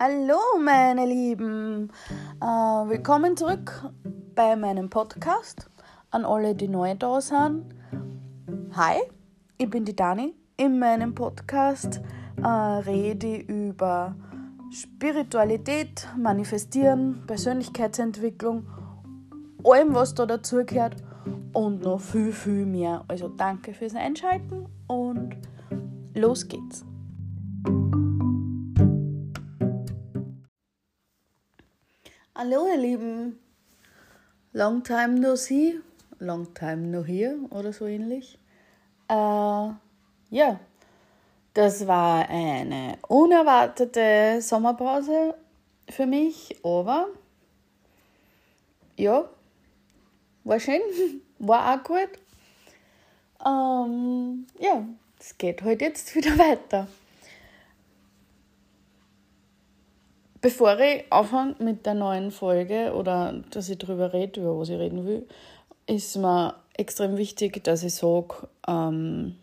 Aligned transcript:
Hallo 0.00 0.38
meine 0.62 1.06
Lieben, 1.06 1.90
äh, 2.40 2.44
willkommen 2.44 3.36
zurück 3.36 3.90
bei 4.36 4.54
meinem 4.54 4.90
Podcast. 4.90 5.68
An 6.12 6.24
alle, 6.24 6.54
die 6.54 6.68
neu 6.68 6.94
da 6.94 7.20
sind. 7.20 7.64
Hi, 8.74 9.00
ich 9.56 9.68
bin 9.68 9.84
die 9.84 9.96
Dani. 9.96 10.36
In 10.56 10.78
meinem 10.78 11.16
Podcast 11.16 12.00
äh, 12.40 12.46
rede 12.46 13.38
ich 13.38 13.48
über 13.48 14.14
Spiritualität, 14.70 16.06
Manifestieren, 16.16 17.24
Persönlichkeitsentwicklung, 17.26 18.68
allem 19.64 19.96
was 19.96 20.14
da 20.14 20.26
dazugehört 20.26 20.94
und 21.52 21.82
noch 21.82 22.00
viel, 22.00 22.32
viel 22.32 22.66
mehr. 22.66 23.04
Also 23.08 23.26
danke 23.26 23.74
fürs 23.74 23.96
Einschalten 23.96 24.66
und 24.86 25.36
los 26.14 26.46
geht's. 26.46 26.84
Hallo 32.40 32.68
ihr 32.68 32.76
Lieben, 32.76 33.40
long 34.52 34.84
time 34.84 35.18
no 35.18 35.34
see, 35.34 35.80
long 36.20 36.54
time 36.54 36.86
no 36.86 37.02
here 37.02 37.36
oder 37.50 37.72
so 37.72 37.84
ähnlich. 37.86 38.38
Äh, 39.08 39.14
ja, 40.30 40.60
das 41.52 41.88
war 41.88 42.28
eine 42.28 42.96
unerwartete 43.08 44.40
Sommerpause 44.40 45.34
für 45.90 46.06
mich, 46.06 46.56
aber 46.62 47.08
ja, 48.96 49.28
war 50.44 50.60
schön, 50.60 50.80
war 51.40 51.74
auch 51.74 51.82
gut. 51.82 52.20
Ähm, 53.44 54.46
ja, 54.60 54.86
es 55.18 55.36
geht 55.38 55.62
heute 55.62 55.70
halt 55.70 55.80
jetzt 55.80 56.14
wieder 56.14 56.38
weiter. 56.38 56.86
Bevor 60.40 60.78
ich 60.78 61.04
anfange 61.10 61.56
mit 61.58 61.84
der 61.84 61.94
neuen 61.94 62.30
Folge 62.30 62.92
oder 62.94 63.42
dass 63.50 63.68
ich 63.68 63.78
darüber 63.78 64.12
rede, 64.12 64.40
über 64.40 64.58
was 64.58 64.68
ich 64.68 64.78
reden 64.78 65.04
will, 65.04 65.26
ist 65.86 66.16
mir 66.16 66.54
extrem 66.74 67.16
wichtig, 67.16 67.64
dass 67.64 67.82
ich 67.82 67.94
sage, 67.94 68.48
ähm, 68.68 69.34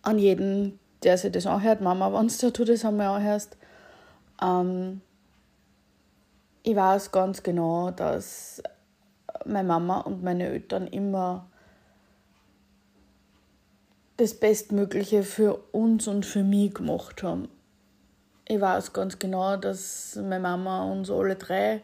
an 0.00 0.18
jeden, 0.18 0.78
der 1.02 1.18
sich 1.18 1.30
das 1.32 1.46
anhört, 1.46 1.82
Mama, 1.82 2.12
wenn 2.12 2.28
du 2.28 2.64
das 2.64 2.84
einmal 2.84 3.08
anhörst, 3.08 3.58
ähm, 4.40 5.02
ich 6.62 6.76
weiß 6.76 7.12
ganz 7.12 7.42
genau, 7.42 7.90
dass 7.90 8.62
meine 9.44 9.68
Mama 9.68 10.00
und 10.00 10.22
meine 10.22 10.46
Eltern 10.46 10.86
immer 10.86 11.50
das 14.22 14.34
Bestmögliche 14.34 15.24
für 15.24 15.56
uns 15.72 16.06
und 16.06 16.24
für 16.24 16.44
mich 16.44 16.74
gemacht 16.74 17.24
haben. 17.24 17.48
Ich 18.46 18.60
weiß 18.60 18.92
ganz 18.92 19.18
genau, 19.18 19.56
dass 19.56 20.14
meine 20.14 20.38
Mama 20.38 20.84
uns 20.84 21.10
alle 21.10 21.34
drei 21.34 21.82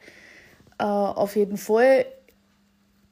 äh, 0.78 0.84
auf 0.84 1.34
jeden 1.34 1.56
Fall 1.56 2.06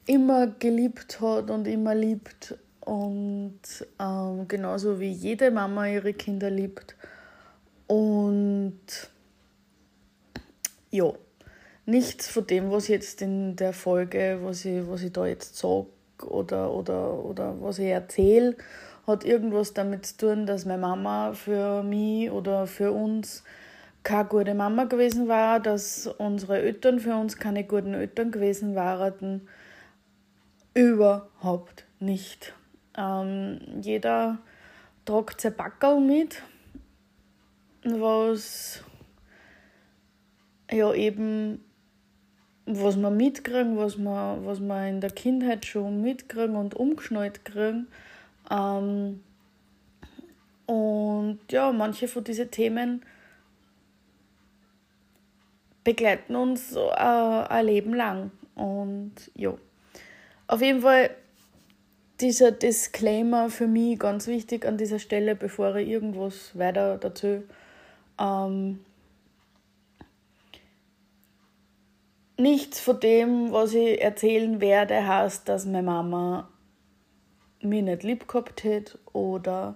immer 0.05 0.47
geliebt 0.47 1.19
hat 1.19 1.49
und 1.49 1.67
immer 1.67 1.93
liebt. 1.93 2.55
Und 2.79 3.59
ähm, 3.99 4.47
genauso 4.47 4.97
wie 5.01 5.11
jede 5.11 5.51
Mama 5.51 5.87
ihre 5.87 6.13
Kinder 6.13 6.49
liebt. 6.49 6.95
Und 7.87 8.79
ja, 10.89 11.11
nichts 11.85 12.29
von 12.29 12.47
dem, 12.47 12.71
was 12.71 12.87
jetzt 12.87 13.21
in 13.21 13.57
der 13.57 13.73
Folge, 13.73 14.39
was 14.41 14.63
ich, 14.63 14.87
was 14.87 15.03
ich 15.03 15.11
da 15.11 15.27
jetzt 15.27 15.57
sage 15.57 15.87
oder, 16.25 16.71
oder, 16.71 17.25
oder 17.25 17.61
was 17.61 17.79
ich 17.79 17.87
erzähle, 17.87 18.55
hat 19.07 19.23
irgendwas 19.23 19.73
damit 19.73 20.05
zu 20.05 20.17
tun, 20.17 20.45
dass 20.45 20.65
meine 20.65 20.81
Mama 20.81 21.33
für 21.33 21.81
mich 21.81 22.29
oder 22.29 22.67
für 22.67 22.91
uns 22.91 23.43
keine 24.03 24.25
gute 24.25 24.53
Mama 24.53 24.83
gewesen 24.83 25.27
war, 25.27 25.59
dass 25.59 26.07
unsere 26.07 26.61
Eltern 26.61 26.99
für 26.99 27.15
uns 27.15 27.37
keine 27.37 27.63
guten 27.63 27.93
Eltern 27.93 28.31
gewesen 28.31 28.75
waren. 28.75 29.47
Überhaupt 30.73 31.85
nicht. 31.99 32.53
Ähm, 32.97 33.59
jeder 33.81 34.37
tragt 35.05 35.41
sein 35.41 35.55
Backerl 35.55 35.99
mit, 35.99 36.43
was 37.83 38.83
ja 40.69 40.93
eben 40.93 41.63
was 42.67 42.97
wir 42.97 43.09
mitkriegen, 43.09 43.77
was 43.77 43.97
wir, 43.97 44.39
was 44.43 44.59
wir 44.59 44.87
in 44.87 44.99
der 44.99 45.09
Kindheit 45.09 45.65
schon 45.65 46.01
mitkriegen 46.01 46.57
und 46.57 46.75
umgeschnallt 46.75 47.45
kriegen, 47.45 47.87
ähm, 48.49 49.23
und 50.65 51.39
ja, 51.49 51.71
manche 51.71 52.07
von 52.07 52.23
diesen 52.23 52.51
Themen 52.51 53.05
begleiten 55.83 56.35
uns 56.35 56.75
äh, 56.75 56.79
ein 56.79 57.65
Leben 57.65 57.93
lang. 57.93 58.31
Und 58.55 59.13
ja, 59.35 59.53
auf 60.47 60.61
jeden 60.61 60.81
Fall 60.81 61.09
dieser 62.19 62.51
Disclaimer 62.51 63.49
für 63.49 63.67
mich 63.67 63.97
ganz 63.99 64.27
wichtig 64.27 64.65
an 64.65 64.77
dieser 64.77 64.99
Stelle, 64.99 65.35
bevor 65.35 65.75
ich 65.75 65.87
irgendwas 65.87 66.57
weiter 66.57 66.97
dazu. 66.97 67.43
Ähm, 68.19 68.79
nichts 72.37 72.81
von 72.81 72.99
dem, 72.99 73.53
was 73.53 73.73
ich 73.73 74.01
erzählen 74.01 74.59
werde, 74.59 75.07
heißt, 75.07 75.47
dass 75.47 75.65
meine 75.65 75.83
Mama 75.83 76.49
mich 77.61 77.83
nicht 77.83 78.03
lieb 78.03 78.27
gehabt 78.27 78.63
hätte 78.63 78.99
oder 79.13 79.75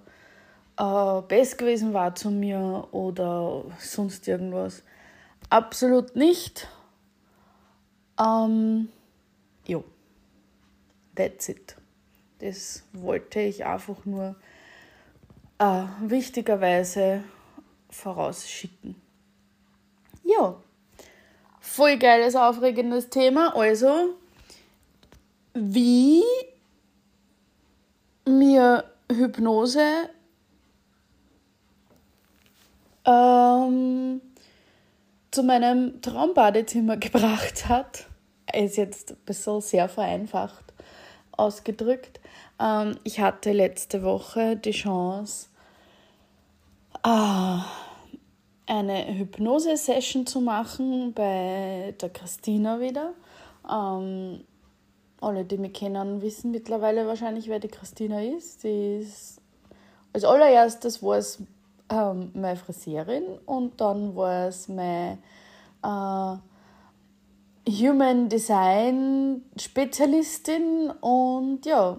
äh, 0.77 1.21
best 1.27 1.57
gewesen 1.57 1.93
war 1.93 2.15
zu 2.15 2.31
mir 2.31 2.87
oder 2.91 3.63
sonst 3.79 4.27
irgendwas. 4.27 4.83
Absolut 5.49 6.15
nicht. 6.15 6.67
Ähm, 8.19 8.89
jo, 9.65 9.83
that's 11.15 11.49
it. 11.49 11.75
Das 12.39 12.83
wollte 12.93 13.39
ich 13.39 13.65
einfach 13.65 14.05
nur 14.05 14.35
äh, 15.59 15.83
wichtigerweise 16.01 17.23
vorausschicken. 17.89 18.95
Ja, 20.23 20.55
voll 21.59 21.97
geiles, 21.97 22.35
aufregendes 22.35 23.09
Thema. 23.09 23.55
Also, 23.55 24.15
wie 25.53 26.23
mir 28.61 28.83
Hypnose 29.11 30.09
ähm, 33.05 34.21
zu 35.31 35.43
meinem 35.43 36.01
Traumbadezimmer 36.01 36.97
gebracht 36.97 37.67
hat. 37.67 38.05
Ist 38.53 38.77
jetzt 38.77 39.11
ein 39.11 39.17
bisschen 39.25 39.61
sehr 39.61 39.89
vereinfacht 39.89 40.73
ausgedrückt. 41.31 42.19
Ähm, 42.59 42.97
ich 43.03 43.19
hatte 43.19 43.51
letzte 43.53 44.03
Woche 44.03 44.57
die 44.57 44.71
Chance, 44.71 45.47
äh, 47.03 47.57
eine 48.67 49.17
Hypnose-Session 49.17 50.27
zu 50.27 50.41
machen 50.41 51.13
bei 51.13 51.95
der 51.99 52.09
Christina 52.09 52.79
wieder. 52.79 53.13
Ähm, 53.69 54.43
alle, 55.21 55.45
die 55.45 55.57
mich 55.57 55.73
kennen, 55.73 56.21
wissen 56.21 56.51
mittlerweile 56.51 57.07
wahrscheinlich, 57.07 57.47
wer 57.47 57.59
die 57.59 57.67
Christina 57.67 58.21
ist. 58.21 58.61
Sie 58.61 58.97
ist 58.97 59.41
als 60.13 60.25
allererstes 60.25 61.01
war 61.01 61.17
es 61.17 61.41
ähm, 61.89 62.31
meine 62.33 62.57
Friseurin 62.57 63.23
und 63.45 63.79
dann 63.79 64.15
war 64.15 64.47
es 64.47 64.67
meine 64.67 65.19
äh, 65.83 66.35
Human 67.71 68.27
Design 68.27 69.43
Spezialistin 69.57 70.91
und 70.99 71.65
ja, 71.65 71.97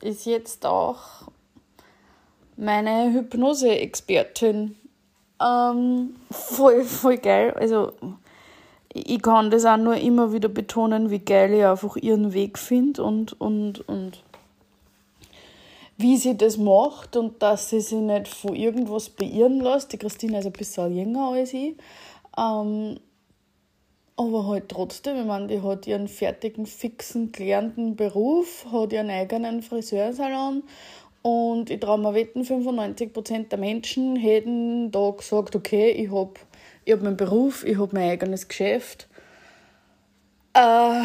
ist 0.00 0.26
jetzt 0.26 0.66
auch 0.66 1.28
meine 2.56 3.12
Hypnose-Expertin. 3.12 4.76
Ähm, 5.40 6.16
voll, 6.30 6.82
voll 6.82 7.18
geil. 7.18 7.54
Also 7.54 7.92
ich 8.94 9.22
kann 9.22 9.50
das 9.50 9.64
auch 9.64 9.76
nur 9.76 9.96
immer 9.96 10.32
wieder 10.32 10.48
betonen, 10.48 11.10
wie 11.10 11.18
geil 11.18 11.54
ich 11.54 11.64
einfach 11.64 11.96
ihren 11.96 12.34
Weg 12.34 12.58
finde 12.58 13.02
und, 13.02 13.40
und, 13.40 13.88
und 13.88 14.22
wie 15.96 16.16
sie 16.16 16.36
das 16.36 16.58
macht 16.58 17.16
und 17.16 17.42
dass 17.42 17.70
sie 17.70 17.80
sich 17.80 17.98
nicht 17.98 18.28
von 18.28 18.54
irgendwas 18.54 19.08
beirren 19.08 19.60
lässt. 19.60 19.92
Die 19.92 19.98
Christine 19.98 20.40
ist 20.40 20.46
ein 20.46 20.52
bisschen 20.52 20.94
jünger 20.94 21.30
als 21.30 21.54
ich. 21.54 21.74
Ähm, 22.38 22.98
aber 24.16 24.46
halt 24.46 24.68
trotzdem, 24.68 25.18
ich 25.18 25.26
meine, 25.26 25.46
die 25.46 25.62
hat 25.62 25.86
ihren 25.86 26.06
fertigen, 26.06 26.66
fixen, 26.66 27.32
gelernten 27.32 27.96
Beruf, 27.96 28.66
hat 28.70 28.92
ihren 28.92 29.08
eigenen 29.08 29.62
Friseursalon 29.62 30.64
und 31.22 31.70
ich 31.70 31.80
traue 31.80 31.98
mir 31.98 32.14
wetten, 32.14 32.42
95% 32.42 33.48
der 33.48 33.58
Menschen 33.58 34.16
hätten 34.16 34.90
da 34.90 35.10
gesagt, 35.10 35.56
okay, 35.56 35.90
ich 35.90 36.10
habe 36.10 36.34
ich 36.84 36.92
hab 36.92 37.02
meinen 37.02 37.16
Beruf, 37.16 37.64
ich 37.64 37.78
habe 37.78 37.94
mein 37.94 38.10
eigenes 38.10 38.48
Geschäft. 38.48 39.08
Äh, 40.54 41.02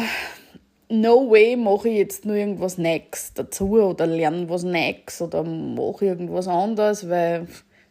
no 0.88 1.30
way 1.30 1.56
mache 1.56 1.88
ich 1.88 1.98
jetzt 1.98 2.24
nur 2.24 2.36
irgendwas 2.36 2.78
Neues 2.78 3.32
dazu 3.34 3.80
oder 3.80 4.06
lerne 4.06 4.48
was 4.48 4.62
Neues 4.62 5.20
oder 5.20 5.42
mache 5.44 6.06
irgendwas 6.06 6.48
anderes, 6.48 7.08
weil 7.08 7.46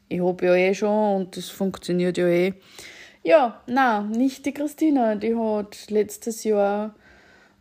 ich 0.10 0.22
habe 0.22 0.45
ja 0.45 0.56
eh 0.56 0.74
schon 0.74 1.16
und 1.16 1.38
das 1.38 1.50
funktioniert 1.50 2.18
ja 2.18 2.28
eh. 2.28 2.54
Ja, 3.24 3.62
na, 3.68 4.01
nicht 4.01 4.45
die 4.45 4.54
Christina, 4.54 5.16
die 5.16 5.36
hat 5.36 5.89
letztes 5.89 6.44
Jahr 6.44 6.95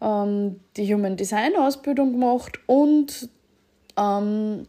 ähm, 0.00 0.60
die 0.76 0.92
Human 0.94 1.16
Design 1.16 1.56
Ausbildung 1.56 2.12
gemacht 2.12 2.60
und 2.66 3.28
ähm, 3.98 4.68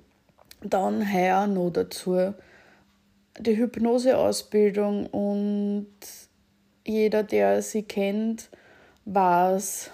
dann 0.63 1.13
heuer 1.13 1.48
noch 1.48 1.69
dazu 1.69 2.33
die 3.39 3.57
Hypnose-Ausbildung 3.57 5.07
und 5.07 5.88
jeder, 6.86 7.24
der 7.24 7.62
sie 7.62 7.84
kennt, 7.84 8.50
weiß, 9.06 9.92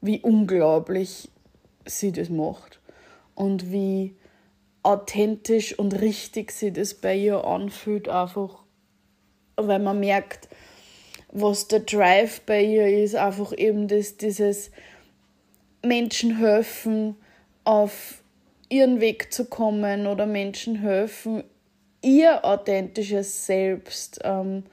wie 0.00 0.20
unglaublich 0.20 1.28
sie 1.86 2.12
das 2.12 2.28
macht 2.28 2.80
und 3.34 3.70
wie 3.70 4.16
authentisch 4.82 5.78
und 5.78 6.00
richtig 6.00 6.52
sie 6.52 6.72
das 6.72 6.94
bei 6.94 7.16
ihr 7.16 7.44
anfühlt, 7.44 8.08
einfach 8.08 8.64
weil 9.56 9.78
man 9.78 10.00
merkt, 10.00 10.48
was 11.32 11.68
der 11.68 11.80
Drive 11.80 12.40
bei 12.42 12.62
ihr 12.62 13.04
ist, 13.04 13.14
einfach 13.14 13.56
eben 13.56 13.88
das, 13.88 14.16
dieses 14.16 14.70
Menschen 15.82 16.38
helfen, 16.38 17.16
auf 17.64 18.22
ihren 18.68 19.00
Weg 19.00 19.32
zu 19.32 19.44
kommen 19.44 20.06
oder 20.06 20.26
Menschen 20.26 20.76
helfen, 20.76 21.44
ihr 22.02 22.44
authentisches 22.44 23.46
Selbst 23.46 24.20
ähm, 24.24 24.64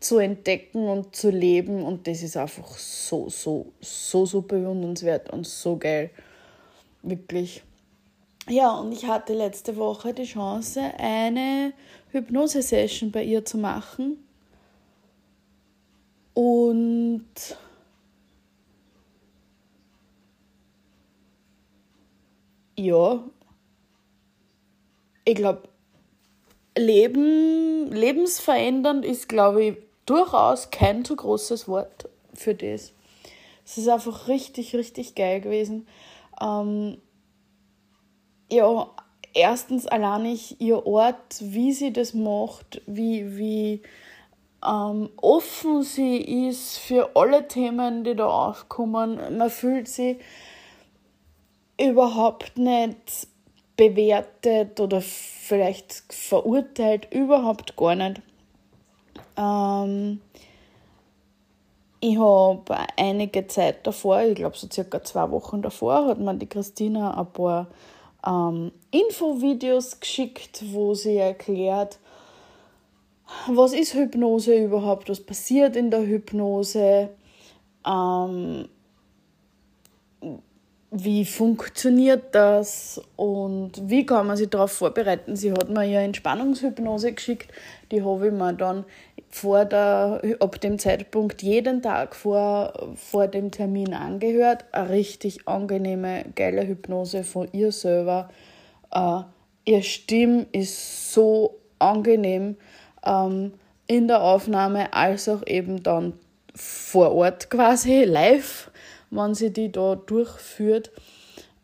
zu 0.00 0.18
entdecken 0.18 0.88
und 0.88 1.14
zu 1.14 1.30
leben. 1.30 1.82
Und 1.82 2.06
das 2.06 2.22
ist 2.22 2.36
einfach 2.36 2.68
so, 2.78 3.28
so, 3.28 3.72
so, 3.80 4.26
so 4.26 4.42
bewundernswert 4.42 5.30
und 5.30 5.46
so 5.46 5.76
geil. 5.76 6.10
Wirklich. 7.02 7.62
Ja, 8.48 8.72
und 8.78 8.92
ich 8.92 9.06
hatte 9.06 9.34
letzte 9.34 9.76
Woche 9.76 10.12
die 10.12 10.24
Chance, 10.24 10.80
eine 10.98 11.72
Hypnose-Session 12.12 13.12
bei 13.12 13.22
ihr 13.22 13.44
zu 13.44 13.58
machen. 13.58 14.24
Und 16.34 17.24
ja, 22.76 23.22
ich 25.24 25.34
glaube, 25.34 25.69
Leben, 26.80 27.92
lebensverändernd 27.92 29.04
ist, 29.04 29.28
glaube 29.28 29.64
ich, 29.64 29.76
durchaus 30.06 30.70
kein 30.70 31.04
zu 31.04 31.16
großes 31.16 31.68
Wort 31.68 32.08
für 32.34 32.54
das. 32.54 32.92
Es 33.64 33.78
ist 33.78 33.88
einfach 33.88 34.26
richtig, 34.28 34.74
richtig 34.74 35.14
geil 35.14 35.40
gewesen. 35.40 35.86
Ähm, 36.40 36.98
ja, 38.50 38.90
erstens 39.34 39.86
allein 39.86 40.26
ich 40.26 40.60
ihr 40.60 40.86
Ort, 40.86 41.36
wie 41.40 41.72
sie 41.72 41.92
das 41.92 42.14
macht, 42.14 42.82
wie, 42.86 43.36
wie 43.36 43.82
ähm, 44.66 45.10
offen 45.16 45.82
sie 45.82 46.48
ist 46.48 46.78
für 46.78 47.14
alle 47.14 47.46
Themen, 47.46 48.04
die 48.04 48.16
da 48.16 48.26
aufkommen. 48.26 49.38
Man 49.38 49.50
fühlt 49.50 49.88
sie 49.88 50.18
überhaupt 51.80 52.58
nicht 52.58 53.28
bewertet 53.80 54.78
oder 54.78 55.00
vielleicht 55.00 56.04
verurteilt, 56.10 57.08
überhaupt 57.10 57.76
gar 57.78 57.94
nicht. 57.94 58.20
Ähm, 59.38 60.20
ich 62.00 62.18
habe 62.18 62.76
einige 62.98 63.46
Zeit 63.46 63.86
davor, 63.86 64.20
ich 64.20 64.34
glaube 64.34 64.58
so 64.58 64.68
circa 64.70 65.02
zwei 65.02 65.30
Wochen 65.30 65.62
davor, 65.62 66.08
hat 66.08 66.18
mir 66.18 66.34
die 66.34 66.46
Christina 66.46 67.18
ein 67.18 67.32
paar 67.32 67.68
ähm, 68.26 68.70
Infovideos 68.90 69.98
geschickt, 69.98 70.62
wo 70.72 70.92
sie 70.92 71.16
erklärt, 71.16 71.98
was 73.46 73.72
ist 73.72 73.94
Hypnose 73.94 74.62
überhaupt, 74.62 75.08
was 75.08 75.20
passiert 75.20 75.74
in 75.74 75.90
der 75.90 76.02
Hypnose, 76.02 77.08
ähm, 77.86 78.68
wie 80.90 81.24
funktioniert 81.24 82.34
das 82.34 83.00
und 83.14 83.72
wie 83.88 84.04
kann 84.04 84.26
man 84.26 84.36
sich 84.36 84.50
darauf 84.50 84.72
vorbereiten. 84.72 85.36
Sie 85.36 85.52
hat 85.52 85.70
mir 85.70 85.84
ja 85.84 86.00
Entspannungshypnose 86.00 87.12
geschickt, 87.12 87.52
die 87.92 88.02
habe 88.02 88.28
ich 88.28 88.32
mir 88.32 88.52
dann 88.52 88.84
vor 89.28 89.64
der, 89.64 90.20
ab 90.40 90.60
dem 90.60 90.78
Zeitpunkt 90.80 91.42
jeden 91.42 91.82
Tag 91.82 92.16
vor, 92.16 92.90
vor 92.96 93.28
dem 93.28 93.52
Termin 93.52 93.94
angehört. 93.94 94.64
Eine 94.72 94.90
richtig 94.90 95.46
angenehme, 95.46 96.24
geile 96.34 96.66
Hypnose 96.66 97.22
von 97.22 97.48
ihr 97.52 97.70
selber. 97.70 98.28
Uh, 98.92 99.22
ihr 99.64 99.82
Stimme 99.82 100.46
ist 100.50 101.14
so 101.14 101.60
angenehm 101.78 102.56
ähm, 103.06 103.52
in 103.86 104.08
der 104.08 104.22
Aufnahme 104.22 104.92
als 104.92 105.28
auch 105.28 105.46
eben 105.46 105.84
dann 105.84 106.14
vor 106.54 107.12
Ort 107.12 107.50
quasi 107.50 108.02
live 108.02 108.69
wenn 109.10 109.34
sie 109.34 109.52
die 109.52 109.70
da 109.70 109.96
durchführt. 109.96 110.90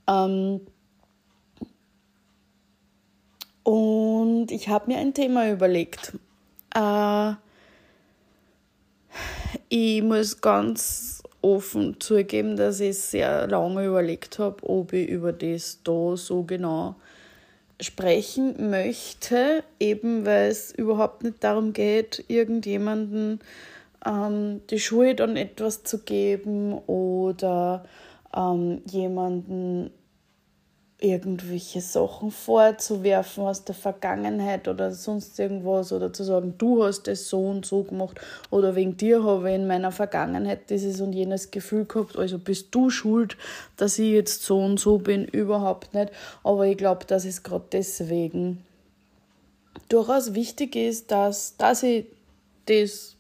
Ähm, 0.08 0.60
und 3.62 4.50
ich 4.50 4.69
habe 4.69 4.93
mir 4.93 4.98
ein 4.98 5.14
Thema 5.14 5.50
überlegt. 5.50 6.12
Äh, 6.75 7.32
ich 9.69 10.02
muss 10.02 10.40
ganz 10.40 11.22
offen 11.43 12.00
zugeben, 12.00 12.56
dass 12.56 12.81
ich 12.81 12.98
sehr 12.98 13.46
lange 13.46 13.87
überlegt 13.87 14.38
habe, 14.38 14.69
ob 14.69 14.93
ich 14.93 15.08
über 15.08 15.32
das 15.32 15.81
da 15.84 16.16
so 16.16 16.43
genau 16.43 16.96
sprechen 17.81 18.70
möchte, 18.70 19.62
eben 19.78 20.25
weil 20.25 20.50
es 20.50 20.72
überhaupt 20.72 21.22
nicht 21.22 21.44
darum 21.44 21.72
geht, 21.72 22.25
irgendjemanden 22.28 23.40
ähm, 24.06 24.61
die 24.70 24.79
Schuld 24.79 25.20
an 25.20 25.37
etwas 25.37 25.82
zu 25.82 25.99
geben 25.99 26.79
oder 26.87 27.85
ähm, 28.35 28.82
jemanden 28.87 29.91
irgendwelche 30.99 31.82
Sachen 31.82 32.31
vorzuwerfen 32.31 33.44
aus 33.44 33.64
der 33.64 33.75
Vergangenheit 33.75 34.67
oder 34.67 34.93
sonst 34.93 35.38
irgendwas 35.38 35.93
oder 35.93 36.11
zu 36.11 36.25
sagen, 36.25 36.55
du 36.56 36.85
hast 36.85 37.06
es 37.06 37.29
so 37.29 37.47
und 37.49 37.67
so 37.67 37.82
gemacht 37.82 38.19
oder 38.50 38.75
wegen 38.76 38.97
dir 38.97 39.23
habe 39.23 39.50
ich 39.50 39.56
in 39.56 39.67
meiner 39.67 39.93
Vergangenheit 39.93 40.70
dieses 40.70 41.03
und 41.03 41.12
jenes 41.12 41.50
Gefühl 41.50 41.85
gehabt, 41.85 42.17
also 42.17 42.38
bist 42.38 42.75
du 42.75 42.88
schuld, 42.88 43.37
dass 43.76 43.99
ich 43.99 44.11
jetzt 44.12 44.43
so 44.43 44.58
und 44.58 44.81
so 44.81 44.96
bin, 44.96 45.27
überhaupt 45.27 45.93
nicht. 45.93 46.10
Aber 46.43 46.67
ich 46.67 46.79
glaube, 46.79 47.05
dass 47.05 47.27
es 47.27 47.43
gerade 47.43 47.67
deswegen 47.72 48.65
durchaus 49.91 50.32
wichtig 50.32 50.77
ist, 50.77 51.10
dass, 51.10 51.58
dass 51.58 51.82
ich 51.82 52.06
das 52.65 53.16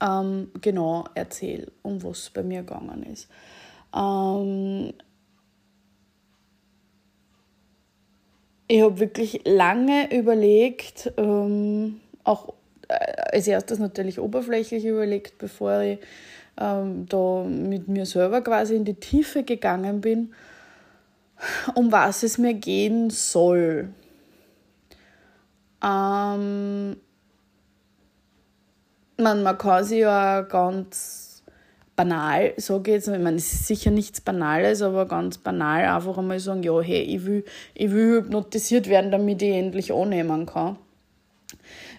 ähm, 0.00 0.50
genau 0.60 1.04
erzähle, 1.14 1.70
um 1.82 2.02
was 2.02 2.18
es 2.18 2.30
bei 2.30 2.42
mir 2.42 2.62
gegangen 2.62 3.02
ist. 3.02 3.28
Ähm, 3.94 4.92
ich 8.68 8.82
habe 8.82 9.00
wirklich 9.00 9.42
lange 9.44 10.16
überlegt, 10.16 11.12
ähm, 11.16 12.00
auch 12.24 12.54
äh, 12.88 12.94
als 13.32 13.46
erstes 13.46 13.78
natürlich 13.78 14.20
oberflächlich 14.20 14.84
überlegt, 14.84 15.38
bevor 15.38 15.80
ich 15.80 15.98
ähm, 16.58 17.06
da 17.08 17.44
mit 17.44 17.88
mir 17.88 18.06
selber 18.06 18.42
quasi 18.42 18.76
in 18.76 18.84
die 18.84 18.94
Tiefe 18.94 19.42
gegangen 19.42 20.00
bin, 20.00 20.34
um 21.74 21.90
was 21.90 22.22
es 22.22 22.38
mir 22.38 22.54
gehen 22.54 23.10
soll. 23.10 23.88
Ähm, 25.82 26.96
man, 29.20 29.42
man 29.42 29.58
kann 29.58 29.84
sich 29.84 30.00
ja 30.00 30.42
ganz 30.42 31.42
banal, 31.96 32.54
ich 32.56 32.68
jetzt, 32.86 33.08
ich 33.08 33.18
meine, 33.18 33.36
es 33.36 33.52
ist 33.52 33.66
sicher 33.66 33.90
nichts 33.90 34.20
Banales, 34.20 34.80
aber 34.80 35.06
ganz 35.06 35.36
banal 35.36 35.84
einfach 35.84 36.16
einmal 36.16 36.40
sagen, 36.40 36.62
ja, 36.62 36.80
hey, 36.80 37.02
ich 37.02 37.26
will, 37.26 37.44
ich 37.74 37.90
will 37.90 38.22
hypnotisiert 38.22 38.88
werden, 38.88 39.10
damit 39.10 39.42
ich 39.42 39.54
endlich 39.54 39.92
annehmen 39.92 40.46
kann. 40.46 40.78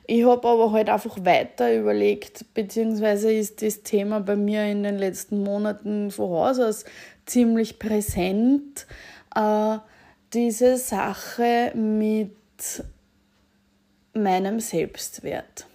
Ich 0.08 0.26
habe 0.26 0.48
aber 0.48 0.72
halt 0.72 0.90
einfach 0.90 1.24
weiter 1.24 1.74
überlegt, 1.74 2.54
beziehungsweise 2.56 3.32
ist 3.32 3.62
das 3.62 3.84
Thema 3.84 4.20
bei 4.20 4.36
mir 4.36 4.66
in 4.66 4.84
den 4.84 4.98
letzten 4.98 5.44
Monaten 5.44 6.10
von 6.10 6.32
Haus 6.32 6.60
aus 6.60 6.86
ziemlich 7.26 7.78
präsent. 7.78 8.88
Äh, 9.36 9.78
diese 10.34 10.78
Sache 10.78 11.72
mit 11.76 12.36
meinem 14.14 14.60
Selbstwert 14.60 15.68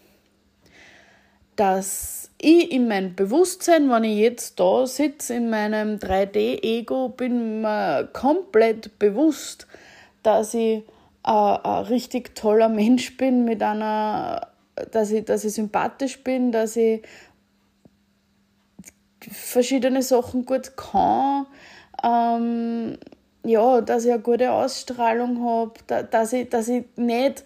dass 1.56 2.30
ich 2.38 2.70
in 2.70 2.88
meinem 2.88 3.14
Bewusstsein, 3.14 3.90
wenn 3.90 4.04
ich 4.04 4.18
jetzt 4.18 4.60
da 4.60 4.86
sitze 4.86 5.34
in 5.34 5.50
meinem 5.50 5.96
3D-Ego, 5.96 7.08
bin 7.08 7.62
mir 7.62 8.08
komplett 8.12 8.98
bewusst, 8.98 9.66
dass 10.22 10.54
ich 10.54 10.82
ein, 11.22 11.32
ein 11.34 11.84
richtig 11.84 12.34
toller 12.34 12.68
Mensch 12.68 13.16
bin, 13.16 13.44
mit 13.44 13.62
einer, 13.62 14.48
dass 14.92 15.10
ich, 15.10 15.24
dass 15.24 15.44
ich 15.44 15.54
sympathisch 15.54 16.22
bin, 16.22 16.52
dass 16.52 16.76
ich 16.76 17.02
verschiedene 19.30 20.02
Sachen 20.02 20.44
gut 20.44 20.76
kann, 20.76 21.46
ähm, 22.04 22.98
ja, 23.44 23.80
dass 23.80 24.04
ich 24.04 24.12
eine 24.12 24.20
gute 24.20 24.52
Ausstrahlung 24.52 25.42
habe, 25.42 25.72
da, 25.86 26.02
dass, 26.02 26.32
ich, 26.32 26.48
dass 26.48 26.68
ich 26.68 26.84
nicht, 26.96 27.44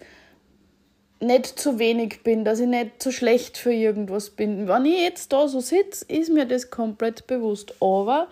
nicht 1.21 1.59
zu 1.59 1.77
wenig 1.77 2.23
bin, 2.23 2.43
dass 2.43 2.59
ich 2.59 2.67
nicht 2.67 3.01
zu 3.01 3.11
schlecht 3.11 3.57
für 3.57 3.71
irgendwas 3.71 4.31
bin. 4.31 4.67
Wenn 4.67 4.85
ich 4.85 5.01
jetzt 5.01 5.31
da 5.31 5.47
so 5.47 5.59
sitze, 5.59 6.03
ist 6.07 6.31
mir 6.31 6.45
das 6.45 6.71
komplett 6.71 7.27
bewusst. 7.27 7.75
Aber 7.79 8.27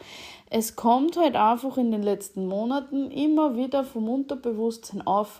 es 0.49 0.75
kommt 0.75 1.15
halt 1.15 1.35
einfach 1.35 1.77
in 1.77 1.91
den 1.91 2.01
letzten 2.01 2.47
Monaten 2.47 3.11
immer 3.11 3.55
wieder 3.55 3.83
vom 3.83 4.09
Unterbewusstsein 4.09 5.05
auf, 5.05 5.39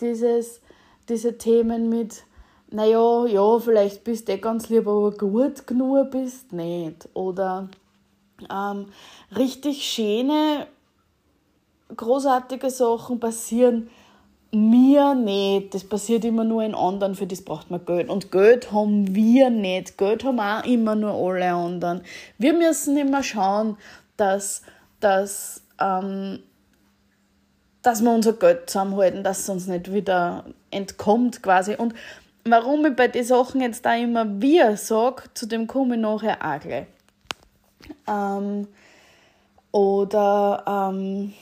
dieses, 0.00 0.60
diese 1.08 1.38
Themen 1.38 1.88
mit, 1.88 2.24
naja, 2.70 3.26
ja, 3.26 3.58
vielleicht 3.58 4.04
bist 4.04 4.28
du 4.28 4.32
eh 4.32 4.38
ganz 4.38 4.68
lieb, 4.68 4.86
aber 4.86 5.12
gut 5.12 5.66
genug 5.66 6.10
bist 6.10 6.52
nicht. 6.52 7.08
Oder 7.14 7.68
ähm, 8.50 8.86
richtig 9.34 9.82
schöne, 9.82 10.66
großartige 11.96 12.68
Sachen 12.68 13.18
passieren 13.18 13.88
mir 14.52 15.14
nicht. 15.14 15.74
Das 15.74 15.84
passiert 15.84 16.24
immer 16.24 16.44
nur 16.44 16.62
in 16.62 16.74
anderen, 16.74 17.14
für 17.14 17.26
das 17.26 17.42
braucht 17.42 17.70
man 17.70 17.84
Geld. 17.84 18.08
Und 18.08 18.30
Geld 18.30 18.70
haben 18.72 19.14
wir 19.14 19.50
nicht. 19.50 19.98
Geld 19.98 20.24
haben 20.24 20.40
auch 20.40 20.64
immer 20.64 20.94
nur 20.94 21.12
alle 21.14 21.52
anderen. 21.52 22.02
Wir 22.38 22.52
müssen 22.52 22.96
immer 22.96 23.22
schauen, 23.22 23.76
dass, 24.16 24.62
dass, 25.00 25.62
ähm, 25.80 26.40
dass 27.82 28.02
wir 28.02 28.10
unser 28.12 28.34
Geld 28.34 28.68
zusammenhalten, 28.68 29.24
dass 29.24 29.40
es 29.40 29.48
uns 29.48 29.66
nicht 29.66 29.92
wieder 29.92 30.44
entkommt 30.70 31.42
quasi. 31.42 31.74
Und 31.74 31.94
warum 32.44 32.84
ich 32.86 32.94
bei 32.94 33.08
den 33.08 33.24
Sachen 33.24 33.62
jetzt 33.62 33.86
da 33.86 33.94
immer 33.94 34.40
wir 34.40 34.76
sage, 34.76 35.24
zu 35.34 35.46
dem 35.46 35.66
komme 35.66 35.94
ich 35.94 36.00
nachher 36.00 36.38
auch 36.42 36.60
gleich. 36.60 36.86
Ähm, 38.06 38.68
oder 39.72 40.62
ähm, 40.92 41.32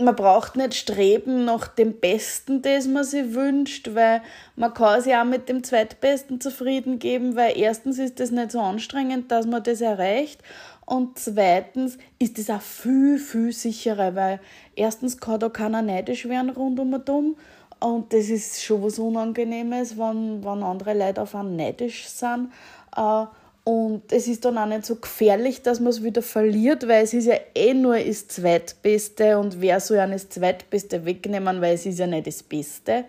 man 0.00 0.16
braucht 0.16 0.56
nicht 0.56 0.74
streben 0.74 1.44
nach 1.44 1.68
dem 1.68 2.00
Besten, 2.00 2.62
das 2.62 2.86
man 2.86 3.04
sich 3.04 3.32
wünscht, 3.34 3.90
weil 3.94 4.22
man 4.56 4.74
kann 4.74 5.00
sich 5.00 5.14
auch 5.14 5.24
mit 5.24 5.48
dem 5.48 5.62
Zweitbesten 5.62 6.40
zufrieden 6.40 6.98
geben, 6.98 7.36
weil 7.36 7.56
erstens 7.56 7.98
ist 7.98 8.18
das 8.18 8.30
nicht 8.30 8.50
so 8.50 8.60
anstrengend, 8.60 9.30
dass 9.30 9.46
man 9.46 9.62
das 9.62 9.80
erreicht 9.80 10.42
und 10.84 11.18
zweitens 11.18 11.96
ist 12.18 12.38
es 12.38 12.50
auch 12.50 12.60
viel, 12.60 13.18
viel 13.18 13.52
sicherer, 13.52 14.14
weil 14.16 14.40
erstens 14.74 15.18
kann 15.18 15.40
da 15.40 15.48
keiner 15.48 15.82
neidisch 15.82 16.28
werden 16.28 16.50
rund 16.50 16.80
um 16.80 16.92
und 16.92 17.08
um 17.08 17.36
und 17.78 18.12
das 18.12 18.30
ist 18.30 18.62
schon 18.62 18.82
was 18.82 18.98
Unangenehmes, 18.98 19.96
wenn, 19.98 20.44
wenn 20.44 20.62
andere 20.62 20.94
Leute 20.94 21.22
auf 21.22 21.34
einen 21.34 21.56
neidisch 21.56 22.08
sind. 22.08 22.50
Äh, 22.96 23.26
und 23.64 24.12
es 24.12 24.28
ist 24.28 24.44
dann 24.44 24.58
auch 24.58 24.66
nicht 24.66 24.84
so 24.84 24.96
gefährlich, 24.96 25.62
dass 25.62 25.80
man 25.80 25.88
es 25.88 26.02
wieder 26.02 26.20
verliert, 26.20 26.86
weil 26.86 27.02
es 27.02 27.14
ist 27.14 27.24
ja 27.24 27.36
eh 27.54 27.72
nur 27.72 27.98
das 27.98 28.28
Zweitbeste 28.28 29.38
und 29.38 29.60
wer 29.62 29.80
soll 29.80 29.96
ja 29.96 30.06
das 30.06 30.28
Zweitbeste 30.28 31.06
wegnehmen, 31.06 31.62
weil 31.62 31.74
es 31.74 31.86
ist 31.86 31.98
ja 31.98 32.06
nicht 32.06 32.26
das 32.26 32.42
Beste. 32.42 33.06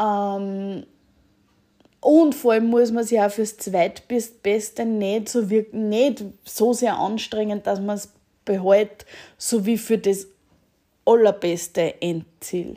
Ähm, 0.00 0.84
und 2.00 2.34
vor 2.34 2.52
allem 2.52 2.66
muss 2.66 2.90
man 2.90 3.04
sich 3.04 3.20
auch 3.20 3.30
fürs 3.30 3.56
Zweitbeste 3.56 4.84
nicht 4.84 5.28
so, 5.28 5.48
wirken, 5.48 5.88
nicht 5.88 6.24
so 6.44 6.72
sehr 6.72 6.98
anstrengen, 6.98 7.62
dass 7.62 7.80
man 7.80 7.96
es 7.96 8.12
behält, 8.44 9.06
so 9.38 9.64
wie 9.64 9.78
für 9.78 9.98
das 9.98 10.26
allerbeste 11.06 11.94
Endziel. 12.02 12.76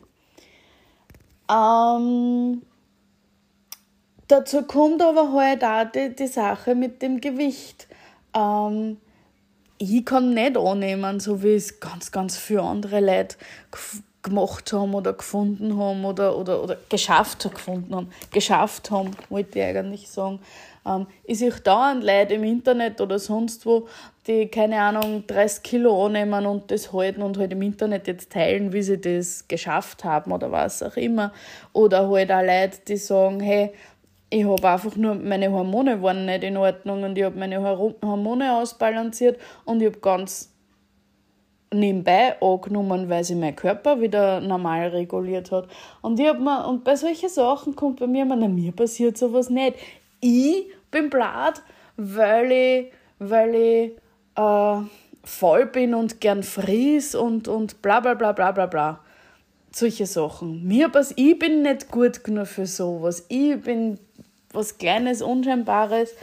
Ähm, 1.52 2.62
Dazu 4.28 4.64
kommt 4.64 5.02
aber 5.02 5.32
halt 5.34 5.64
auch 5.64 5.90
die, 5.92 6.16
die 6.16 6.28
Sache 6.28 6.76
mit 6.76 7.02
dem 7.02 7.22
Gewicht. 7.22 7.88
Ähm, 8.36 8.98
ich 9.78 10.06
kann 10.06 10.34
nicht 10.34 10.58
annehmen, 10.58 11.20
so 11.20 11.44
wie 11.44 11.56
es 11.56 11.80
ganz, 11.80 12.12
ganz 12.12 12.38
viele 12.38 12.64
andere 12.64 13.00
Leute 13.00 13.38
gemacht 14.24 14.74
haben 14.74 14.94
oder 14.94 15.14
gefunden 15.14 15.78
haben 15.78 16.04
oder, 16.04 16.38
oder, 16.38 16.64
oder 16.64 16.78
geschafft 16.90 17.44
gefunden 17.50 17.96
haben, 17.96 18.10
geschafft 18.32 18.92
haben, 18.92 19.12
wollte 19.30 19.60
ich 19.60 19.66
eigentlich 19.66 20.10
sagen. 20.10 20.40
Ähm, 20.86 21.08
ich 21.24 21.40
sehe 21.40 21.52
dauernd 21.52 22.04
Leute 22.04 22.34
im 22.34 22.44
Internet 22.44 23.00
oder 23.00 23.20
sonst 23.20 23.66
wo, 23.66 23.88
die, 24.26 24.48
keine 24.48 24.82
Ahnung, 24.82 25.24
30 25.28 25.64
Kilo 25.64 26.06
annehmen 26.06 26.46
und 26.46 26.70
das 26.72 26.92
halten 26.92 27.22
und 27.22 27.38
halt 27.38 27.54
im 27.54 27.62
Internet 27.62 28.08
jetzt 28.08 28.32
teilen, 28.32 28.74
wie 28.74 28.82
sie 28.82 29.00
das 29.00 29.48
geschafft 29.48 30.04
haben 30.04 30.32
oder 30.32 30.52
was 30.52 30.84
auch 30.84 30.98
immer. 30.98 31.32
Oder 31.72 32.10
halt 32.10 32.32
auch 32.32 32.42
Leute, 32.42 32.80
die 32.88 32.98
sagen, 32.98 33.40
hey, 33.40 33.72
ich 34.30 34.46
habe 34.46 34.70
einfach 34.70 34.96
nur, 34.96 35.16
meine 35.16 35.52
Hormone 35.52 36.02
waren 36.02 36.26
nicht 36.26 36.44
in 36.44 36.58
Ordnung 36.58 37.04
und 37.04 37.18
ich 37.18 37.24
habe 37.24 37.40
meine 37.40 37.62
Hormone 37.62 38.56
ausbalanciert 38.56 39.40
und 39.66 39.82
ich 39.82 39.88
habe 39.88 40.00
ganz 40.00 40.54
nebenbei 41.74 42.40
angenommen, 42.42 43.10
weil 43.10 43.24
sich 43.24 43.38
mein 43.38 43.56
Körper 43.56 44.02
wieder 44.02 44.42
normal 44.42 44.90
reguliert 44.90 45.52
hat. 45.52 45.68
Und 46.02 46.20
ich 46.20 46.28
hab 46.28 46.40
mir, 46.40 46.68
und 46.68 46.84
bei 46.84 46.96
solchen 46.96 47.30
Sachen 47.30 47.76
kommt 47.76 48.00
bei 48.00 48.08
mir 48.08 48.24
immer, 48.24 48.36
na, 48.36 48.48
mir 48.48 48.72
passiert 48.72 49.18
sowas 49.18 49.50
nicht. 49.50 49.78
Ich 50.20 50.68
bin 50.92 51.10
blatt, 51.10 51.62
weil 51.96 52.52
ich, 52.52 52.92
weil 53.20 53.56
ich 53.56 53.92
äh, 54.36 54.78
voll 55.24 55.66
bin 55.68 55.94
und 55.94 56.22
gern 56.22 56.44
fries 56.44 57.16
und, 57.16 57.48
und 57.48 57.82
bla 57.82 58.00
bla 58.00 58.14
bla 58.14 58.32
bla 58.32 58.52
bla 58.52 58.66
bla. 58.66 59.00
Solche 59.72 60.06
Sachen. 60.06 60.66
Mir 60.66 60.90
pass 60.90 61.14
ich 61.16 61.38
bin 61.38 61.62
nicht 61.62 61.92
gut 61.92 62.24
genug 62.24 62.48
für 62.48 62.66
sowas. 62.66 63.26
Ich 63.28 63.62
bin 63.62 64.00
was 64.58 64.78
Kleines, 64.78 65.22
Unscheinbares. 65.22 66.14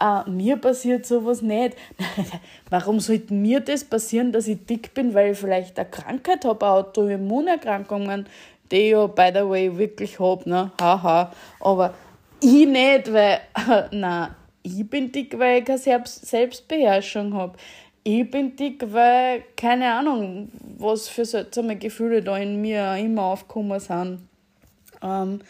Uh, 0.00 0.28
mir 0.28 0.56
passiert 0.56 1.06
sowas 1.06 1.40
nicht. 1.40 1.76
Warum 2.70 2.98
sollte 2.98 3.32
mir 3.32 3.60
das 3.60 3.84
passieren, 3.84 4.32
dass 4.32 4.48
ich 4.48 4.66
dick 4.66 4.92
bin, 4.92 5.14
weil 5.14 5.32
ich 5.32 5.38
vielleicht 5.38 5.78
eine 5.78 5.88
Krankheit 5.88 6.44
habe, 6.44 6.66
Autoimmunerkrankungen, 6.66 8.26
die 8.72 8.76
ich 8.76 8.90
ja, 8.90 9.06
by 9.06 9.30
the 9.32 9.48
way, 9.48 9.78
wirklich 9.78 10.18
habe, 10.18 10.50
ne? 10.50 10.72
Haha. 10.80 11.32
Aber 11.60 11.94
ich 12.40 12.66
nicht, 12.66 13.12
weil, 13.12 13.40
na, 13.92 14.34
ich 14.64 14.88
bin 14.90 15.12
dick, 15.12 15.38
weil 15.38 15.60
ich 15.60 15.64
keine 15.64 15.78
Selbst 15.78 16.26
Selbstbeherrschung 16.26 17.32
habe. 17.34 17.56
Ich 18.02 18.28
bin 18.28 18.56
dick, 18.56 18.84
weil, 18.92 19.44
keine 19.56 19.94
Ahnung, 19.94 20.50
was 20.76 21.08
für 21.08 21.24
seltsame 21.24 21.76
Gefühle 21.76 22.20
da 22.22 22.36
in 22.36 22.60
mir 22.60 22.96
immer 22.96 23.22
aufgekommen 23.22 23.78
sind. 23.78 24.28
Ähm, 25.02 25.40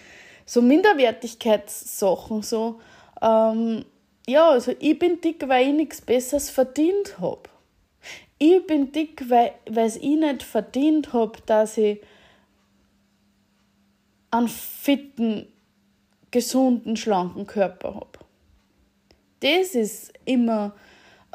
so 0.46 0.62
Minderwertigkeitssachen, 0.62 2.42
so, 2.42 2.80
ähm, 3.22 3.84
ja, 4.26 4.50
also 4.50 4.72
ich 4.78 4.98
bin 4.98 5.20
dick, 5.20 5.46
weil 5.48 5.68
ich 5.68 5.74
nichts 5.74 6.00
Besseres 6.00 6.50
verdient 6.50 7.18
habe. 7.18 7.42
Ich 8.38 8.66
bin 8.66 8.92
dick, 8.92 9.28
weil, 9.28 9.52
weil 9.68 9.88
ich 9.88 10.02
nicht 10.02 10.42
verdient 10.42 11.12
habe, 11.12 11.38
dass 11.46 11.78
ich 11.78 12.00
einen 14.30 14.48
fitten, 14.48 15.46
gesunden, 16.30 16.96
schlanken 16.96 17.46
Körper 17.46 17.94
habe. 17.94 18.18
Das 19.40 19.74
ist 19.74 20.12
immer 20.24 20.74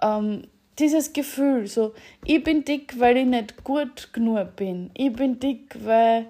ähm, 0.01 0.47
dieses 0.77 1.13
Gefühl, 1.13 1.67
so, 1.67 1.93
ich 2.25 2.43
bin 2.43 2.65
dick, 2.65 2.99
weil 2.99 3.17
ich 3.17 3.25
nicht 3.25 3.63
gut 3.63 4.11
genug 4.11 4.55
bin. 4.55 4.91
Ich 4.95 5.13
bin 5.13 5.39
dick, 5.39 5.77
weil, 5.85 6.27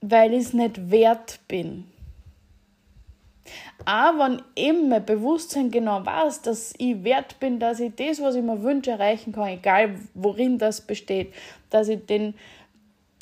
weil 0.00 0.32
ich 0.32 0.46
es 0.46 0.52
nicht 0.52 0.90
wert 0.90 1.40
bin. 1.48 1.84
Auch 3.84 4.18
wenn 4.18 4.88
mein 4.88 5.04
Bewusstsein 5.04 5.70
genau 5.70 6.04
weiß, 6.04 6.42
dass 6.42 6.74
ich 6.78 7.02
wert 7.04 7.38
bin, 7.40 7.58
dass 7.58 7.80
ich 7.80 7.94
das, 7.94 8.20
was 8.20 8.34
ich 8.34 8.42
mir 8.42 8.62
wünsche, 8.62 8.90
erreichen 8.90 9.32
kann, 9.32 9.48
egal 9.48 9.94
worin 10.14 10.58
das 10.58 10.80
besteht, 10.80 11.32
dass 11.70 11.88
ich 11.88 12.04
den, 12.06 12.34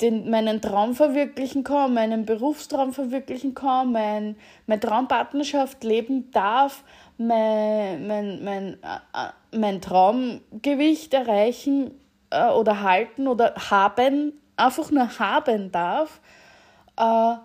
den, 0.01 0.29
meinen 0.29 0.61
Traum 0.61 0.93
verwirklichen 0.93 1.63
kann, 1.63 1.93
meinen 1.93 2.25
Berufstraum 2.25 2.93
verwirklichen 2.93 3.53
kann, 3.53 3.91
mein, 3.91 4.35
meine 4.65 4.79
Traumpartnerschaft 4.79 5.83
leben 5.83 6.31
darf, 6.31 6.83
mein, 7.17 8.07
mein, 8.07 8.43
mein, 8.43 8.73
äh, 8.83 8.97
äh, 9.13 9.57
mein 9.57 9.81
Traumgewicht 9.81 11.13
erreichen 11.13 11.91
äh, 12.29 12.49
oder 12.49 12.81
halten 12.81 13.27
oder 13.27 13.53
haben, 13.69 14.33
einfach 14.55 14.91
nur 14.91 15.19
haben 15.19 15.71
darf. 15.71 16.19
Äh, 16.97 17.35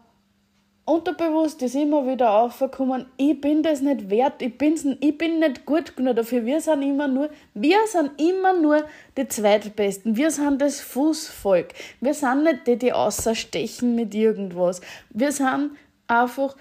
unterbewusst 0.84 1.62
ist 1.62 1.74
immer 1.74 2.06
wieder 2.06 2.32
aufgekommen, 2.32 3.06
ich 3.16 3.40
bin 3.40 3.62
das 3.62 3.80
nicht 3.80 4.10
wert, 4.10 4.42
ich, 4.42 4.56
bin's, 4.58 4.84
ich 4.84 5.16
bin 5.16 5.38
nicht 5.38 5.64
gut 5.64 5.96
genug 5.96 6.16
dafür. 6.16 6.44
Wir 6.44 6.60
sind 6.60 6.82
immer 6.82 7.08
nur, 7.08 7.30
wir 7.54 7.78
sind 7.86 8.20
immer 8.20 8.52
nur 8.52 8.84
die 9.16 9.28
Zweitbesten. 9.28 10.16
Wir 10.16 10.30
sind 10.30 10.60
das 10.60 10.80
Fußvolk. 10.80 11.68
Wir 12.00 12.14
sind 12.14 12.44
nicht 12.44 12.66
die, 12.66 12.76
die 12.76 12.92
außerstechen 12.92 13.94
mit 13.94 14.14
irgendwas. 14.14 14.80
Wir 15.10 15.30
sind 15.30 15.72
einfach, 16.08 16.56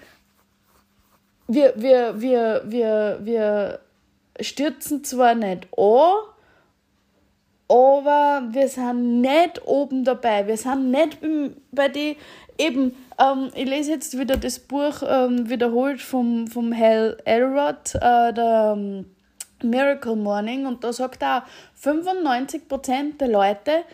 wir, 1.48 1.74
wir, 1.76 2.20
wir, 2.20 2.62
wir, 2.64 3.18
wir 3.22 3.80
stürzen 4.40 5.02
zwar 5.04 5.34
nicht 5.34 5.66
an, 5.76 6.31
aber 7.72 8.42
wir 8.50 8.68
sind 8.68 9.22
nicht 9.22 9.64
oben 9.64 10.04
dabei. 10.04 10.46
Wir 10.46 10.58
sind 10.58 10.90
nicht 10.90 11.18
bei 11.70 11.88
den 11.88 12.16
eben, 12.58 12.94
ähm, 13.18 13.50
ich 13.54 13.64
lese 13.64 13.92
jetzt 13.92 14.18
wieder 14.18 14.36
das 14.36 14.58
Buch 14.58 15.02
ähm, 15.06 15.48
wiederholt 15.48 16.02
vom, 16.02 16.46
vom 16.48 16.76
Hal 16.76 17.16
Elrod, 17.24 17.94
äh, 17.94 18.32
der 18.34 18.74
ähm, 18.76 19.06
Miracle 19.62 20.16
Morning, 20.16 20.66
und 20.66 20.84
da 20.84 20.92
sagt 20.92 21.22
er, 21.22 21.44
95% 21.82 23.16
der 23.18 23.28
Leute 23.28 23.84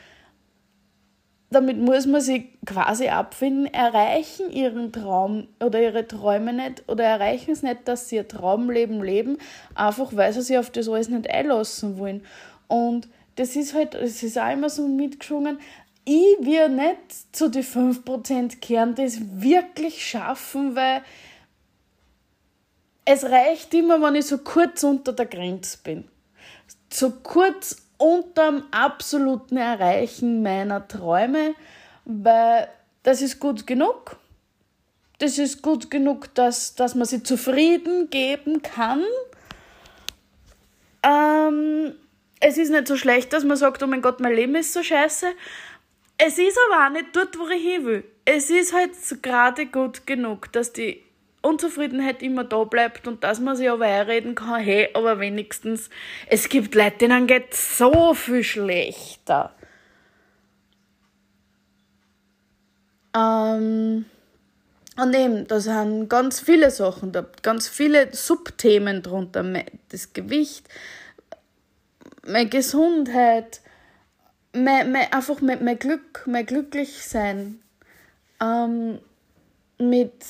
damit 1.50 1.78
muss 1.78 2.06
man 2.06 2.20
sich 2.20 2.44
quasi 2.66 3.08
abfinden, 3.08 3.66
erreichen 3.72 4.50
ihren 4.50 4.92
Traum 4.92 5.48
oder 5.64 5.80
ihre 5.80 6.06
Träume 6.06 6.52
nicht 6.52 6.84
oder 6.88 7.04
erreichen 7.04 7.52
es 7.52 7.62
nicht, 7.62 7.88
dass 7.88 8.08
sie 8.08 8.16
ihr 8.16 8.28
Traumleben 8.28 9.02
leben, 9.02 9.38
einfach 9.74 10.14
weil 10.14 10.32
sie 10.32 10.42
sich 10.42 10.58
auf 10.58 10.68
das 10.68 10.88
alles 10.88 11.08
nicht 11.08 11.30
einlassen 11.30 11.98
wollen. 11.98 12.22
Und 12.66 13.08
das 13.38 13.54
ist 13.54 13.74
halt, 13.74 13.94
es 13.94 14.22
ist 14.22 14.38
auch 14.38 14.52
immer 14.52 14.68
so 14.68 14.86
mitgeschwungen, 14.88 15.60
ich 16.04 16.36
will 16.40 16.70
nicht 16.70 17.36
zu 17.36 17.48
den 17.48 17.62
5% 17.62 18.60
kehren, 18.60 18.94
das 18.94 19.18
wirklich 19.20 20.06
schaffen, 20.06 20.74
weil 20.74 21.02
es 23.04 23.24
reicht 23.24 23.72
immer, 23.74 24.02
wenn 24.02 24.16
ich 24.16 24.26
so 24.26 24.38
kurz 24.38 24.82
unter 24.82 25.12
der 25.12 25.26
Grenze 25.26 25.78
bin. 25.84 26.08
So 26.92 27.10
kurz 27.10 27.76
unterm 27.98 28.64
absoluten 28.70 29.56
Erreichen 29.56 30.42
meiner 30.42 30.88
Träume, 30.88 31.54
weil 32.04 32.68
das 33.02 33.22
ist 33.22 33.38
gut 33.38 33.66
genug. 33.66 34.16
Das 35.18 35.38
ist 35.38 35.62
gut 35.62 35.90
genug, 35.90 36.34
dass, 36.34 36.74
dass 36.74 36.94
man 36.94 37.06
sie 37.06 37.22
zufrieden 37.22 38.08
geben 38.10 38.62
kann. 38.62 39.02
Ähm, 41.02 41.94
es 42.40 42.58
ist 42.58 42.70
nicht 42.70 42.88
so 42.88 42.96
schlecht, 42.96 43.32
dass 43.32 43.44
man 43.44 43.56
sagt, 43.56 43.82
oh 43.82 43.86
mein 43.86 44.02
Gott, 44.02 44.20
mein 44.20 44.34
Leben 44.34 44.54
ist 44.54 44.72
so 44.72 44.82
scheiße. 44.82 45.26
Es 46.18 46.38
ist 46.38 46.58
aber 46.68 46.86
auch 46.86 46.90
nicht 46.90 47.14
dort, 47.14 47.38
wo 47.38 47.48
ich 47.48 47.62
hin 47.62 47.84
will. 47.84 48.04
Es 48.24 48.50
ist 48.50 48.72
halt 48.72 48.92
gerade 49.22 49.66
gut 49.66 50.06
genug, 50.06 50.52
dass 50.52 50.72
die 50.72 51.02
Unzufriedenheit 51.42 52.22
immer 52.22 52.44
da 52.44 52.64
bleibt 52.64 53.06
und 53.06 53.22
dass 53.22 53.40
man 53.40 53.56
sich 53.56 53.70
aber 53.70 53.86
einreden 53.86 54.34
kann, 54.34 54.60
hey, 54.60 54.88
aber 54.94 55.20
wenigstens, 55.20 55.88
es 56.26 56.48
gibt 56.48 56.74
Leute, 56.74 56.98
denen 56.98 57.26
geht 57.26 57.54
so 57.54 58.14
viel 58.14 58.42
schlechter. 58.42 59.54
Ähm, 63.16 64.04
und 64.96 65.14
eben, 65.14 65.46
da 65.46 65.60
sind 65.60 66.08
ganz 66.08 66.40
viele 66.40 66.70
Sachen 66.70 67.12
da, 67.12 67.24
ganz 67.42 67.68
viele 67.68 68.12
Subthemen 68.14 69.02
drunter. 69.02 69.44
Das 69.90 70.12
Gewicht, 70.12 70.68
meine 72.26 72.48
Gesundheit, 72.48 73.60
mein, 74.52 74.92
mein, 74.92 75.12
einfach 75.12 75.40
mein, 75.40 75.64
mein 75.64 75.78
Glück, 75.78 76.24
mein 76.26 76.46
Glücklichsein. 76.46 77.60
Ähm, 78.40 79.00
mit 79.78 80.24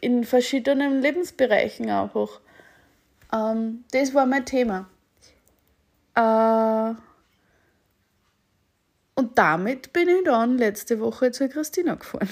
in 0.00 0.24
verschiedenen 0.24 1.00
Lebensbereichen 1.00 1.90
auch. 1.90 2.40
Ähm, 3.32 3.84
das 3.92 4.14
war 4.14 4.26
mein 4.26 4.44
Thema. 4.44 4.88
Äh, 6.14 6.94
und 9.14 9.38
damit 9.38 9.92
bin 9.92 10.08
ich 10.08 10.24
dann 10.24 10.58
letzte 10.58 11.00
Woche 11.00 11.30
zu 11.32 11.48
Christina 11.48 11.94
gefahren. 11.94 12.28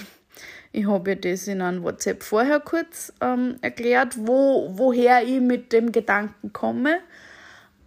Ich 0.71 0.87
habe 0.87 1.11
ihr 1.11 1.17
das 1.17 1.49
in 1.49 1.63
einem 1.63 1.83
WhatsApp 1.83 2.23
vorher 2.23 2.61
kurz 2.61 3.13
ähm, 3.21 3.57
erklärt, 3.63 4.15
wo, 4.19 4.69
woher 4.71 5.23
ich 5.25 5.41
mit 5.41 5.73
dem 5.73 5.93
Gedanken 5.93 6.53
komme. 6.53 6.99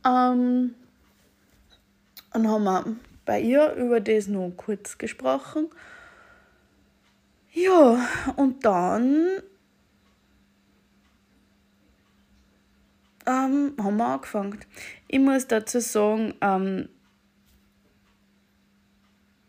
Ähm, 0.06 0.74
und 2.34 2.48
haben 2.48 2.64
wir 2.64 2.96
bei 3.26 3.40
ihr 3.42 3.74
über 3.74 4.00
das 4.00 4.28
noch 4.28 4.52
kurz 4.56 4.98
gesprochen. 4.98 5.70
Ja, 7.54 8.08
und 8.38 8.64
dann 8.64 9.28
ähm, 13.28 13.74
haben 13.78 13.98
wir 13.98 14.06
angefangen. 14.06 14.60
Ich 15.08 15.20
muss 15.20 15.48
dazu 15.48 15.80
sagen, 15.80 16.34
ähm, 16.42 16.90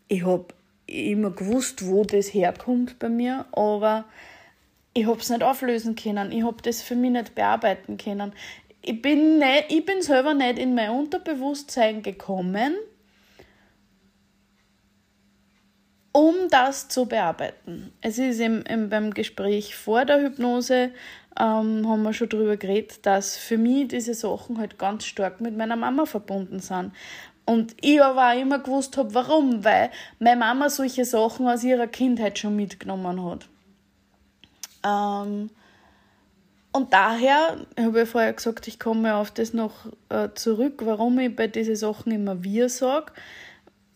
ich 0.08 0.24
habe 0.24 0.48
immer 0.86 1.30
gewusst, 1.30 1.86
wo 1.86 2.04
das 2.04 2.34
herkommt 2.34 2.98
bei 2.98 3.08
mir, 3.08 3.46
aber 3.52 4.04
ich 4.94 5.06
habe 5.06 5.20
es 5.20 5.30
nicht 5.30 5.42
auflösen 5.42 5.96
können. 5.96 6.32
Ich 6.32 6.44
habe 6.44 6.60
das 6.62 6.82
für 6.82 6.96
mich 6.96 7.10
nicht 7.10 7.34
bearbeiten 7.34 7.96
können. 7.96 8.32
Ich 8.84 9.00
bin, 9.00 9.38
nicht, 9.38 9.66
ich 9.68 9.84
bin 9.86 10.02
selber 10.02 10.34
nicht 10.34 10.58
in 10.58 10.74
mein 10.74 10.90
Unterbewusstsein 10.90 12.02
gekommen, 12.02 12.74
um 16.10 16.34
das 16.50 16.88
zu 16.88 17.06
bearbeiten. 17.06 17.92
Es 18.00 18.18
ist 18.18 18.40
im, 18.40 18.62
im, 18.62 18.88
beim 18.88 19.14
Gespräch 19.14 19.76
vor 19.76 20.04
der 20.04 20.20
Hypnose 20.20 20.90
ähm, 21.38 21.88
haben 21.88 22.02
wir 22.02 22.12
schon 22.12 22.28
darüber 22.28 22.56
geredet, 22.56 23.06
dass 23.06 23.36
für 23.36 23.56
mich 23.56 23.88
diese 23.88 24.14
Sachen 24.14 24.58
halt 24.58 24.78
ganz 24.78 25.04
stark 25.06 25.40
mit 25.40 25.56
meiner 25.56 25.76
Mama 25.76 26.04
verbunden 26.04 26.58
sind. 26.58 26.92
Und 27.44 27.76
ich 27.80 28.02
aber 28.02 28.32
auch 28.32 28.40
immer 28.40 28.58
gewusst 28.58 28.96
habe, 28.96 29.14
warum, 29.14 29.64
weil 29.64 29.90
meine 30.18 30.36
Mama 30.36 30.68
solche 30.68 31.04
Sachen 31.04 31.48
aus 31.48 31.64
ihrer 31.64 31.86
Kindheit 31.86 32.38
schon 32.38 32.56
mitgenommen 32.56 33.24
hat. 33.24 33.48
Ähm, 34.84 35.50
und 36.72 36.92
daher 36.92 37.58
habe 37.78 38.02
ich 38.02 38.08
vorher 38.08 38.32
gesagt, 38.32 38.66
ich 38.66 38.78
komme 38.78 39.14
auf 39.14 39.30
das 39.30 39.52
noch 39.52 39.86
äh, 40.08 40.30
zurück, 40.34 40.80
warum 40.84 41.18
ich 41.18 41.34
bei 41.34 41.46
diesen 41.46 41.76
Sachen 41.76 42.12
immer 42.12 42.42
wir 42.42 42.68
sage. 42.70 43.12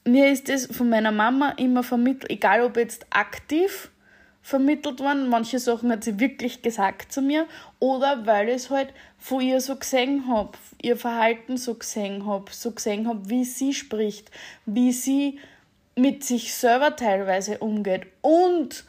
Mir 0.05 0.31
ist 0.31 0.49
das 0.49 0.67
von 0.67 0.89
meiner 0.89 1.11
Mama 1.11 1.51
immer 1.57 1.83
vermittelt, 1.83 2.31
egal 2.31 2.63
ob 2.63 2.77
jetzt 2.77 3.07
aktiv 3.11 3.91
vermittelt 4.43 5.01
worden. 5.01 5.29
Manche 5.29 5.59
Sachen 5.59 5.91
hat 5.91 6.05
sie 6.05 6.21
wirklich 6.21 6.63
gesagt 6.63 7.13
zu 7.13 7.23
mir 7.23 7.47
oder 7.81 8.27
weil 8.27 8.49
ich 8.49 8.57
es 8.57 8.71
halt 8.71 8.93
von 9.19 9.41
ihr 9.41 9.61
so 9.61 9.75
gesehen 9.77 10.29
habe, 10.29 10.53
ihr 10.81 10.97
Verhalten 10.97 11.57
so 11.57 11.75
gesehen 11.75 12.27
habe, 12.27 12.53
so 12.53 12.71
gesehen 12.71 13.09
habe, 13.09 13.29
wie 13.29 13.45
sie 13.45 13.75
spricht, 13.75 14.31
wie 14.67 14.93
sie 14.93 15.41
mit 15.97 16.23
sich 16.23 16.55
selber 16.55 16.95
teilweise 16.95 17.59
umgeht 17.59 18.07
und 18.21 18.85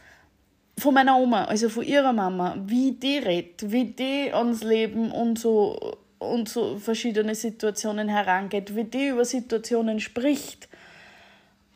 von 0.79 0.93
meiner 0.93 1.17
Oma, 1.17 1.45
also 1.45 1.69
von 1.69 1.83
ihrer 1.83 2.13
Mama, 2.13 2.55
wie 2.65 2.91
die 2.91 3.17
redet, 3.17 3.71
wie 3.71 3.85
die 3.85 4.31
ans 4.33 4.63
Leben 4.63 5.11
und 5.11 5.39
so 5.39 5.97
und 6.19 6.49
so 6.49 6.77
verschiedene 6.77 7.35
Situationen 7.35 8.09
herangeht, 8.09 8.75
wie 8.75 8.83
die 8.83 9.09
über 9.09 9.25
Situationen 9.25 9.99
spricht. 9.99 10.67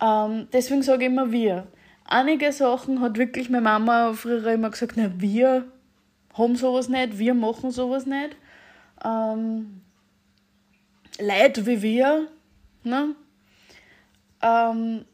Ähm, 0.01 0.47
deswegen 0.51 0.81
sage 0.81 1.05
ich 1.05 1.11
immer 1.11 1.31
wir 1.31 1.67
einige 2.11 2.51
Sachen 2.51 3.01
hat 3.01 3.17
wirklich 3.17 3.49
meine 3.49 3.63
Mama 3.63 4.13
früher 4.13 4.45
immer 4.51 4.69
gesagt, 4.69 4.93
na, 4.97 5.11
wir 5.17 5.65
haben 6.33 6.55
sowas 6.55 6.89
nicht, 6.89 7.17
wir 7.17 7.33
machen 7.33 7.71
sowas 7.71 8.05
nicht. 8.05 8.35
Ähm, 9.03 9.81
Leute 11.19 11.65
wie 11.65 11.81
wir, 11.81 12.27
ne? 12.83 13.15
Ähm, 14.41 15.05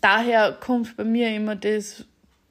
daher 0.00 0.52
kommt 0.52 0.96
bei 0.96 1.04
mir 1.04 1.34
immer 1.34 1.56
das, 1.56 2.04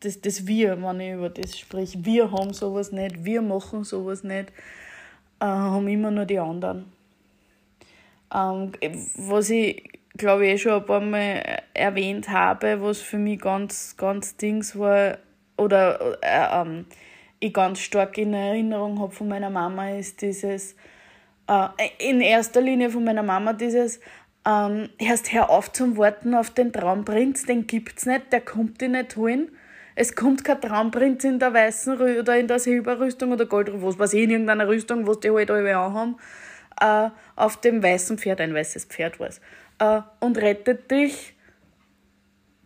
das, 0.06 0.22
das 0.22 0.48
Wir, 0.48 0.82
wenn 0.82 1.00
ich 1.00 1.14
über 1.14 1.30
das 1.30 1.58
spreche. 1.58 2.04
Wir 2.06 2.32
haben 2.32 2.54
sowas 2.54 2.92
nicht, 2.92 3.26
wir 3.26 3.42
machen 3.42 3.84
sowas 3.84 4.24
nicht, 4.24 4.50
äh, 5.40 5.46
haben 5.46 5.88
immer 5.88 6.12
nur 6.12 6.26
die 6.26 6.40
anderen. 6.40 6.92
Ähm, 8.34 8.72
was 9.18 9.50
ich 9.50 9.96
glaube 10.18 10.46
ich, 10.46 10.54
eh 10.54 10.58
schon 10.58 10.74
ein 10.74 10.86
paar 10.86 11.02
Mal 11.02 11.62
erwähnt 11.74 12.30
habe, 12.30 12.82
was 12.82 13.00
für 13.02 13.18
mich 13.18 13.40
ganz, 13.40 13.96
ganz 13.98 14.38
Dings 14.38 14.78
war, 14.78 15.18
oder 15.58 16.18
äh, 16.22 16.62
ähm, 16.62 16.86
ich 17.40 17.54
ganz 17.54 17.80
stark 17.80 18.18
in 18.18 18.34
Erinnerung 18.34 19.00
habe 19.00 19.12
von 19.12 19.28
meiner 19.28 19.50
Mama, 19.50 19.92
ist 19.92 20.22
dieses, 20.22 20.76
äh, 21.48 21.68
in 22.00 22.22
erster 22.22 22.62
Linie 22.62 22.90
von 22.90 23.04
meiner 23.04 23.24
Mama, 23.24 23.54
dieses, 23.54 24.00
ähm, 24.48 24.90
erst 24.98 25.34
hör 25.34 25.50
auf 25.50 25.72
zum 25.72 25.98
Warten 25.98 26.36
auf 26.36 26.50
den 26.50 26.72
Traumprinz, 26.72 27.46
den 27.46 27.68
gibt's 27.68 28.06
nicht, 28.06 28.32
der 28.32 28.42
kommt 28.42 28.82
dich 28.82 28.90
nicht 28.90 29.16
holen. 29.16 29.50
Es 29.96 30.16
kommt 30.16 30.44
kein 30.44 30.60
Traumprinz 30.60 31.24
in 31.24 31.40
der 31.40 31.54
weißen 31.54 31.94
Rü 31.94 32.20
oder 32.20 32.38
in 32.38 32.48
der 32.48 32.60
Silberrüstung 32.60 33.32
oder 33.32 33.46
Gold, 33.46 33.72
was 33.74 33.98
weiß 33.98 34.14
ich, 34.14 34.24
in 34.24 34.32
irgendeiner 34.32 34.68
Rüstung, 34.68 35.08
was 35.08 35.22
die 35.22 35.32
halt 35.32 35.50
alle 35.50 35.78
anhaben, 35.78 36.18
äh, 36.82 37.10
auf 37.38 37.62
dem 37.62 37.82
weißen 37.82 38.18
Pferd, 38.18 38.42
ein 38.42 38.54
weißes 38.54 38.86
Pferd 38.86 39.20
war 39.20 39.30
äh, 39.80 40.02
und 40.20 40.38
rettet 40.38 40.92
dich, 40.92 41.34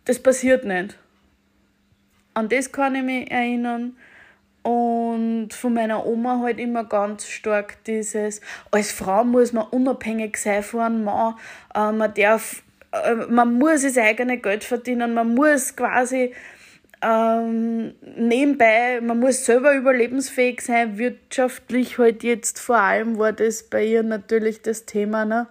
das 0.04 0.18
passiert 0.18 0.64
nicht. 0.64 0.98
An 2.34 2.48
das 2.48 2.72
kann 2.72 2.94
ich 2.94 3.02
mich 3.02 3.30
erinnern. 3.30 3.96
Und 4.62 5.54
von 5.54 5.72
meiner 5.72 6.04
Oma 6.04 6.40
halt 6.42 6.58
immer 6.58 6.84
ganz 6.84 7.26
stark 7.26 7.82
dieses, 7.84 8.42
als 8.70 8.92
Frau 8.92 9.24
muss 9.24 9.54
man 9.54 9.66
unabhängig 9.68 10.36
sein 10.36 10.62
von 10.62 10.80
einem 10.80 11.04
Mann. 11.04 11.34
Äh, 11.74 11.92
man 11.92 12.12
darf, 12.12 12.62
äh, 12.92 13.14
man 13.14 13.54
muss 13.54 13.82
das 13.82 13.96
eigene 13.96 14.38
Geld 14.38 14.64
verdienen, 14.64 15.14
man 15.14 15.34
muss 15.34 15.76
quasi 15.76 16.34
ähm, 17.02 17.94
nebenbei, 18.02 19.00
man 19.00 19.20
muss 19.20 19.44
selber 19.46 19.74
überlebensfähig 19.74 20.60
sein, 20.60 20.98
wirtschaftlich 20.98 21.98
halt 21.98 22.22
jetzt 22.22 22.58
vor 22.58 22.76
allem 22.76 23.18
war 23.18 23.32
das 23.32 23.62
bei 23.62 23.84
ihr 23.84 24.02
natürlich 24.02 24.60
das 24.60 24.84
Thema, 24.84 25.24
ne? 25.24 25.46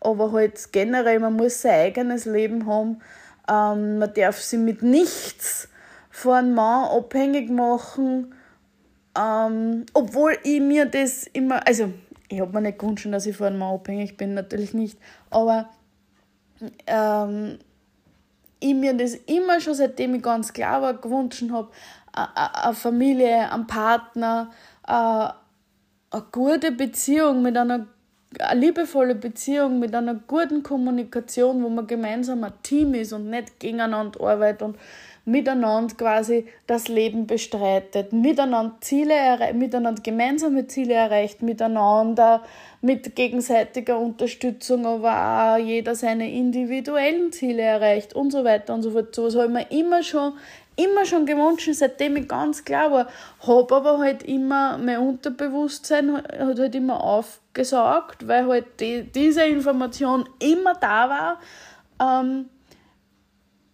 aber 0.00 0.32
halt 0.32 0.72
generell, 0.72 1.18
man 1.20 1.34
muss 1.34 1.62
sein 1.62 1.86
eigenes 1.86 2.24
Leben 2.24 2.66
haben. 2.66 3.00
Ähm, 3.48 3.98
man 3.98 4.12
darf 4.14 4.40
sich 4.40 4.58
mit 4.58 4.82
nichts 4.82 5.68
von 6.10 6.34
einem 6.34 6.54
Mann 6.54 6.90
abhängig 6.90 7.50
machen, 7.50 8.34
ähm, 9.18 9.86
obwohl 9.94 10.36
ich 10.42 10.60
mir 10.60 10.86
das 10.86 11.26
immer, 11.26 11.66
also 11.66 11.92
ich 12.28 12.40
habe 12.40 12.52
mir 12.52 12.60
nicht 12.60 12.78
gewünscht, 12.78 13.06
dass 13.10 13.26
ich 13.26 13.36
von 13.36 13.48
einem 13.48 13.58
Mann 13.58 13.74
abhängig 13.74 14.16
bin, 14.16 14.34
natürlich 14.34 14.74
nicht, 14.74 14.98
aber 15.30 15.70
ähm, 16.86 17.58
ich 18.60 18.74
mir 18.74 18.94
das 18.94 19.14
immer 19.14 19.60
schon, 19.60 19.74
seitdem 19.74 20.14
ich 20.14 20.22
ganz 20.22 20.52
klar 20.52 20.82
war, 20.82 20.94
gewünscht 20.94 21.44
habe, 21.50 21.70
eine 22.12 22.74
Familie, 22.74 23.50
einen 23.50 23.66
Partner, 23.66 24.50
eine 24.82 25.34
gute 26.32 26.72
Beziehung 26.72 27.42
mit 27.42 27.56
einer 27.56 27.86
eine 28.38 28.60
liebevolle 28.60 29.16
Beziehung 29.16 29.80
mit 29.80 29.94
einer 29.94 30.14
guten 30.14 30.62
Kommunikation, 30.62 31.62
wo 31.64 31.68
man 31.68 31.86
gemeinsam 31.86 32.44
ein 32.44 32.52
Team 32.62 32.94
ist 32.94 33.12
und 33.12 33.28
nicht 33.28 33.58
gegeneinander 33.58 34.20
arbeitet 34.20 34.62
und 34.62 34.76
miteinander 35.24 35.94
quasi 35.94 36.46
das 36.66 36.88
Leben 36.88 37.26
bestreitet, 37.26 38.12
miteinander 38.12 38.76
Ziele 38.80 39.14
miteinander 39.54 40.02
gemeinsame 40.02 40.66
Ziele 40.66 40.94
erreicht, 40.94 41.42
miteinander 41.42 42.42
mit 42.80 43.14
gegenseitiger 43.14 43.98
Unterstützung, 43.98 44.86
aber 44.86 45.54
auch 45.54 45.58
jeder 45.58 45.94
seine 45.94 46.30
individuellen 46.30 47.32
Ziele 47.32 47.62
erreicht 47.62 48.14
und 48.14 48.30
so 48.30 48.44
weiter 48.44 48.74
und 48.74 48.82
so 48.82 48.90
fort. 48.90 49.14
So 49.14 49.24
was 49.24 49.36
habe 49.36 49.46
ich 49.46 49.52
mir 49.52 49.78
immer 49.78 50.02
schon 50.02 50.32
immer 50.76 51.04
schon 51.04 51.26
gewünscht, 51.26 51.68
seitdem 51.72 52.16
ich 52.16 52.28
ganz 52.28 52.64
klar 52.64 52.90
war. 52.90 53.06
Habe 53.46 53.76
aber 53.76 53.98
halt 53.98 54.22
immer 54.22 54.78
mein 54.78 54.98
Unterbewusstsein 54.98 56.16
hat 56.16 56.58
halt 56.58 56.74
immer 56.74 57.02
aufgesaugt, 57.02 58.26
weil 58.26 58.46
halt 58.46 58.80
die, 58.80 59.02
diese 59.02 59.44
Information 59.44 60.28
immer 60.38 60.74
da 60.74 61.08
war. 61.10 61.40
Ähm, 62.00 62.46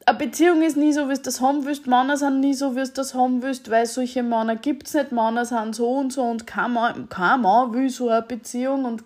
eine 0.08 0.18
Beziehung 0.18 0.62
ist 0.62 0.76
nie 0.76 0.92
so, 0.92 1.08
wie 1.08 1.14
du 1.14 1.22
das 1.22 1.40
haben 1.40 1.64
willst. 1.64 1.88
Männer 1.88 2.16
sind 2.16 2.38
nie 2.38 2.54
so, 2.54 2.76
wie 2.76 2.84
du 2.84 2.90
das 2.94 3.12
haben 3.14 3.42
willst, 3.42 3.70
weil 3.70 3.86
solche 3.86 4.22
Männer 4.22 4.54
gibt 4.54 4.86
es 4.86 4.94
nicht. 4.94 5.10
Männer 5.10 5.44
sind 5.44 5.74
so 5.74 5.88
und 5.88 6.12
so 6.12 6.22
und 6.22 6.46
kein 6.46 6.72
Mann, 6.72 7.08
kein 7.08 7.40
Mann 7.40 7.74
will 7.74 7.90
so 7.90 8.08
eine 8.08 8.22
Beziehung 8.22 8.84
und 8.84 9.02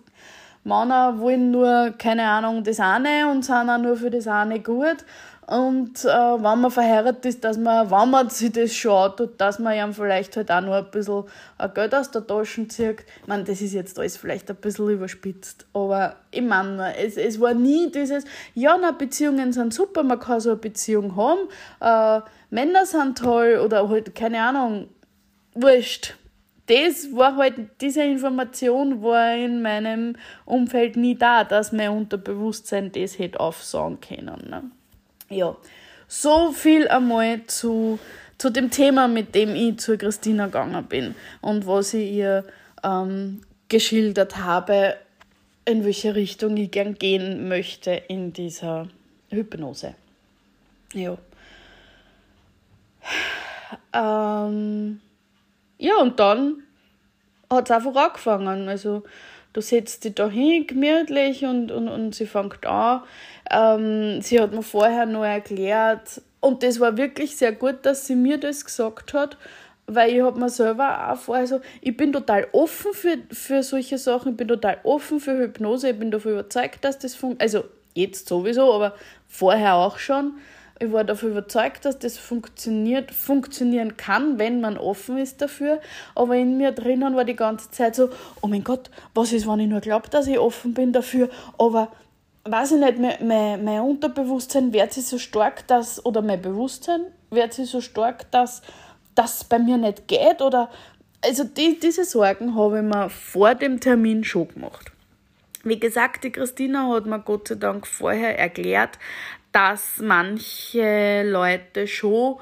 Männer 0.63 1.17
wollen 1.19 1.49
nur, 1.49 1.95
keine 1.97 2.23
Ahnung, 2.25 2.63
das 2.63 2.79
eine 2.79 3.27
und 3.31 3.43
sind 3.43 3.67
auch 3.67 3.79
nur 3.79 3.97
für 3.97 4.11
das 4.11 4.27
eine 4.27 4.59
gut. 4.59 4.97
Und 5.51 6.05
äh, 6.05 6.07
wenn 6.07 6.61
man 6.61 6.71
verheiratet 6.71 7.25
ist, 7.25 7.43
dass 7.43 7.57
man, 7.57 7.91
wenn 7.91 8.09
man 8.09 8.29
sich 8.29 8.53
das 8.53 8.73
schaut, 8.73 9.37
dass 9.37 9.59
man 9.59 9.75
ja 9.75 9.91
vielleicht 9.91 10.37
halt 10.37 10.49
auch 10.49 10.61
noch 10.61 10.75
ein 10.75 10.89
bisschen 10.89 11.25
Geld 11.73 11.93
aus 11.93 12.09
der 12.09 12.25
Tasche 12.25 12.69
zieht. 12.69 13.01
Ich 13.21 13.27
meine, 13.27 13.43
das 13.43 13.59
ist 13.59 13.73
jetzt 13.73 13.99
alles 13.99 14.15
vielleicht 14.15 14.49
ein 14.49 14.55
bisschen 14.55 14.87
überspitzt. 14.87 15.65
Aber 15.73 16.15
ich 16.31 16.41
meine, 16.41 16.95
es, 16.95 17.17
es 17.17 17.37
war 17.41 17.53
nie 17.53 17.91
dieses, 17.91 18.23
ja, 18.55 18.77
na, 18.79 18.91
Beziehungen 18.91 19.51
sind 19.51 19.73
super, 19.73 20.03
man 20.03 20.21
kann 20.21 20.39
so 20.39 20.51
eine 20.51 20.57
Beziehung 20.57 21.17
haben. 21.17 21.49
Äh, 21.81 22.21
Männer 22.49 22.85
sind 22.85 23.17
toll 23.17 23.59
oder 23.61 23.89
halt, 23.89 24.15
keine 24.15 24.41
Ahnung, 24.41 24.87
wurscht 25.53 26.15
das 26.67 27.13
war 27.13 27.35
halt, 27.35 27.55
diese 27.81 28.01
Information 28.03 29.03
war 29.03 29.35
in 29.35 29.61
meinem 29.61 30.15
Umfeld 30.45 30.95
nie 30.95 31.15
da, 31.15 31.43
dass 31.43 31.73
mein 31.73 31.89
Unterbewusstsein 31.89 32.93
das 32.93 33.19
hätte 33.19 33.41
aufsagen 33.41 33.99
können. 33.99 34.49
Ne? 34.49 34.71
Ja, 35.31 35.55
so 36.07 36.51
viel 36.51 36.89
einmal 36.89 37.45
zu, 37.47 37.97
zu 38.37 38.49
dem 38.49 38.69
Thema, 38.69 39.07
mit 39.07 39.33
dem 39.33 39.55
ich 39.55 39.79
zur 39.79 39.97
Christina 39.97 40.47
gegangen 40.47 40.85
bin 40.85 41.15
und 41.39 41.65
was 41.65 41.93
ich 41.93 42.11
ihr 42.11 42.43
ähm, 42.83 43.41
geschildert 43.69 44.37
habe, 44.37 44.97
in 45.63 45.85
welche 45.85 46.15
Richtung 46.15 46.57
ich 46.57 46.71
gern 46.71 46.95
gehen 46.95 47.47
möchte 47.47 47.91
in 47.91 48.33
dieser 48.33 48.89
Hypnose. 49.29 49.95
Ja. 50.93 51.17
Ähm, 53.93 54.99
ja, 55.77 55.95
und 56.01 56.19
dann 56.19 56.63
hat 57.49 57.69
es 57.69 57.71
einfach 57.71 57.95
angefangen. 57.95 58.67
Also, 58.67 59.03
du 59.53 59.61
setzt 59.61 60.03
dich 60.03 60.15
da 60.15 60.29
hin, 60.29 60.67
gemütlich, 60.67 61.45
und, 61.45 61.71
und, 61.71 61.87
und 61.87 62.15
sie 62.15 62.25
fängt 62.25 62.65
an. 62.65 63.01
Ähm, 63.51 64.21
sie 64.21 64.39
hat 64.39 64.53
mir 64.53 64.63
vorher 64.63 65.05
noch 65.05 65.25
erklärt, 65.25 66.21
und 66.41 66.63
das 66.63 66.79
war 66.79 66.97
wirklich 66.97 67.37
sehr 67.37 67.51
gut, 67.51 67.77
dass 67.83 68.07
sie 68.07 68.15
mir 68.15 68.39
das 68.39 68.65
gesagt 68.65 69.13
hat, 69.13 69.37
weil 69.85 70.11
ich 70.11 70.21
habe 70.21 70.39
mir 70.39 70.49
selber 70.49 71.11
auch 71.11 71.17
vor, 71.17 71.35
also 71.35 71.61
ich 71.81 71.95
bin 71.95 72.11
total 72.11 72.47
offen 72.51 72.93
für, 72.93 73.17
für 73.31 73.61
solche 73.61 73.97
Sachen, 73.97 74.31
ich 74.31 74.37
bin 74.37 74.47
total 74.47 74.79
offen 74.83 75.19
für 75.19 75.37
Hypnose, 75.37 75.91
ich 75.91 75.99
bin 75.99 76.11
davon 76.11 76.33
überzeugt, 76.33 76.83
dass 76.83 76.97
das 76.97 77.13
funktioniert, 77.13 77.41
also 77.41 77.69
jetzt 77.93 78.27
sowieso, 78.27 78.73
aber 78.73 78.95
vorher 79.27 79.75
auch 79.75 79.97
schon. 79.99 80.33
Ich 80.79 80.91
war 80.91 81.03
davon 81.03 81.29
überzeugt, 81.29 81.85
dass 81.85 81.99
das 81.99 82.17
funktioniert, 82.17 83.11
funktionieren 83.11 83.97
kann, 83.97 84.39
wenn 84.39 84.61
man 84.61 84.79
offen 84.79 85.19
ist 85.19 85.39
dafür. 85.39 85.79
Aber 86.15 86.35
in 86.35 86.57
mir 86.57 86.71
drinnen 86.71 87.15
war 87.15 87.23
die 87.23 87.35
ganze 87.35 87.69
Zeit 87.69 87.93
so, 87.93 88.09
oh 88.41 88.47
mein 88.47 88.63
Gott, 88.63 88.89
was 89.13 89.31
ist, 89.31 89.47
wenn 89.47 89.59
ich 89.59 89.67
nur 89.67 89.81
glaube, 89.81 90.09
dass 90.09 90.25
ich 90.25 90.39
offen 90.39 90.73
bin 90.73 90.91
dafür? 90.91 91.29
Aber 91.59 91.89
weiß 92.43 92.73
ich 92.73 92.79
nicht, 92.79 92.99
mein, 92.99 93.27
mein, 93.27 93.63
mein 93.63 93.81
Unterbewusstsein 93.81 94.73
wird 94.73 94.93
sich 94.93 95.05
so 95.05 95.17
stark, 95.17 95.67
dass, 95.67 96.03
oder 96.05 96.21
mein 96.21 96.41
Bewusstsein 96.41 97.01
wird 97.29 97.53
sich 97.53 97.69
so 97.69 97.81
stark, 97.81 98.29
dass 98.31 98.61
das 99.15 99.43
bei 99.43 99.59
mir 99.59 99.77
nicht 99.77 100.07
geht. 100.07 100.41
Oder 100.41 100.69
also 101.23 101.43
die, 101.43 101.79
diese 101.79 102.05
Sorgen 102.05 102.55
habe 102.55 102.77
ich 102.77 102.83
mir 102.83 103.09
vor 103.09 103.55
dem 103.55 103.79
Termin 103.79 104.23
schon 104.23 104.47
gemacht. 104.47 104.91
Wie 105.63 105.79
gesagt, 105.79 106.23
die 106.23 106.31
Christina 106.31 106.89
hat 106.89 107.05
mir 107.05 107.19
Gott 107.19 107.49
sei 107.49 107.55
Dank 107.55 107.85
vorher 107.85 108.39
erklärt, 108.39 108.97
dass 109.51 109.99
manche 109.99 111.23
Leute 111.23 111.85
schon 111.85 112.37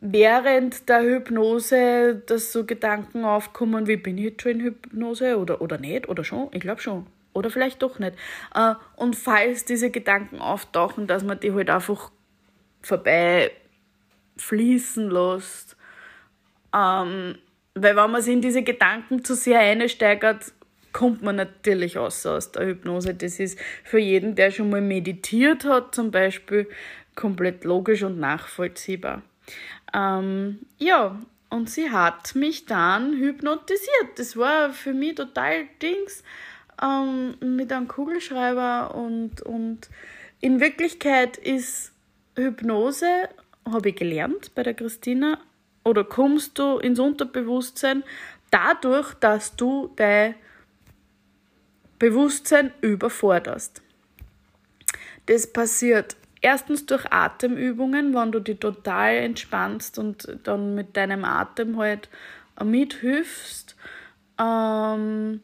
während 0.00 0.88
der 0.88 1.02
Hypnose, 1.02 2.22
dass 2.26 2.52
so 2.52 2.64
Gedanken 2.64 3.24
aufkommen, 3.24 3.86
wie 3.86 3.96
bin 3.96 4.18
ich 4.18 4.40
schon 4.40 4.52
in 4.52 4.60
Hypnose 4.60 5.38
oder, 5.38 5.60
oder 5.60 5.78
nicht 5.78 6.08
oder 6.08 6.22
schon? 6.22 6.48
Ich 6.52 6.60
glaube 6.60 6.80
schon. 6.80 7.06
Oder 7.32 7.50
vielleicht 7.50 7.82
doch 7.82 7.98
nicht. 7.98 8.14
Äh, 8.54 8.74
und 8.96 9.14
falls 9.16 9.64
diese 9.64 9.90
Gedanken 9.90 10.40
auftauchen, 10.40 11.06
dass 11.06 11.22
man 11.22 11.38
die 11.38 11.52
halt 11.52 11.70
einfach 11.70 12.10
vorbei 12.82 13.52
fließen 14.36 15.10
lässt. 15.10 15.76
Ähm, 16.74 17.36
weil 17.74 17.96
wenn 17.96 18.10
man 18.10 18.22
sich 18.22 18.34
in 18.34 18.42
diese 18.42 18.62
Gedanken 18.62 19.24
zu 19.24 19.34
sehr 19.34 19.60
einsteigert, 19.60 20.52
kommt 20.92 21.22
man 21.22 21.36
natürlich 21.36 21.98
aus, 21.98 22.26
aus 22.26 22.52
der 22.52 22.66
Hypnose. 22.66 23.14
Das 23.14 23.38
ist 23.38 23.58
für 23.84 23.98
jeden, 23.98 24.34
der 24.34 24.50
schon 24.50 24.70
mal 24.70 24.80
meditiert 24.80 25.64
hat, 25.64 25.94
zum 25.94 26.10
Beispiel, 26.10 26.68
komplett 27.14 27.64
logisch 27.64 28.02
und 28.02 28.18
nachvollziehbar. 28.18 29.22
Ähm, 29.94 30.60
ja, 30.78 31.18
und 31.48 31.68
sie 31.68 31.90
hat 31.90 32.34
mich 32.34 32.66
dann 32.66 33.14
hypnotisiert. 33.18 34.18
Das 34.18 34.36
war 34.36 34.72
für 34.72 34.94
mich 34.94 35.16
total 35.16 35.66
Dings 35.82 36.22
ähm, 36.82 37.36
mit 37.40 37.72
einem 37.72 37.88
Kugelschreiber 37.88 38.94
und, 38.94 39.42
und 39.42 39.88
in 40.40 40.60
Wirklichkeit 40.60 41.36
ist 41.36 41.92
Hypnose, 42.36 43.28
habe 43.70 43.90
ich 43.90 43.96
gelernt 43.96 44.54
bei 44.54 44.62
der 44.62 44.74
Christina, 44.74 45.38
oder 45.84 46.04
kommst 46.04 46.58
du 46.58 46.78
ins 46.78 46.98
Unterbewusstsein 46.98 48.04
dadurch, 48.50 49.14
dass 49.14 49.56
du 49.56 49.90
dein 49.96 50.34
Bewusstsein 51.98 52.72
überforderst. 52.80 53.82
Das 55.26 55.52
passiert 55.52 56.16
erstens 56.40 56.86
durch 56.86 57.04
Atemübungen, 57.12 58.14
wenn 58.14 58.32
du 58.32 58.40
dich 58.40 58.58
total 58.58 59.16
entspannst 59.16 59.98
und 59.98 60.38
dann 60.44 60.74
mit 60.74 60.96
deinem 60.96 61.24
Atem 61.24 61.76
halt 61.78 62.08
mithilfst. 62.62 63.76
Ähm, 64.38 65.40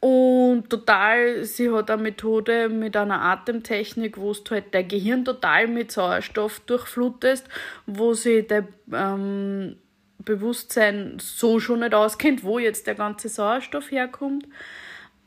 und 0.00 0.70
total, 0.70 1.44
sie 1.44 1.70
hat 1.70 1.90
eine 1.90 2.02
Methode 2.02 2.68
mit 2.68 2.96
einer 2.96 3.20
Atemtechnik, 3.20 4.16
wo 4.16 4.32
du 4.32 4.50
halt 4.52 4.66
dein 4.72 4.86
Gehirn 4.86 5.24
total 5.24 5.66
mit 5.66 5.90
Sauerstoff 5.90 6.60
durchflutest, 6.60 7.48
wo 7.86 8.14
sie 8.14 8.46
dein 8.46 8.68
ähm, 8.92 9.76
Bewusstsein 10.18 11.16
so 11.20 11.58
schon 11.58 11.80
nicht 11.80 11.94
auskennt, 11.94 12.44
wo 12.44 12.60
jetzt 12.60 12.86
der 12.86 12.94
ganze 12.94 13.28
Sauerstoff 13.28 13.90
herkommt. 13.90 14.46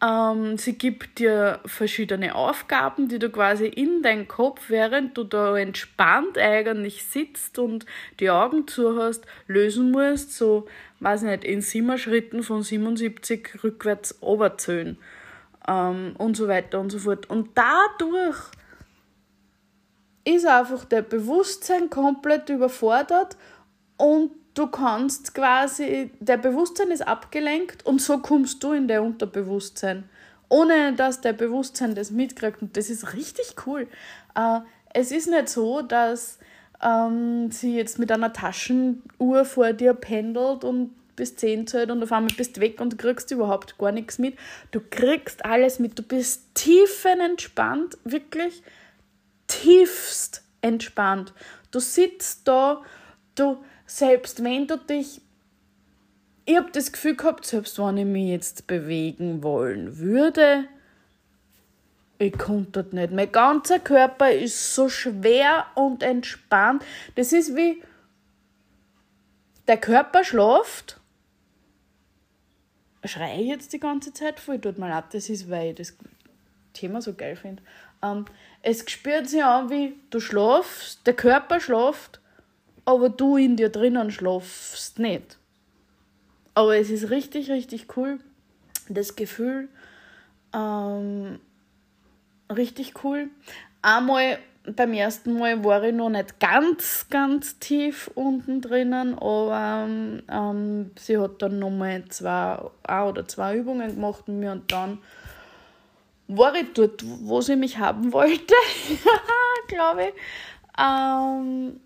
Ähm, 0.01 0.57
sie 0.57 0.77
gibt 0.77 1.19
dir 1.19 1.60
verschiedene 1.65 2.34
Aufgaben, 2.34 3.07
die 3.07 3.19
du 3.19 3.29
quasi 3.29 3.67
in 3.67 4.01
deinen 4.01 4.27
Kopf, 4.27 4.69
während 4.69 5.17
du 5.17 5.25
da 5.25 5.57
entspannt 5.57 6.38
eigentlich 6.38 7.03
sitzt 7.03 7.60
und 7.60 7.86
die 8.19 8.29
Augen 8.29 8.67
zu 8.67 8.97
hast, 8.97 9.25
lösen 9.47 9.91
musst, 9.91 10.36
so, 10.36 10.65
weiß 11.02 11.24
nicht, 11.24 11.44
in 11.44 11.62
sieben 11.62 11.98
Schritten 11.98 12.44
von 12.44 12.62
77 12.64 13.64
rückwärts 13.64 14.22
oberzählen 14.22 14.98
ähm, 15.68 16.16
und 16.18 16.38
so 16.38 16.48
weiter 16.48 16.80
und 16.80 16.92
so 16.92 17.00
fort. 17.00 17.30
Und 17.30 17.50
dadurch 17.56 18.38
ist 20.24 20.46
einfach 20.46 20.86
der 20.86 21.02
Bewusstsein 21.02 21.90
komplett 21.90 22.50
überfordert 22.50 23.36
und 23.98 24.32
du 24.54 24.68
kannst 24.68 25.34
quasi, 25.34 26.12
der 26.20 26.38
Bewusstsein 26.38 26.92
ist 26.92 27.08
abgelenkt 27.08 27.86
und 27.86 28.02
so 28.02 28.20
kommst 28.20 28.64
du 28.64 28.74
in 28.74 28.88
der 28.88 29.02
Unterbewusstsein, 29.02 30.08
ohne 30.50 30.94
dass 30.94 31.22
der 31.22 31.34
Bewusstsein 31.34 31.96
das 31.96 32.12
mitkriegt. 32.12 32.62
Und 32.62 32.78
das 32.78 32.90
ist 32.92 33.14
richtig 33.14 33.56
cool. 33.66 33.88
Äh, 34.36 34.60
es 34.94 35.12
ist 35.12 35.28
nicht 35.28 35.50
so, 35.50 35.82
dass 35.82 36.38
ähm, 36.82 37.52
sie 37.52 37.76
jetzt 37.76 38.00
mit 38.00 38.12
einer 38.12 38.34
Taschenuhr 38.34 39.46
vor 39.46 39.74
dir 39.74 39.94
pendelt 39.94 40.63
und 40.63 40.91
bis 41.15 41.36
10 41.36 41.67
zählt 41.67 41.91
und 41.91 42.02
auf 42.02 42.12
einmal 42.12 42.34
bist 42.36 42.58
du 42.58 42.62
weg 42.62 42.82
und 42.82 42.98
kriegst 42.98 43.32
überhaupt 43.32 43.78
gar 43.78 43.91
nichts 43.91 44.17
mit. 44.17 44.38
Du 44.72 44.82
kriegst 44.89 45.46
alles 45.46 45.80
mit. 45.80 46.00
Du 46.00 46.04
bist 46.04 46.44
tiefenentspannt, 46.56 47.98
wirklich 48.04 48.63
tiefst 49.48 50.44
entspannt. 50.62 51.34
Du 51.72 51.80
sitzt 51.80 52.48
da, 52.48 52.82
du, 53.36 53.58
selbst 53.86 54.44
wenn 54.44 54.67
du 54.67 54.78
dich, 54.78 55.22
ich 56.46 56.58
habe 56.58 56.72
das 56.72 56.91
Gefühl 56.91 57.15
gehabt, 57.15 57.46
selbst 57.46 57.78
wenn 57.78 57.98
ich 57.98 58.06
mich 58.06 58.30
jetzt 58.30 58.67
bewegen 58.67 59.44
wollen 59.44 60.00
würde, 60.00 60.65
ich 62.21 62.38
konnte 62.38 62.84
das 62.84 62.93
nicht. 62.93 63.12
Mein 63.12 63.31
ganzer 63.31 63.79
Körper 63.79 64.31
ist 64.31 64.75
so 64.75 64.89
schwer 64.89 65.65
und 65.73 66.03
entspannt. 66.03 66.86
Das 67.15 67.34
ist 67.34 67.55
wie, 67.55 67.81
der 69.67 69.77
Körper 69.77 70.23
schläft. 70.23 70.99
Schreie 73.03 73.41
ich 73.41 73.47
jetzt 73.47 73.73
die 73.73 73.79
ganze 73.79 74.13
Zeit 74.13 74.39
voll? 74.39 74.60
Tut 74.60 74.77
mir 74.77 74.89
leid, 74.89 75.05
das 75.12 75.29
ist, 75.29 75.49
weil 75.49 75.71
ich 75.71 75.75
das 75.75 75.97
Thema 76.73 77.01
so 77.01 77.13
geil 77.13 77.36
finde. 77.36 77.63
Ähm, 78.03 78.25
es 78.62 78.88
spürt 78.88 79.27
sich 79.27 79.43
an, 79.43 79.71
wie 79.71 79.95
du 80.12 80.19
schlafst, 80.19 81.05
der 81.07 81.15
Körper 81.15 81.60
schläft, 81.60 82.21
aber 82.86 83.10
du 83.10 83.38
in 83.38 83.55
dir 83.55 83.69
drinnen 83.69 84.12
schlafst 84.12 84.99
nicht. 84.99 85.39
Aber 86.53 86.77
es 86.77 86.91
ist 86.91 87.10
richtig, 87.10 87.49
richtig 87.49 87.97
cool. 87.97 88.19
Das 88.89 89.15
Gefühl, 89.15 89.69
ähm, 90.53 91.39
richtig 92.52 93.04
cool. 93.04 93.30
Einmal 93.82 94.38
beim 94.64 94.94
ersten 94.94 95.38
Mal 95.40 95.64
war 95.64 95.84
ich 95.84 95.94
noch 95.94 96.10
nicht 96.10 96.40
ganz, 96.40 97.08
ganz 97.10 97.58
tief 97.60 98.12
unten 98.14 98.62
drinnen, 98.62 99.18
aber 99.18 99.88
ähm, 100.30 100.92
sie 100.98 101.18
hat 101.18 101.42
dann 101.42 101.60
nochmal 101.60 102.06
zwei, 102.10 102.60
ein 102.84 103.04
oder 103.04 103.28
zwei 103.28 103.58
Übungen 103.58 103.96
gemacht 103.96 104.28
mit 104.28 104.38
mir 104.38 104.52
und 104.52 104.72
dann 104.72 105.00
war 106.28 106.54
ich 106.56 106.74
dort, 106.74 107.04
wo 107.04 107.42
sie 107.42 107.56
mich 107.56 107.80
haben 107.80 108.14
wollte, 108.14 108.54
glaube 109.68 110.10
ich. 110.10 110.14
Ähm, 110.80 111.80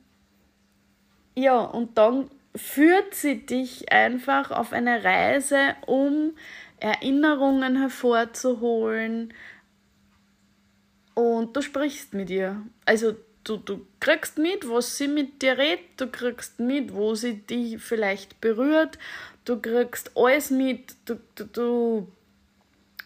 ja, 1.36 1.60
und 1.60 1.98
dann 1.98 2.30
führt 2.56 3.14
sie 3.14 3.46
dich 3.46 3.92
einfach 3.92 4.52
auf 4.52 4.72
eine 4.72 5.04
Reise, 5.04 5.76
um 5.88 6.34
Erinnerungen 6.80 7.78
hervorzuholen 7.78 9.34
und 11.16 11.56
du 11.56 11.62
sprichst 11.62 12.14
mit 12.14 12.30
ihr. 12.30 12.62
Also 12.86 13.16
du, 13.44 13.58
du 13.58 13.86
kriegst 14.00 14.38
mit, 14.38 14.70
was 14.70 14.98
sie 14.98 15.08
mit 15.08 15.42
dir 15.42 15.58
redet, 15.58 15.86
du 15.98 16.08
kriegst 16.08 16.60
mit, 16.60 16.94
wo 16.94 17.16
sie 17.16 17.38
dich 17.38 17.82
vielleicht 17.82 18.40
berührt, 18.42 19.00
du 19.46 19.60
kriegst 19.60 20.12
alles 20.16 20.52
mit, 20.52 20.96
du, 21.06 21.20
du, 21.36 21.46
du 21.46 22.08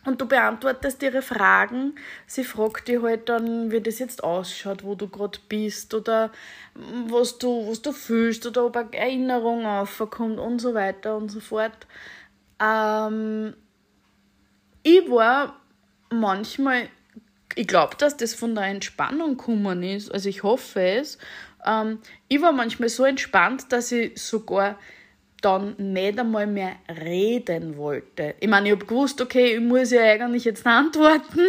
und 0.05 0.19
du 0.21 0.25
beantwortest 0.25 1.03
ihre 1.03 1.21
Fragen. 1.21 1.93
Sie 2.25 2.43
fragt 2.43 2.87
dich 2.87 3.01
halt 3.01 3.27
dann, 3.29 3.69
wie 3.69 3.81
das 3.81 3.99
jetzt 3.99 4.23
ausschaut, 4.23 4.83
wo 4.83 4.95
du 4.95 5.07
gerade 5.07 5.39
bist 5.49 5.93
oder 5.93 6.31
was 7.07 7.37
du, 7.37 7.69
was 7.69 7.81
du 7.81 7.91
fühlst 7.91 8.45
oder 8.47 8.65
ob 8.65 8.77
eine 8.77 8.95
Erinnerung 8.95 9.65
aufkommt 9.65 10.39
und 10.39 10.59
so 10.59 10.73
weiter 10.73 11.17
und 11.17 11.29
so 11.29 11.39
fort. 11.39 11.85
Ähm, 12.59 13.53
ich 14.83 15.09
war 15.09 15.59
manchmal, 16.09 16.89
ich 17.59 17.67
glaube, 17.67 17.97
dass 17.97 18.15
das 18.15 18.33
von 18.33 18.55
der 18.55 18.63
Entspannung 18.67 19.35
gekommen 19.35 19.83
ist, 19.83 20.13
also 20.13 20.29
ich 20.29 20.43
hoffe 20.43 20.79
es. 20.79 21.17
Ähm, 21.65 21.99
ich 22.29 22.41
war 22.41 22.53
manchmal 22.53 22.87
so 22.87 23.03
entspannt, 23.03 23.73
dass 23.73 23.91
ich 23.91 24.17
sogar 24.17 24.79
dann 25.41 25.75
nicht 25.77 26.17
einmal 26.17 26.47
mehr 26.47 26.77
reden 26.87 27.75
wollte. 27.75 28.35
Ich 28.39 28.47
meine, 28.47 28.69
ich 28.69 28.75
habe 28.75 28.85
gewusst, 28.85 29.19
okay, 29.19 29.55
ich 29.55 29.59
muss 29.59 29.91
ja 29.91 30.03
eigentlich 30.03 30.45
jetzt 30.45 30.65
antworten, 30.65 31.41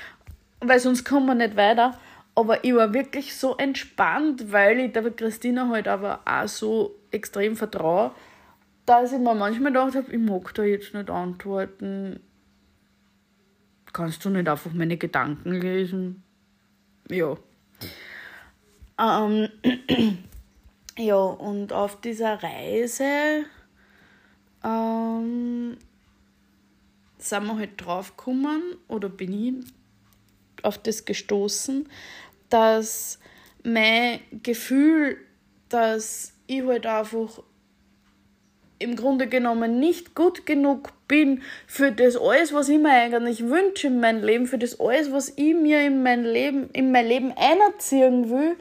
weil 0.60 0.80
sonst 0.80 1.04
kommen 1.04 1.26
wir 1.26 1.34
nicht 1.34 1.56
weiter. 1.56 2.00
Aber 2.34 2.64
ich 2.64 2.74
war 2.74 2.94
wirklich 2.94 3.36
so 3.36 3.54
entspannt, 3.58 4.50
weil 4.52 4.80
ich 4.80 4.92
der 4.92 5.10
Christina 5.10 5.68
halt 5.68 5.88
aber 5.88 6.20
auch 6.24 6.48
so 6.48 6.94
extrem 7.10 7.54
vertraue, 7.54 8.12
dass 8.86 9.12
ich 9.12 9.18
mir 9.18 9.34
manchmal 9.34 9.72
gedacht 9.72 9.94
habe, 9.94 10.10
ich 10.10 10.18
mag 10.18 10.54
da 10.54 10.62
jetzt 10.62 10.94
nicht 10.94 11.10
antworten. 11.10 12.20
Kannst 13.92 14.24
du 14.24 14.30
nicht 14.30 14.48
einfach 14.48 14.72
meine 14.72 14.96
Gedanken 14.96 15.52
lesen? 15.60 16.22
Ja. 17.08 17.36
Ähm, 18.98 19.48
Ja, 21.00 21.16
und 21.16 21.72
auf 21.72 21.98
dieser 22.02 22.42
Reise 22.42 23.46
ähm, 24.62 25.78
sind 27.16 27.46
wir 27.46 27.56
halt 27.56 27.70
drauf 27.78 28.18
gekommen 28.18 28.76
oder 28.86 29.08
bin 29.08 29.32
ich 29.32 29.54
auf 30.62 30.76
das 30.76 31.06
gestoßen, 31.06 31.88
dass 32.50 33.18
mein 33.64 34.20
Gefühl, 34.42 35.16
dass 35.70 36.34
ich 36.46 36.66
halt 36.66 36.84
einfach 36.84 37.42
im 38.80 38.96
Grunde 38.96 39.28
genommen 39.28 39.78
nicht 39.78 40.14
gut 40.14 40.46
genug 40.46 40.88
bin 41.06 41.42
für 41.66 41.92
das 41.92 42.16
alles, 42.16 42.52
was 42.52 42.68
ich 42.68 42.78
mir 42.78 42.90
eigentlich 42.90 43.46
wünsche 43.46 43.88
in 43.88 44.00
meinem 44.00 44.24
Leben, 44.24 44.46
für 44.46 44.58
das 44.58 44.80
alles, 44.80 45.12
was 45.12 45.28
ich 45.36 45.54
mir 45.54 45.86
in 45.86 46.02
mein 46.02 46.24
Leben, 46.24 46.70
in 46.72 46.90
mein 46.90 47.06
Leben 47.06 47.32
einerziehen 47.36 48.30
will, 48.30 48.56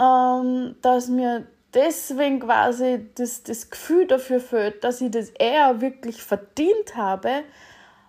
ähm, 0.00 0.74
dass 0.82 1.08
mir 1.08 1.46
deswegen 1.72 2.40
quasi 2.40 3.06
das, 3.14 3.44
das 3.44 3.70
Gefühl 3.70 4.08
dafür 4.08 4.40
fehlt, 4.40 4.82
dass 4.82 5.00
ich 5.00 5.12
das 5.12 5.30
eher 5.30 5.80
wirklich 5.80 6.22
verdient 6.22 6.96
habe, 6.96 7.44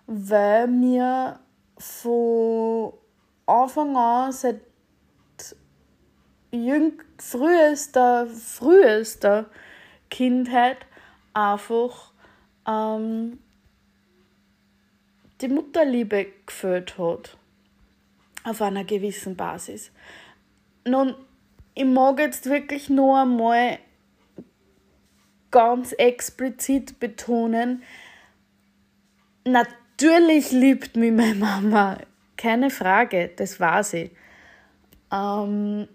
weil 0.08 0.66
mir 0.66 1.38
von 1.78 2.94
Anfang 3.46 3.96
an 3.96 4.32
seit 4.32 4.60
jüng, 6.50 7.00
frühester, 7.18 8.26
frühester 8.26 9.46
Kindheit 10.14 10.78
einfach 11.32 12.12
ähm, 12.68 13.40
die 15.40 15.48
Mutterliebe 15.48 16.28
gefällt 16.46 16.96
hat. 16.98 17.36
Auf 18.44 18.62
einer 18.62 18.84
gewissen 18.84 19.34
Basis. 19.34 19.90
Nun, 20.86 21.16
ich 21.74 21.84
mag 21.84 22.20
jetzt 22.20 22.46
wirklich 22.46 22.88
nur 22.88 23.18
einmal 23.18 23.80
ganz 25.50 25.92
explizit 25.94 27.00
betonen, 27.00 27.82
natürlich 29.44 30.52
liebt 30.52 30.94
mich 30.96 31.10
meine 31.10 31.34
Mama, 31.34 31.98
keine 32.36 32.70
Frage, 32.70 33.32
das 33.34 33.58
war 33.58 33.82
sie. 33.82 34.12
Ähm 35.10 35.88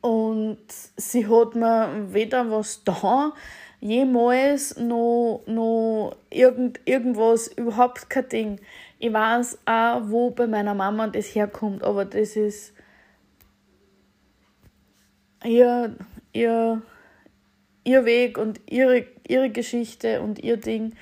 und 0.00 0.58
sie 0.96 1.26
hat 1.26 1.54
mir 1.54 2.12
weder 2.12 2.50
was 2.50 2.84
da, 2.84 3.32
jemals 3.80 4.76
noch, 4.78 5.42
noch 5.46 6.16
irgend, 6.30 6.80
irgendwas, 6.84 7.48
überhaupt 7.48 8.10
kein 8.10 8.28
Ding. 8.28 8.60
Ich 8.98 9.12
weiß 9.12 9.58
auch, 9.66 10.02
wo 10.04 10.30
bei 10.30 10.46
meiner 10.46 10.74
Mama 10.74 11.08
das 11.08 11.34
herkommt, 11.34 11.82
aber 11.82 12.04
das 12.04 12.36
ist 12.36 12.72
ihr, 15.44 15.96
ihr, 16.32 16.82
ihr 17.84 18.04
Weg 18.04 18.38
und 18.38 18.60
ihre, 18.68 19.06
ihre 19.26 19.50
Geschichte 19.50 20.20
und 20.20 20.40
ihr 20.40 20.56
Ding. 20.56 20.94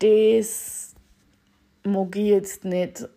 Das 0.00 0.94
mag 1.84 2.16
ich 2.16 2.26
jetzt 2.26 2.64
nicht 2.64 3.08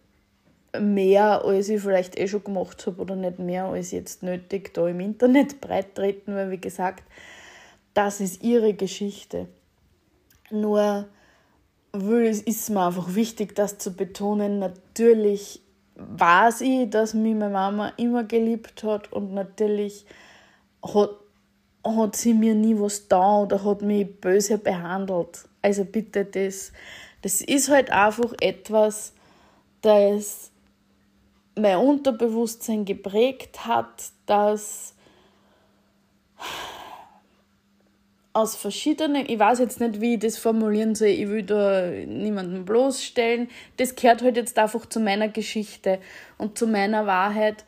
mehr, 0.77 1.43
als 1.43 1.69
ich 1.69 1.81
vielleicht 1.81 2.19
eh 2.19 2.27
schon 2.27 2.43
gemacht 2.43 2.85
habe 2.85 3.01
oder 3.01 3.15
nicht 3.15 3.39
mehr 3.39 3.65
als 3.65 3.91
jetzt 3.91 4.23
nötig 4.23 4.73
da 4.73 4.87
im 4.87 4.99
Internet 4.99 5.61
breit 5.61 5.95
treten, 5.95 6.35
weil 6.35 6.51
wie 6.51 6.61
gesagt, 6.61 7.03
das 7.93 8.21
ist 8.21 8.43
ihre 8.43 8.73
Geschichte. 8.73 9.47
Nur 10.51 11.07
es 11.91 12.41
ist 12.41 12.69
mir 12.69 12.85
einfach 12.85 13.15
wichtig, 13.15 13.55
das 13.55 13.77
zu 13.77 13.93
betonen. 13.93 14.59
Natürlich 14.59 15.61
weiß 15.95 16.61
ich, 16.61 16.89
dass 16.89 17.13
mich 17.13 17.35
meine 17.35 17.51
Mama 17.51 17.91
immer 17.97 18.23
geliebt 18.23 18.83
hat 18.83 19.11
und 19.11 19.33
natürlich 19.33 20.05
hat, 20.81 21.11
hat 21.83 22.15
sie 22.15 22.33
mir 22.33 22.55
nie 22.55 22.79
was 22.79 23.07
da 23.07 23.41
oder 23.41 23.63
hat 23.63 23.81
mich 23.81 24.19
böse 24.21 24.57
behandelt. 24.57 25.45
Also 25.61 25.83
bitte, 25.83 26.25
das, 26.25 26.71
das 27.21 27.41
ist 27.41 27.69
halt 27.69 27.91
einfach 27.91 28.33
etwas, 28.39 29.13
das 29.81 30.51
mein 31.55 31.77
Unterbewusstsein 31.77 32.85
geprägt 32.85 33.65
hat, 33.65 34.11
dass 34.25 34.95
aus 38.33 38.55
verschiedenen, 38.55 39.25
ich 39.27 39.39
weiß 39.39 39.59
jetzt 39.59 39.81
nicht, 39.81 40.01
wie 40.01 40.13
ich 40.13 40.19
das 40.19 40.37
formulieren 40.37 40.95
soll, 40.95 41.09
ich 41.09 41.27
will 41.27 41.43
da 41.43 41.89
niemanden 41.89 42.63
bloßstellen. 42.63 43.49
Das 43.77 43.95
gehört 43.95 44.21
halt 44.21 44.37
jetzt 44.37 44.57
einfach 44.57 44.85
zu 44.85 44.99
meiner 44.99 45.29
Geschichte 45.29 45.99
und 46.37 46.55
zu 46.57 46.67
meiner 46.67 47.05
Wahrheit, 47.05 47.65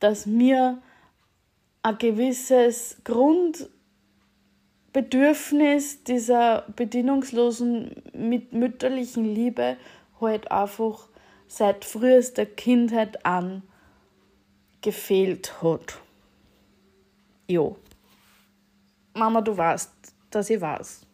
dass 0.00 0.26
mir 0.26 0.80
ein 1.82 1.98
gewisses 1.98 2.96
Grundbedürfnis 3.04 6.02
dieser 6.04 6.64
bedienungslosen 6.74 8.02
mit 8.14 8.54
mütterlichen 8.54 9.24
Liebe 9.24 9.76
halt 10.20 10.50
einfach 10.50 11.08
seit 11.46 11.84
frühester 11.84 12.46
Kindheit 12.46 13.24
an 13.24 13.62
gefehlt 14.80 15.62
hat. 15.62 15.98
Jo. 17.48 17.76
Mama, 19.14 19.40
du 19.40 19.56
weißt, 19.56 19.92
dass 20.30 20.50
ich 20.50 20.60
weiß, 20.60 21.06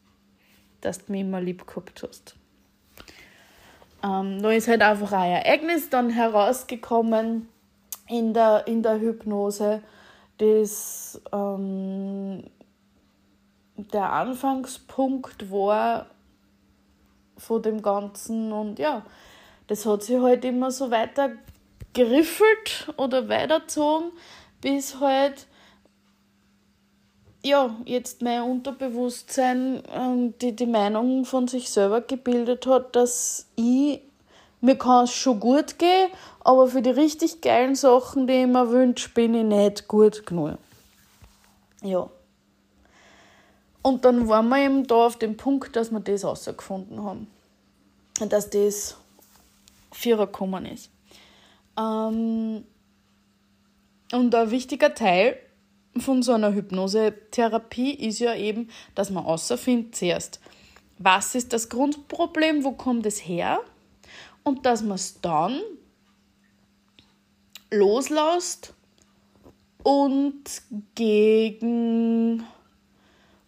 dass 0.80 1.04
du 1.04 1.12
mich 1.12 1.20
immer 1.20 1.40
lieb 1.40 1.66
gehabt 1.66 2.02
hast. 2.02 2.34
Ähm, 4.02 4.42
da 4.42 4.50
ist 4.50 4.68
halt 4.68 4.82
einfach 4.82 5.12
ein 5.12 5.30
Ereignis 5.30 5.90
dann 5.90 6.10
herausgekommen 6.10 7.48
in 8.08 8.32
der, 8.32 8.66
in 8.66 8.82
der 8.82 8.98
Hypnose, 8.98 9.82
das 10.38 11.20
ähm, 11.32 12.44
der 13.76 14.12
Anfangspunkt 14.12 15.50
war 15.50 16.06
von 17.36 17.62
dem 17.62 17.82
Ganzen 17.82 18.52
und 18.52 18.78
ja, 18.78 19.04
das 19.70 19.87
hat 19.87 20.02
sich 20.02 20.20
halt 20.20 20.44
immer 20.44 20.72
so 20.72 20.90
weiter 20.90 21.30
geriffelt 21.92 22.92
oder 22.96 23.28
weitergezogen, 23.28 24.11
bis 24.61 24.98
halt 24.98 25.46
ja, 27.44 27.76
jetzt 27.85 28.20
mein 28.20 28.42
Unterbewusstsein 28.42 29.85
ähm, 29.94 30.35
die, 30.40 30.56
die 30.56 30.66
Meinung 30.66 31.24
von 31.24 31.46
sich 31.46 31.70
selber 31.70 32.00
gebildet 32.00 32.66
hat, 32.66 32.96
dass 32.96 33.46
ich, 33.54 34.00
mir 34.61 34.76
kann 34.76 35.04
es 35.04 35.12
schon 35.12 35.38
gut 35.38 35.78
gehen, 35.78 36.11
aber 36.40 36.66
für 36.66 36.83
die 36.83 36.90
richtig 36.90 37.40
geilen 37.40 37.76
Sachen, 37.76 38.26
die 38.26 38.42
ich 38.42 38.46
mir 38.48 38.70
wünsche, 38.70 39.09
bin 39.11 39.35
ich 39.35 39.44
nicht 39.44 39.87
gut 39.87 40.26
genug. 40.26 40.59
Ja. 41.83 42.11
Und 43.83 44.04
dann 44.04 44.28
waren 44.28 44.48
wir 44.48 44.59
eben 44.59 44.85
da 44.88 45.06
auf 45.06 45.16
dem 45.16 45.37
Punkt, 45.37 45.76
dass 45.76 45.92
wir 45.92 46.00
das 46.00 46.24
herausgefunden 46.24 47.04
haben. 47.04 47.28
Dass 48.28 48.50
das 48.50 48.99
Vierer 49.92 50.26
gekommen 50.26 50.66
ist. 50.66 50.90
Ähm, 51.79 52.64
und 54.12 54.35
ein 54.35 54.50
wichtiger 54.50 54.94
Teil 54.94 55.37
von 55.96 56.22
so 56.22 56.33
einer 56.33 56.53
Hypnosetherapie 56.55 57.94
ist 57.94 58.18
ja 58.18 58.35
eben, 58.35 58.68
dass 58.94 59.11
man 59.11 59.24
außerfindet 59.24 59.96
zuerst, 59.96 60.40
was 60.98 61.35
ist 61.35 61.53
das 61.53 61.68
Grundproblem, 61.68 62.64
wo 62.64 62.72
kommt 62.72 63.07
es 63.07 63.26
her 63.26 63.61
und 64.44 64.66
dass 64.66 64.83
man 64.83 64.96
es 64.96 65.20
dann 65.20 65.61
loslässt 67.70 68.74
und 69.83 70.44
gegen 70.94 72.44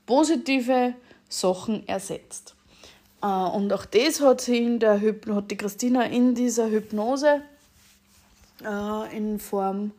positive 0.07 0.95
Sachen 1.29 1.87
ersetzt. 1.89 2.55
Äh, 3.23 3.27
und 3.27 3.73
auch 3.73 3.87
das 3.87 4.21
hat 4.21 4.41
sie 4.41 4.59
in 4.59 4.79
der 4.79 5.01
Hypno 5.01 5.37
hat 5.37 5.51
die 5.51 5.57
Christina 5.57 6.05
in 6.05 6.35
dieser 6.35 6.71
Hypnose 6.71 7.43
äh, 8.65 9.17
in 9.17 9.39
Form 9.39 9.93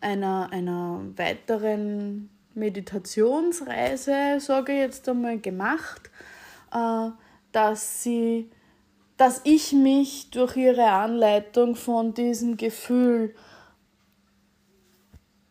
einer, 0.00 0.48
einer 0.50 1.00
weiteren 1.16 2.30
Meditationsreise, 2.54 4.38
sage 4.38 4.72
ich 4.72 4.78
jetzt 4.78 5.08
einmal, 5.08 5.38
gemacht, 5.38 6.10
äh, 6.72 7.10
dass 7.52 8.02
sie 8.02 8.50
dass 9.16 9.42
ich 9.44 9.72
mich 9.72 10.30
durch 10.30 10.56
ihre 10.56 10.90
Anleitung 10.90 11.76
von 11.76 12.14
diesem 12.14 12.56
Gefühl 12.56 13.34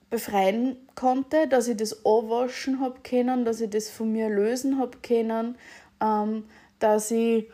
befreien 0.10 0.76
konnte, 0.95 1.47
dass 1.47 1.67
ich 1.67 1.78
das 1.78 2.06
anwaschen 2.06 2.82
habe 2.82 2.99
können, 3.04 3.45
dass 3.45 3.62
ich 3.62 3.69
das 3.69 3.89
von 3.89 4.12
mir 4.12 4.30
lösen 4.30 4.80
habe 4.80 4.97
können, 5.02 5.58
ähm, 6.02 6.43
dass 6.84 7.12
ich 7.12 7.50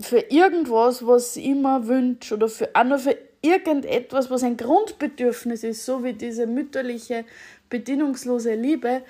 für 0.00 0.18
irgendwas, 0.18 1.06
was 1.06 1.36
ich 1.36 1.46
immer 1.46 1.86
wünsche 1.86 2.34
oder 2.34 2.48
für, 2.48 2.68
auch 2.74 2.84
nur 2.84 2.98
für 2.98 3.16
irgendetwas, 3.40 4.30
was 4.30 4.42
ein 4.42 4.56
Grundbedürfnis 4.56 5.62
ist, 5.62 5.86
so 5.86 6.02
wie 6.02 6.12
diese 6.12 6.46
mütterliche, 6.46 7.24
bedienungslose 7.70 8.54
Liebe, 8.54 9.02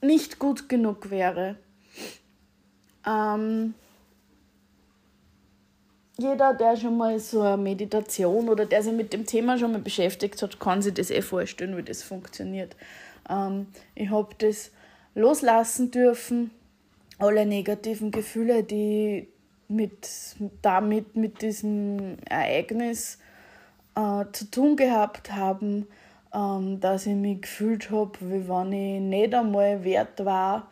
nicht 0.00 0.38
gut 0.38 0.68
genug 0.68 1.10
wäre. 1.10 1.56
Ähm, 3.06 3.74
jeder, 6.16 6.54
der 6.54 6.76
schon 6.76 6.96
mal 6.96 7.18
so 7.18 7.42
eine 7.42 7.56
Meditation 7.56 8.48
oder 8.48 8.66
der 8.66 8.82
sich 8.82 8.92
mit 8.92 9.12
dem 9.12 9.26
Thema 9.26 9.58
schon 9.58 9.72
mal 9.72 9.80
beschäftigt 9.80 10.40
hat, 10.42 10.58
kann 10.58 10.80
sich 10.80 10.94
das 10.94 11.10
eh 11.10 11.22
vorstellen, 11.22 11.76
wie 11.76 11.82
das 11.82 12.02
funktioniert. 12.02 12.74
Ähm, 13.28 13.66
ich 13.94 14.10
habe 14.10 14.34
das 14.38 14.70
loslassen 15.14 15.90
dürfen, 15.90 16.50
alle 17.18 17.46
negativen 17.46 18.10
Gefühle, 18.10 18.64
die 18.64 19.28
mit, 19.68 20.08
damit, 20.62 21.16
mit 21.16 21.42
diesem 21.42 22.16
Ereignis 22.28 23.18
äh, 23.94 24.24
zu 24.32 24.50
tun 24.50 24.76
gehabt 24.76 25.32
haben, 25.32 25.86
ähm, 26.32 26.80
dass 26.80 27.06
ich 27.06 27.14
mich 27.14 27.42
gefühlt 27.42 27.90
habe, 27.90 28.12
wie 28.20 28.48
wenn 28.48 28.72
ich 28.72 29.00
nicht 29.00 29.34
einmal 29.34 29.84
wert 29.84 30.24
war, 30.24 30.70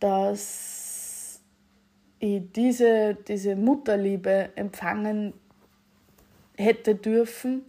dass 0.00 1.40
ich 2.18 2.42
diese, 2.52 3.14
diese 3.14 3.56
Mutterliebe 3.56 4.50
empfangen 4.56 5.34
hätte 6.56 6.94
dürfen. 6.94 7.64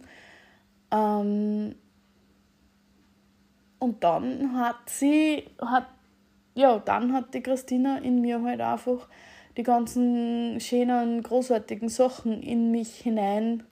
Ähm, 0.90 1.74
und 3.78 4.02
dann 4.02 4.58
hat 4.58 4.88
sie, 4.88 5.44
hat, 5.60 5.86
ja, 6.56 6.78
dann 6.78 7.12
hat 7.12 7.34
die 7.34 7.42
Christina 7.42 7.98
in 7.98 8.22
mir 8.22 8.42
halt 8.42 8.60
einfach 8.62 9.08
die 9.58 9.62
ganzen 9.62 10.58
schönen, 10.58 11.22
großartigen 11.22 11.90
Sachen 11.90 12.42
in 12.42 12.70
mich 12.70 12.96
hinein 12.96 13.62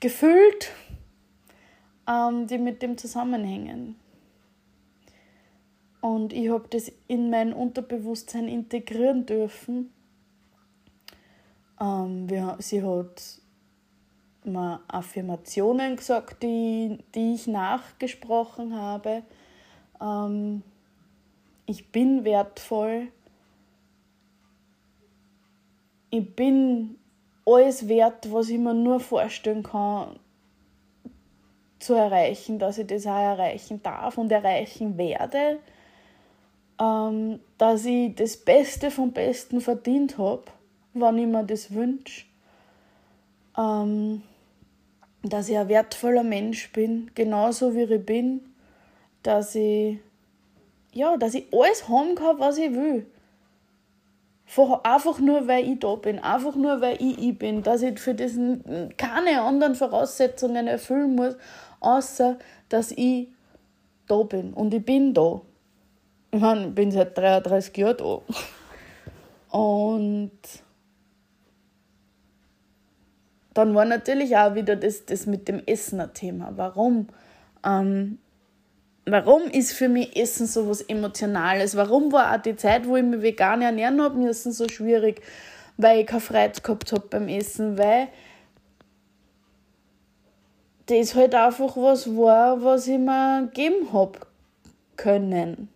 gefüllt, 0.00 0.70
ähm, 2.06 2.46
die 2.46 2.58
mit 2.58 2.82
dem 2.82 2.98
zusammenhängen. 2.98 3.96
Und 6.02 6.34
ich 6.34 6.50
habe 6.50 6.68
das 6.68 6.92
in 7.08 7.30
mein 7.30 7.54
Unterbewusstsein 7.54 8.48
integrieren 8.48 9.24
dürfen. 9.24 9.92
Ähm, 11.80 12.28
wir, 12.28 12.56
sie 12.60 12.82
hat 12.82 13.40
mir 14.44 14.80
Affirmationen 14.88 15.96
gesagt, 15.96 16.42
die, 16.42 16.98
die 17.14 17.34
ich 17.34 17.46
nachgesprochen 17.46 18.76
habe. 18.76 19.22
Ähm, 20.00 20.62
ich 21.66 21.90
bin 21.90 22.24
wertvoll. 22.24 23.08
Ich 26.10 26.34
bin 26.34 26.96
alles 27.44 27.88
wert, 27.88 28.32
was 28.32 28.48
ich 28.48 28.58
mir 28.58 28.74
nur 28.74 29.00
vorstellen 29.00 29.62
kann, 29.62 30.18
zu 31.78 31.94
erreichen, 31.94 32.58
dass 32.58 32.78
ich 32.78 32.86
das 32.86 33.06
auch 33.06 33.10
erreichen 33.10 33.82
darf 33.82 34.18
und 34.18 34.32
erreichen 34.32 34.96
werde, 34.96 35.58
ähm, 36.80 37.40
dass 37.58 37.84
ich 37.84 38.14
das 38.14 38.36
Beste 38.36 38.90
vom 38.90 39.12
Besten 39.12 39.60
verdient 39.60 40.18
habe, 40.18 40.44
wann 40.94 41.18
ich 41.18 41.26
mir 41.26 41.44
das 41.44 41.72
wünsche, 41.72 42.24
ähm, 43.58 44.22
dass 45.22 45.48
ich 45.48 45.58
ein 45.58 45.68
wertvoller 45.68 46.22
Mensch 46.24 46.72
bin, 46.72 47.10
genauso 47.14 47.74
wie 47.74 47.82
ich 47.82 48.06
bin, 48.06 48.40
dass 49.26 49.54
ich, 49.54 49.98
ja, 50.92 51.16
dass 51.16 51.34
ich 51.34 51.46
alles 51.52 51.88
haben 51.88 52.14
kann, 52.14 52.38
was 52.38 52.58
ich 52.58 52.72
will 52.72 53.06
einfach 54.84 55.18
nur, 55.18 55.48
weil 55.48 55.68
ich 55.68 55.80
da 55.80 55.96
bin, 55.96 56.18
einfach 56.18 56.54
nur, 56.54 56.80
weil 56.80 56.96
ich 57.00 57.18
ich 57.18 57.38
bin, 57.38 57.62
dass 57.62 57.82
ich 57.82 57.98
für 57.98 58.14
diesen 58.14 58.94
keine 58.96 59.42
anderen 59.42 59.74
Voraussetzungen 59.74 60.66
erfüllen 60.66 61.14
muss, 61.14 61.36
außer 61.80 62.38
dass 62.68 62.92
ich 62.92 63.28
da 64.06 64.22
bin. 64.22 64.52
Und 64.52 64.72
ich 64.72 64.84
bin 64.84 65.14
da. 65.14 65.40
Ich 66.30 66.40
meine, 66.40 66.68
ich 66.68 66.74
bin 66.74 66.90
seit 66.90 67.16
33 67.16 67.76
Jahren 67.76 67.96
da. 67.96 68.20
Und 69.56 70.32
dann 73.54 73.74
war 73.74 73.84
natürlich 73.84 74.36
auch 74.36 74.54
wieder 74.54 74.76
das, 74.76 75.06
das 75.06 75.26
mit 75.26 75.48
dem 75.48 75.62
Essen 75.66 76.00
ein 76.00 76.12
Thema. 76.12 76.52
Warum? 76.56 77.08
Ähm, 77.64 78.18
warum 79.06 79.44
ist 79.44 79.72
für 79.72 79.88
mich 79.88 80.16
Essen 80.16 80.46
so 80.46 80.68
was 80.68 80.82
Emotionales? 80.82 81.76
Warum 81.76 82.12
war 82.12 82.34
auch 82.34 82.42
die 82.42 82.56
Zeit, 82.56 82.86
wo 82.86 82.96
ich 82.96 83.04
mich 83.04 83.22
vegan 83.22 83.62
ernähren 83.62 84.02
habe 84.02 84.18
müssen, 84.18 84.52
so 84.52 84.68
schwierig? 84.68 85.22
Weil 85.76 86.00
ich 86.00 86.06
keine 86.06 86.20
Freude 86.20 86.60
gehabt 86.60 86.92
habe 86.92 87.06
beim 87.08 87.28
Essen, 87.28 87.78
weil 87.78 88.08
das 90.86 91.14
halt 91.14 91.34
einfach 91.34 91.76
was 91.76 92.08
war, 92.16 92.62
was 92.62 92.86
ich 92.86 92.98
mir 92.98 93.48
geben 93.52 93.92
habe 93.92 94.20
können. 94.96 95.68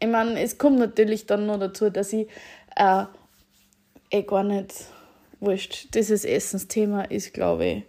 Ich 0.00 0.08
meine, 0.08 0.40
es 0.40 0.58
kommt 0.58 0.78
natürlich 0.78 1.26
dann 1.26 1.46
noch 1.46 1.58
dazu, 1.58 1.90
dass 1.90 2.12
ich 2.12 2.28
äh, 2.76 3.04
eh 4.10 4.22
gar 4.22 4.44
nicht 4.44 4.86
wurscht. 5.40 5.94
Dieses 5.94 6.24
Essensthema 6.24 7.02
ist, 7.02 7.34
glaube 7.34 7.66
ich, 7.66 7.82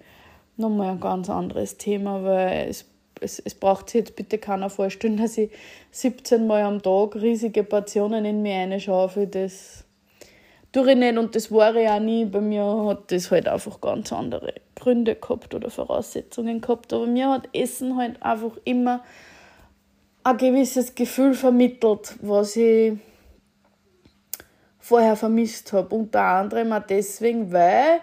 nochmal 0.58 0.92
ein 0.92 1.00
ganz 1.00 1.30
anderes 1.30 1.78
Thema, 1.78 2.24
weil 2.24 2.70
es 2.70 2.86
es, 3.22 3.40
es 3.40 3.56
braucht 3.56 3.90
sich 3.90 4.00
jetzt 4.00 4.16
bitte 4.16 4.38
keiner 4.38 4.70
vorstellen, 4.70 5.18
dass 5.18 5.38
ich 5.38 5.52
17 5.92 6.48
Mal 6.48 6.64
am 6.64 6.82
Tag 6.82 7.16
riesige 7.16 7.64
Portionen 7.64 8.26
in 8.26 8.42
mir 8.42 8.56
reinschaufel. 8.56 9.28
Das, 9.28 9.86
tue 10.72 10.92
ich 10.92 10.98
nicht 10.98 11.18
und 11.18 11.36
das 11.36 11.52
war 11.52 11.76
ich 11.76 11.88
auch 11.88 12.00
nie. 12.00 12.26
Bei 12.26 12.42
mir 12.42 12.86
hat 12.88 13.12
das 13.12 13.32
halt 13.32 13.48
einfach 13.48 13.82
ganz 13.82 14.14
andere 14.14 14.54
Gründe 14.76 15.16
gehabt 15.16 15.54
oder 15.54 15.70
Voraussetzungen 15.70 16.62
gehabt. 16.62 16.94
Aber 16.94 17.08
mir 17.08 17.30
hat 17.30 17.50
Essen 17.54 17.98
halt 17.98 18.22
einfach 18.22 18.58
immer 18.66 19.04
ein 20.24 20.38
gewisses 20.38 20.96
Gefühl 20.96 21.34
vermittelt, 21.34 22.16
was 22.22 22.56
ich 22.56 22.94
vorher 24.80 25.16
vermisst 25.16 25.74
habe. 25.74 25.96
Unter 25.96 26.22
anderem 26.22 26.72
auch 26.74 26.86
deswegen, 26.88 27.52
weil, 27.52 28.00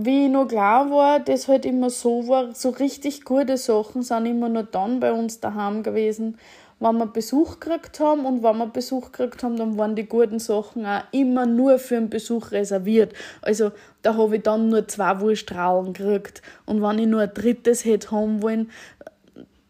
wie 0.00 0.26
ich 0.26 0.30
noch 0.30 0.46
klar 0.46 0.90
war, 0.90 1.18
das 1.18 1.48
halt 1.48 1.66
immer 1.66 1.90
so 1.90 2.28
war, 2.28 2.54
so 2.54 2.70
richtig 2.70 3.24
gute 3.24 3.56
Sachen 3.56 4.02
sind 4.02 4.26
immer 4.26 4.48
nur 4.48 4.62
dann 4.62 5.00
bei 5.00 5.12
uns 5.12 5.40
daheim 5.40 5.82
gewesen, 5.82 6.38
wenn 6.78 6.98
wir 6.98 7.06
Besuch 7.06 7.58
gekriegt 7.58 7.98
haben 7.98 8.24
und 8.24 8.44
wenn 8.44 8.58
wir 8.58 8.66
Besuch 8.66 9.10
gekriegt 9.10 9.42
haben, 9.42 9.56
dann 9.56 9.76
waren 9.76 9.96
die 9.96 10.06
guten 10.06 10.38
Sachen 10.38 10.86
auch 10.86 11.02
immer 11.10 11.46
nur 11.46 11.80
für 11.80 11.96
den 11.96 12.08
Besuch 12.08 12.52
reserviert. 12.52 13.12
Also 13.42 13.72
da 14.02 14.16
habe 14.16 14.36
ich 14.36 14.42
dann 14.42 14.68
nur 14.68 14.86
zwei 14.86 15.18
Wurstrahlen 15.18 15.92
gekriegt 15.92 16.42
und 16.66 16.80
wenn 16.80 17.00
ich 17.00 17.08
nur 17.08 17.22
ein 17.22 17.34
drittes 17.34 17.84
hätte 17.84 18.12
haben 18.12 18.40
wollen, 18.40 18.70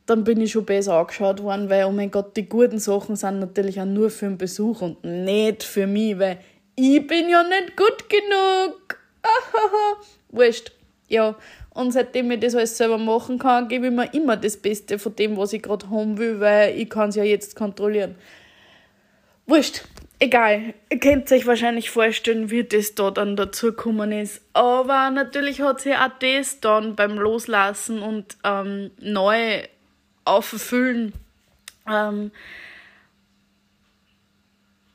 dann 0.05 0.25
bin 0.25 0.43
ich 0.43 0.53
schon 0.53 0.67
besser 0.67 0.95
angeschaut 0.95 1.43
worden, 1.43 1.71
weil, 1.71 1.85
oh 1.85 1.93
mein 1.93 2.11
Gott, 2.11 2.37
die 2.37 2.49
guten 2.49 2.79
Sachen 2.79 3.17
sind 3.17 3.41
natürlich 3.41 3.81
auch 3.81 3.87
nur 3.87 4.11
für 4.11 4.27
den 4.27 4.37
Besuch 4.37 4.83
und 4.83 5.03
nicht 5.05 5.63
für 5.63 5.87
mich, 5.87 6.19
weil 6.19 6.39
ich 6.77 7.07
bin 7.07 7.31
ja 7.31 7.43
nicht 7.43 7.77
gut 7.77 8.09
genug. 8.09 8.99
Wurscht. 10.31 10.73
Ja, 11.09 11.37
und 11.71 11.93
seitdem 11.93 12.31
ich 12.31 12.41
das 12.41 12.55
alles 12.55 12.77
selber 12.77 12.99
machen 12.99 13.39
kann, 13.39 13.69
gebe 13.69 13.87
ich 13.87 13.93
mir 13.93 14.13
immer 14.13 14.37
das 14.37 14.57
Beste 14.57 14.99
von 14.99 15.15
dem, 15.17 15.37
was 15.37 15.53
ich 15.53 15.63
gerade 15.63 15.89
haben 15.91 16.19
will, 16.19 16.41
weil 16.41 16.79
ich 16.79 16.91
kann 16.91 17.11
es 17.11 17.17
ja 17.17 17.25
jetzt 17.25 17.57
kontrollieren. 17.57 18.15
Wurscht. 19.47 19.83
Egal, 20.21 20.75
ihr 20.91 20.99
könnt 20.99 21.31
euch 21.31 21.47
wahrscheinlich 21.47 21.91
vorstellen, 21.91 22.51
wie 22.51 22.65
das 22.65 22.97
da 22.97 23.13
dann 23.13 23.37
dazu 23.37 23.67
gekommen 23.67 24.11
ist. 24.11 24.43
Aber 24.53 25.11
natürlich 25.11 25.61
hat 25.61 25.81
sich 25.81 25.95
auch 25.95 26.11
das 26.19 26.59
dann 26.59 26.97
beim 26.97 27.17
Loslassen 27.17 28.03
und 28.03 28.37
ähm, 28.43 28.91
neu 28.99 29.63
auffüllen 30.25 31.13
ähm, 31.89 32.33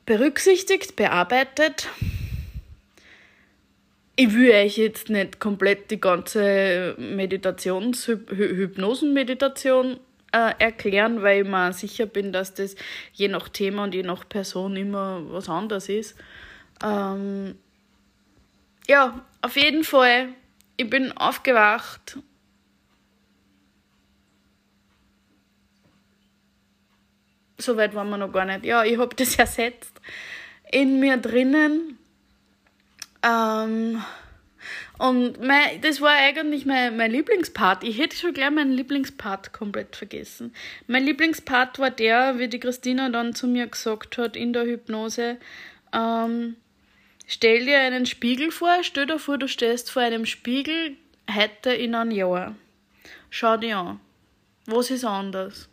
berücksichtigt, 0.04 0.96
bearbeitet 0.96 1.88
ich 4.16 4.32
will 4.34 4.52
euch 4.52 4.76
jetzt 4.76 5.10
nicht 5.10 5.40
komplett 5.40 5.90
die 5.90 6.00
ganze 6.00 6.94
Meditations-, 6.98 8.06
Hypnosen-Meditation 8.06 9.98
äh, 10.32 10.52
erklären, 10.58 11.22
weil 11.22 11.42
ich 11.42 11.48
mir 11.48 11.72
sicher 11.72 12.06
bin, 12.06 12.32
dass 12.32 12.54
das 12.54 12.76
je 13.12 13.28
nach 13.28 13.48
Thema 13.48 13.84
und 13.84 13.94
je 13.94 14.02
nach 14.02 14.28
Person 14.28 14.76
immer 14.76 15.22
was 15.30 15.48
anderes 15.48 15.88
ist. 15.88 16.16
Ähm, 16.82 17.56
ja, 18.86 19.24
auf 19.42 19.56
jeden 19.56 19.84
Fall, 19.84 20.28
ich 20.76 20.88
bin 20.88 21.12
aufgewacht. 21.12 22.18
So 27.58 27.76
weit 27.76 27.94
waren 27.94 28.10
wir 28.10 28.18
noch 28.18 28.32
gar 28.32 28.44
nicht. 28.44 28.64
Ja, 28.64 28.84
ich 28.84 28.98
habe 28.98 29.14
das 29.16 29.36
ersetzt. 29.36 30.00
In 30.70 31.00
mir 31.00 31.16
drinnen 31.16 31.98
ähm, 33.24 34.02
und 34.98 35.40
mein, 35.42 35.80
das 35.80 36.00
war 36.00 36.12
eigentlich 36.12 36.66
mein, 36.66 36.96
mein 36.96 37.10
Lieblingspart. 37.10 37.82
Ich 37.84 37.98
hätte 37.98 38.16
schon 38.16 38.32
gleich 38.32 38.50
meinen 38.50 38.72
Lieblingspart 38.72 39.52
komplett 39.52 39.96
vergessen. 39.96 40.54
Mein 40.86 41.04
Lieblingspart 41.04 41.78
war 41.78 41.90
der, 41.90 42.38
wie 42.38 42.48
die 42.48 42.60
Christina 42.60 43.08
dann 43.08 43.34
zu 43.34 43.46
mir 43.46 43.66
gesagt 43.66 44.18
hat 44.18 44.36
in 44.36 44.52
der 44.52 44.64
Hypnose, 44.64 45.38
ähm, 45.92 46.56
stell 47.26 47.64
dir 47.64 47.80
einen 47.80 48.06
Spiegel 48.06 48.50
vor, 48.50 48.78
stell 48.82 49.06
dir 49.06 49.18
vor, 49.18 49.38
du 49.38 49.48
stehst 49.48 49.90
vor 49.90 50.02
einem 50.02 50.26
Spiegel 50.26 50.96
heute 51.32 51.72
in 51.72 51.94
einem 51.94 52.10
Jahr. 52.10 52.54
Schau 53.30 53.56
dir 53.56 53.78
an. 53.78 54.00
Was 54.66 54.90
ist 54.90 55.04
anders? 55.04 55.68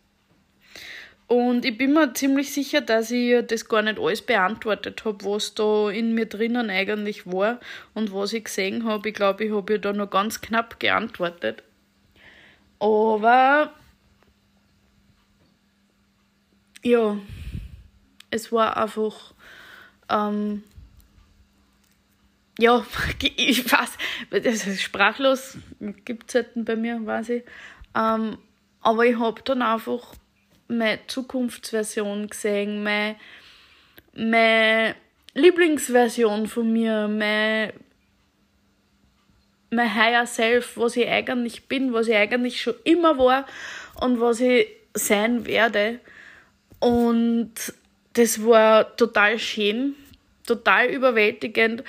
Und 1.32 1.64
ich 1.64 1.78
bin 1.78 1.94
mir 1.94 2.14
ziemlich 2.14 2.52
sicher, 2.52 2.82
dass 2.82 3.10
ich 3.10 3.48
das 3.48 3.70
gar 3.70 3.82
nicht 3.82 3.98
alles 3.98 4.22
beantwortet 4.22 5.06
habe, 5.06 5.24
was 5.24 5.54
da 5.54 5.90
in 5.90 6.14
mir 6.14 6.26
drinnen 6.26 6.70
eigentlich 6.70 7.26
war 7.26 7.62
und 7.94 8.14
was 8.14 8.34
ich 8.34 8.44
gesehen 8.44 8.84
habe. 8.84 9.08
Ich 9.08 9.16
glaube, 9.16 9.46
ich 9.46 9.54
habe 9.54 9.72
ja 9.72 9.80
da 9.80 9.94
noch 9.94 10.10
ganz 10.10 10.42
knapp 10.42 10.78
geantwortet. 10.82 11.64
Aber 12.80 13.72
ja, 16.84 17.18
es 18.30 18.52
war 18.52 18.76
einfach, 18.76 19.34
ähm, 20.10 20.64
ja, 22.60 22.86
ich 23.38 23.72
weiß, 23.72 23.98
das 24.32 24.68
ist 24.68 24.82
sprachlos, 24.82 25.58
gibt 26.04 26.28
es 26.28 26.36
halt 26.36 26.50
bei 26.56 26.76
mir, 26.76 27.06
weiß 27.06 27.30
ich. 27.30 27.44
Ähm, 27.96 28.38
aber 28.82 29.06
ich 29.06 29.18
habe 29.18 29.42
dann 29.44 29.62
einfach 29.62 30.14
meine 30.72 31.00
Zukunftsversion 31.08 32.28
gesehen, 32.28 32.84
meine, 32.84 33.16
meine 34.14 34.96
Lieblingsversion 35.34 36.48
von 36.48 36.72
mir, 36.72 37.08
mein, 37.08 37.74
mein 39.70 39.96
Higher 39.96 40.26
Self, 40.26 40.78
was 40.78 40.96
ich 40.96 41.08
eigentlich 41.08 41.68
bin, 41.68 41.94
was 41.94 42.08
ich 42.08 42.16
eigentlich 42.16 42.62
schon 42.62 42.76
immer 42.84 43.18
war 43.18 43.46
und 44.00 44.20
was 44.20 44.40
ich 44.40 44.68
sein 44.94 45.46
werde. 45.46 46.00
Und 46.80 47.54
das 48.14 48.44
war 48.46 48.96
total 48.98 49.40
schön, 49.40 49.96
total 50.46 50.88
überwältigend. 50.88 51.84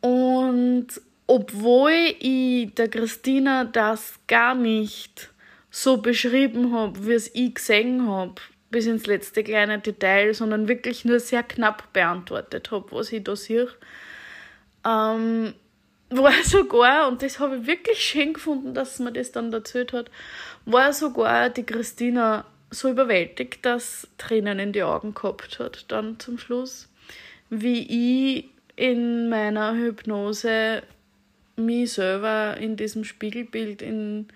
Und 0.00 0.88
obwohl 1.26 1.92
ich 2.18 2.74
der 2.74 2.88
Christina 2.88 3.64
das 3.64 4.18
gar 4.26 4.54
nicht 4.54 5.30
so 5.70 5.98
beschrieben 5.98 6.72
habe, 6.72 7.06
wie 7.06 7.12
es 7.12 7.30
ich 7.34 7.54
gesehen 7.54 8.08
habe, 8.08 8.34
bis 8.70 8.86
ins 8.86 9.06
letzte 9.06 9.42
kleine 9.42 9.78
Detail, 9.78 10.34
sondern 10.34 10.68
wirklich 10.68 11.04
nur 11.04 11.20
sehr 11.20 11.42
knapp 11.42 11.92
beantwortet 11.92 12.70
habe, 12.70 12.86
was 12.90 13.12
ich 13.12 13.24
da 13.24 13.36
sehe. 13.36 13.68
Ähm, 14.86 15.54
war 16.10 16.32
sogar, 16.44 17.08
und 17.08 17.22
das 17.22 17.38
habe 17.38 17.58
ich 17.58 17.66
wirklich 17.66 17.98
schön 17.98 18.34
gefunden, 18.34 18.74
dass 18.74 18.98
man 18.98 19.14
das 19.14 19.32
dann 19.32 19.52
erzählt 19.52 19.92
hat, 19.92 20.10
war 20.64 20.92
sogar 20.92 21.50
die 21.50 21.64
Christina 21.64 22.44
so 22.70 22.90
überwältigt, 22.90 23.64
dass 23.64 24.08
Tränen 24.18 24.58
in 24.58 24.72
die 24.72 24.82
Augen 24.82 25.14
gehabt 25.14 25.58
hat, 25.58 25.86
dann 25.88 26.18
zum 26.18 26.38
Schluss, 26.38 26.88
wie 27.48 28.36
ich 28.36 28.50
in 28.76 29.28
meiner 29.28 29.74
Hypnose 29.74 30.82
mich 31.56 31.94
selber 31.94 32.56
in 32.58 32.76
diesem 32.76 33.04
Spiegelbild 33.04 33.82
in 33.82 34.28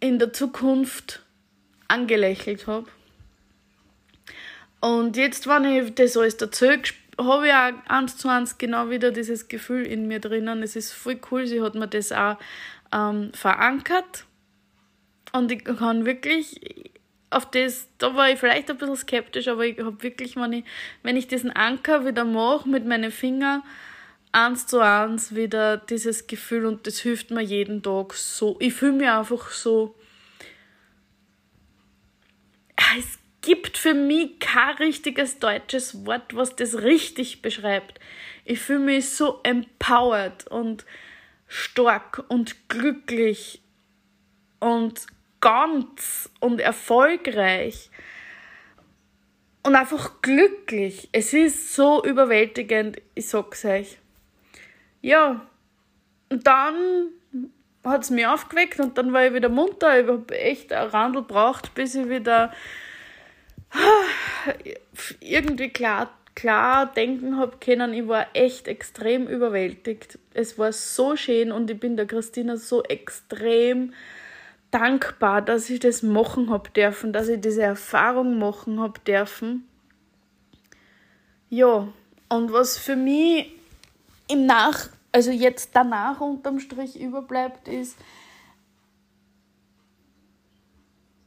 in 0.00 0.18
der 0.18 0.32
Zukunft 0.32 1.22
angelächelt 1.88 2.66
habe. 2.66 2.86
Und 4.80 5.16
jetzt, 5.16 5.46
wenn 5.46 5.64
ich 5.64 5.94
das 5.94 6.16
alles 6.16 6.36
dazu 6.36 6.66
habe 7.18 7.46
ich 7.46 7.52
auch 7.52 7.72
eins 7.88 8.16
zu 8.16 8.28
eins 8.28 8.56
genau 8.56 8.88
wieder 8.88 9.10
dieses 9.10 9.48
Gefühl 9.48 9.86
in 9.86 10.08
mir 10.08 10.20
drinnen. 10.20 10.62
Es 10.62 10.74
ist 10.74 10.92
voll 10.92 11.20
cool, 11.30 11.46
sie 11.46 11.60
hat 11.60 11.74
mir 11.74 11.88
das 11.88 12.12
auch 12.12 12.38
ähm, 12.92 13.30
verankert. 13.34 14.24
Und 15.32 15.52
ich 15.52 15.64
kann 15.64 16.06
wirklich 16.06 16.90
auf 17.28 17.48
das, 17.50 17.88
da 17.98 18.16
war 18.16 18.30
ich 18.30 18.38
vielleicht 18.38 18.70
ein 18.70 18.78
bisschen 18.78 18.96
skeptisch, 18.96 19.48
aber 19.48 19.64
ich 19.64 19.78
habe 19.78 20.02
wirklich, 20.02 20.34
wenn 20.36 20.52
ich, 20.52 20.64
wenn 21.02 21.16
ich 21.16 21.28
diesen 21.28 21.50
Anker 21.52 22.04
wieder 22.04 22.24
mache 22.24 22.68
mit 22.68 22.86
meinen 22.86 23.12
Fingern, 23.12 23.62
eins 24.32 24.66
zu 24.66 24.80
eins 24.80 25.34
wieder 25.34 25.76
dieses 25.76 26.26
Gefühl 26.26 26.66
und 26.66 26.86
das 26.86 27.00
hilft 27.00 27.30
mir 27.30 27.42
jeden 27.42 27.82
Tag 27.82 28.14
so. 28.14 28.56
Ich 28.60 28.74
fühle 28.74 28.92
mich 28.92 29.08
einfach 29.08 29.50
so. 29.50 29.94
Es 32.98 33.18
gibt 33.40 33.78
für 33.78 33.94
mich 33.94 34.38
kein 34.38 34.76
richtiges 34.76 35.38
deutsches 35.38 36.06
Wort, 36.06 36.34
was 36.34 36.56
das 36.56 36.82
richtig 36.82 37.42
beschreibt. 37.42 38.00
Ich 38.44 38.60
fühle 38.60 38.80
mich 38.80 39.10
so 39.10 39.40
empowered 39.42 40.46
und 40.48 40.84
stark 41.46 42.24
und 42.28 42.68
glücklich 42.68 43.62
und 44.60 45.06
ganz 45.40 46.30
und 46.40 46.60
erfolgreich 46.60 47.90
und 49.62 49.74
einfach 49.74 50.22
glücklich. 50.22 51.08
Es 51.12 51.32
ist 51.32 51.74
so 51.74 52.04
überwältigend, 52.04 53.00
ich 53.14 53.28
sag's 53.28 53.64
euch. 53.64 53.99
Ja, 55.02 55.46
und 56.28 56.46
dann 56.46 56.74
hat 57.84 58.02
es 58.02 58.10
mich 58.10 58.26
aufgeweckt 58.26 58.78
und 58.80 58.98
dann 58.98 59.12
war 59.12 59.26
ich 59.26 59.34
wieder 59.34 59.48
munter. 59.48 60.00
Ich 60.00 60.06
habe 60.06 60.38
echt 60.38 60.72
ein 60.72 60.88
Randel 60.88 61.22
braucht, 61.22 61.74
bis 61.74 61.94
ich 61.94 62.08
wieder 62.08 62.52
irgendwie 65.20 65.70
klar, 65.70 66.10
klar 66.34 66.86
denken 66.86 67.38
habe 67.38 67.56
können. 67.58 67.94
Ich 67.94 68.06
war 68.06 68.26
echt 68.34 68.68
extrem 68.68 69.26
überwältigt. 69.26 70.18
Es 70.34 70.58
war 70.58 70.72
so 70.72 71.16
schön 71.16 71.52
und 71.52 71.70
ich 71.70 71.80
bin 71.80 71.96
der 71.96 72.06
Christina 72.06 72.56
so 72.56 72.82
extrem 72.82 73.94
dankbar, 74.70 75.42
dass 75.42 75.68
ich 75.70 75.80
das 75.80 76.02
machen 76.02 76.50
habe 76.50 76.70
dürfen, 76.70 77.12
dass 77.12 77.28
ich 77.28 77.40
diese 77.40 77.62
Erfahrung 77.62 78.38
machen 78.38 78.80
habe 78.80 79.00
dürfen. 79.00 79.66
Ja, 81.48 81.88
Und 82.28 82.52
was 82.52 82.78
für 82.78 82.94
mich 82.94 83.52
im 84.30 84.46
Nach, 84.46 84.88
also 85.12 85.30
jetzt 85.30 85.70
danach 85.74 86.20
unterm 86.20 86.60
Strich 86.60 86.98
überbleibt, 87.00 87.68
ist 87.68 87.96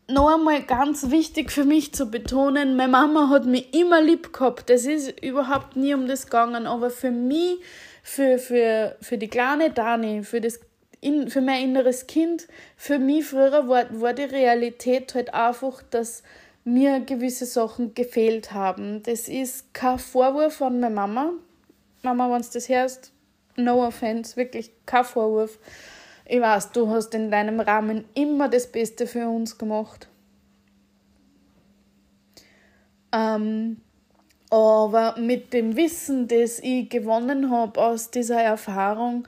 noch 0.07 0.33
einmal 0.33 0.61
ganz 0.63 1.09
wichtig 1.09 1.51
für 1.51 1.63
mich 1.63 1.93
zu 1.93 2.07
betonen, 2.07 2.75
meine 2.75 2.91
Mama 2.91 3.29
hat 3.29 3.45
mich 3.45 3.73
immer 3.73 4.01
lieb 4.01 4.33
gehabt. 4.33 4.69
Das 4.69 4.85
ist 4.85 5.21
überhaupt 5.21 5.75
nie 5.75 5.93
um 5.93 6.07
das 6.07 6.25
gegangen, 6.25 6.67
aber 6.67 6.89
für 6.89 7.11
mich, 7.11 7.59
für, 8.03 8.37
für, 8.37 8.97
für 9.01 9.17
die 9.17 9.29
kleine 9.29 9.71
Dani, 9.71 10.23
für 10.23 10.41
das 10.41 10.59
in, 10.99 11.29
für 11.29 11.41
mein 11.41 11.63
inneres 11.63 12.07
Kind, 12.07 12.47
für 12.77 12.97
mich 12.97 13.25
früher 13.25 13.67
war, 13.67 13.85
war 13.99 14.13
die 14.13 14.23
Realität 14.23 15.13
halt 15.15 15.33
einfach, 15.33 15.81
dass 15.89 16.23
mir 16.63 17.01
gewisse 17.01 17.45
Sachen 17.45 17.93
gefehlt 17.93 18.53
haben. 18.53 19.03
Das 19.03 19.27
ist 19.27 19.73
kein 19.73 19.99
Vorwurf 19.99 20.61
an 20.61 20.79
meine 20.79 20.95
Mama. 20.95 21.31
Mama, 22.03 22.29
wenn 22.29 22.41
du 22.41 22.47
das 22.53 22.67
hörst, 22.67 23.13
no 23.55 23.87
offense, 23.87 24.35
wirklich 24.35 24.71
kein 24.85 25.05
Vorwurf. 25.05 25.57
Ich 26.25 26.41
weiß, 26.41 26.71
du 26.73 26.89
hast 26.89 27.13
in 27.13 27.31
deinem 27.31 27.61
Rahmen 27.61 28.03
immer 28.13 28.49
das 28.49 28.69
Beste 28.69 29.07
für 29.07 29.29
uns 29.29 29.57
gemacht. 29.57 30.09
Ähm, 33.13 33.81
aber 34.49 35.15
mit 35.17 35.53
dem 35.53 35.77
Wissen, 35.77 36.27
das 36.27 36.59
ich 36.59 36.89
gewonnen 36.89 37.49
habe 37.49 37.81
aus 37.81 38.11
dieser 38.11 38.41
Erfahrung, 38.41 39.25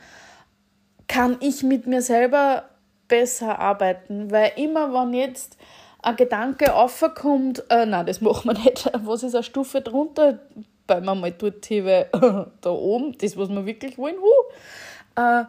kann 1.08 1.38
ich 1.40 1.64
mit 1.64 1.88
mir 1.88 2.02
selber 2.02 2.70
besser 3.08 3.58
arbeiten. 3.58 4.32
Weil 4.32 4.52
immer, 4.58 4.94
wenn 4.94 5.14
jetzt 5.14 5.58
ein 6.02 6.18
Gedanke 6.18 6.76
aufkommt, 6.76 7.64
äh, 7.70 7.86
nein, 7.86 8.06
das 8.06 8.20
machen 8.20 8.50
wir 8.50 8.64
nicht, 8.66 8.92
was 9.06 9.24
ist 9.24 9.34
eine 9.34 9.44
Stufe 9.44 9.80
drunter, 9.80 10.40
weil 10.88 11.02
man 11.02 11.20
mal 11.20 11.32
dort 11.32 11.70
weil 11.70 12.10
da 12.62 12.70
oben, 12.70 13.18
das, 13.18 13.38
was 13.38 13.50
wir 13.50 13.66
wirklich 13.66 13.98
wollen, 13.98 14.16
huh, 14.20 15.22
äh, 15.22 15.46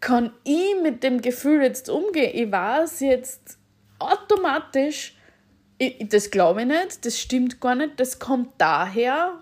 kann 0.00 0.32
ich 0.44 0.74
mit 0.82 1.02
dem 1.02 1.20
Gefühl 1.20 1.62
jetzt 1.62 1.88
umgehen? 1.88 2.30
Ich 2.34 2.50
weiß 2.52 3.00
jetzt 3.00 3.58
automatisch, 3.98 5.16
ich, 5.78 6.08
das 6.08 6.30
glaube 6.30 6.62
ich 6.62 6.66
nicht, 6.66 7.04
das 7.04 7.18
stimmt 7.18 7.60
gar 7.60 7.74
nicht, 7.74 7.98
das 7.98 8.18
kommt 8.18 8.50
daher, 8.58 9.40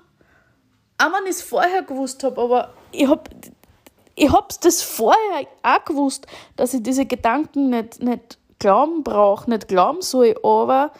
auch 0.98 1.12
wenn 1.12 1.24
ich 1.24 1.30
es 1.30 1.42
vorher 1.42 1.82
gewusst 1.82 2.24
habe, 2.24 2.40
aber 2.40 2.74
ich 2.92 3.08
habe 3.08 3.30
ich 4.16 4.30
hab's 4.30 4.60
das 4.60 4.82
vorher 4.82 5.46
auch 5.62 5.84
gewusst, 5.84 6.26
dass 6.56 6.72
ich 6.72 6.82
diese 6.82 7.04
Gedanken 7.04 7.70
nicht, 7.70 8.00
nicht 8.00 8.38
glauben 8.60 9.02
brauche, 9.02 9.50
nicht 9.50 9.66
glauben 9.66 10.02
soll, 10.02 10.36
aber 10.42 10.92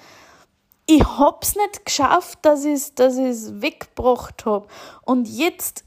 ich 0.87 1.05
hab's 1.05 1.57
nicht 1.57 1.85
geschafft, 1.85 2.41
dass 2.43 2.65
ich 2.65 2.95
dass 2.95 3.17
weggebracht 3.17 4.45
habe. 4.45 4.67
Und 5.03 5.29
jetzt 5.29 5.85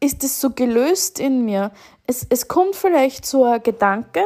ist 0.00 0.24
es 0.24 0.40
so 0.40 0.50
gelöst 0.50 1.18
in 1.18 1.44
mir. 1.44 1.72
Es, 2.06 2.26
es 2.28 2.48
kommt 2.48 2.76
vielleicht 2.76 3.26
so 3.26 3.44
ein 3.44 3.62
Gedanke 3.62 4.22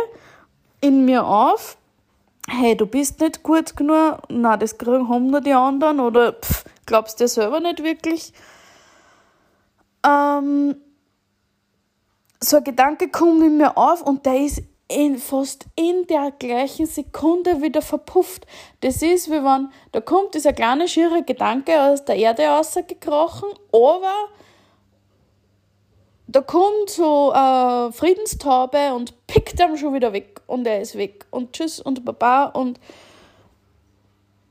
in 0.80 1.04
mir 1.04 1.26
auf, 1.26 1.76
hey, 2.48 2.76
du 2.76 2.86
bist 2.86 3.20
nicht 3.20 3.42
gut 3.42 3.76
genug, 3.76 4.18
na, 4.28 4.56
das 4.56 4.78
kriegen 4.78 5.08
haben 5.08 5.28
nur 5.28 5.40
die 5.40 5.52
anderen 5.52 6.00
oder 6.00 6.32
pff, 6.32 6.64
glaubst 6.86 7.20
du 7.20 7.28
selber 7.28 7.60
nicht 7.60 7.82
wirklich. 7.82 8.32
Ähm, 10.04 10.76
so 12.40 12.56
ein 12.56 12.64
Gedanke 12.64 13.08
kommt 13.08 13.42
in 13.42 13.56
mir 13.56 13.76
auf 13.76 14.02
und 14.02 14.26
der 14.26 14.38
ist 14.40 14.62
in, 14.92 15.18
fast 15.18 15.66
in 15.76 16.06
der 16.06 16.32
gleichen 16.38 16.86
Sekunde 16.86 17.62
wieder 17.62 17.82
verpufft. 17.82 18.46
Das 18.80 19.02
ist, 19.02 19.28
wie 19.28 19.42
wenn, 19.42 19.68
da 19.92 20.00
kommt 20.00 20.34
dieser 20.34 20.52
kleine 20.52 20.88
schiere 20.88 21.22
Gedanke 21.22 21.80
aus 21.80 22.04
der 22.04 22.16
Erde 22.16 22.46
rausgekrochen, 22.46 23.48
aber 23.72 24.28
da 26.26 26.40
kommt 26.40 26.88
so 26.88 27.32
äh, 27.32 27.92
Friedenstaube 27.92 28.94
und 28.94 29.26
pickt 29.26 29.60
ihn 29.60 29.76
schon 29.76 29.94
wieder 29.94 30.12
weg 30.12 30.40
und 30.46 30.66
er 30.66 30.80
ist 30.80 30.96
weg 30.96 31.26
und 31.30 31.52
tschüss 31.52 31.80
und 31.80 32.04
baba 32.04 32.46
und 32.46 32.78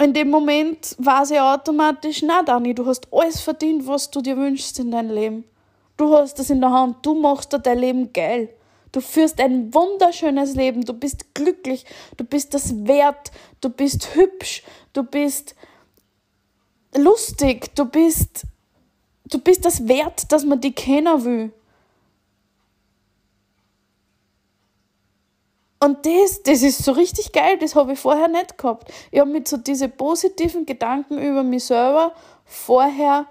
in 0.01 0.13
dem 0.13 0.31
Moment 0.31 0.95
war 0.97 1.25
sie 1.27 1.39
automatisch, 1.39 2.23
na 2.23 2.41
Dani, 2.41 2.73
du 2.73 2.85
hast 2.87 3.07
alles 3.11 3.39
verdient, 3.39 3.85
was 3.85 4.09
du 4.09 4.21
dir 4.21 4.35
wünschst 4.35 4.79
in 4.79 4.89
deinem 4.89 5.11
Leben. 5.11 5.43
Du 5.95 6.15
hast 6.15 6.39
das 6.39 6.49
in 6.49 6.59
der 6.59 6.71
Hand, 6.71 7.05
du 7.05 7.13
machst 7.13 7.53
dir 7.53 7.59
dein 7.59 7.77
Leben 7.77 8.11
geil. 8.11 8.49
Du 8.91 8.99
führst 8.99 9.39
ein 9.39 9.73
wunderschönes 9.73 10.55
Leben, 10.55 10.83
du 10.83 10.93
bist 10.93 11.33
glücklich, 11.33 11.85
du 12.17 12.25
bist 12.25 12.53
das 12.53 12.85
wert, 12.85 13.31
du 13.61 13.69
bist 13.69 14.15
hübsch, 14.15 14.63
du 14.91 15.03
bist 15.03 15.55
lustig, 16.95 17.73
du 17.75 17.85
bist, 17.85 18.43
du 19.25 19.39
bist 19.39 19.63
das 19.63 19.87
wert, 19.87 20.31
dass 20.31 20.43
man 20.43 20.59
dich 20.59 20.75
kennen 20.75 21.23
will. 21.23 21.53
Und 25.83 26.05
das, 26.05 26.43
das 26.43 26.61
ist 26.61 26.83
so 26.83 26.91
richtig 26.91 27.31
geil, 27.31 27.57
das 27.57 27.75
habe 27.75 27.93
ich 27.93 27.99
vorher 27.99 28.27
nicht 28.27 28.57
gehabt. 28.57 28.91
Ich 29.09 29.19
habe 29.19 29.31
mit 29.31 29.47
so 29.47 29.57
diese 29.57 29.89
positiven 29.89 30.65
Gedanken 30.65 31.17
über 31.17 31.41
mich 31.41 31.63
selber 31.63 32.13
vorher 32.45 33.25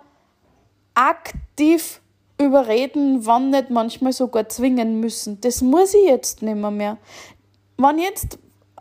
aktiv 0.95 2.01
überreden, 2.41 3.27
wann 3.27 3.51
nicht 3.51 3.71
manchmal 3.71 4.13
sogar 4.13 4.49
zwingen 4.49 4.99
müssen. 4.99 5.41
Das 5.43 5.61
muss 5.61 5.95
ich 5.95 6.07
jetzt 6.07 6.43
nicht 6.43 6.57
mehr. 6.57 6.71
mehr. 6.71 6.97
Wenn 7.77 7.99
jetzt 7.99 8.39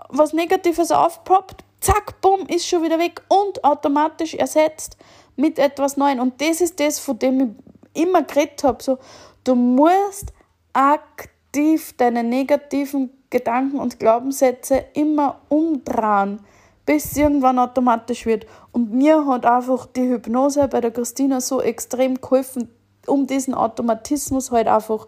was 0.09 0.33
Negatives 0.33 0.91
aufpoppt, 0.91 1.63
zack, 1.81 2.21
bumm, 2.21 2.45
ist 2.47 2.67
schon 2.67 2.83
wieder 2.83 2.99
weg 2.99 3.21
und 3.27 3.63
automatisch 3.63 4.33
ersetzt 4.33 4.97
mit 5.35 5.59
etwas 5.59 5.97
Neuem. 5.97 6.19
Und 6.19 6.41
das 6.41 6.61
ist 6.61 6.79
das, 6.79 6.99
von 6.99 7.19
dem 7.19 7.57
ich 7.93 8.03
immer 8.03 8.23
geredet 8.23 8.63
habe. 8.63 8.81
So, 8.81 8.97
du 9.43 9.55
musst 9.55 10.33
aktiv 10.73 11.93
deine 11.97 12.23
negativen 12.23 13.09
Gedanken 13.29 13.79
und 13.79 13.99
Glaubenssätze 13.99 14.85
immer 14.93 15.41
umdrehen, 15.49 16.39
bis 16.85 17.05
es 17.05 17.17
irgendwann 17.17 17.59
automatisch 17.59 18.25
wird. 18.25 18.45
Und 18.71 18.93
mir 18.93 19.25
hat 19.27 19.45
einfach 19.45 19.85
die 19.85 20.09
Hypnose 20.09 20.67
bei 20.67 20.81
der 20.81 20.91
Christina 20.91 21.41
so 21.41 21.61
extrem 21.61 22.19
geholfen, 22.19 22.69
um 23.09 23.27
diesen 23.27 23.53
Automatismus 23.53 24.51
halt 24.51 24.67
einfach 24.67 25.07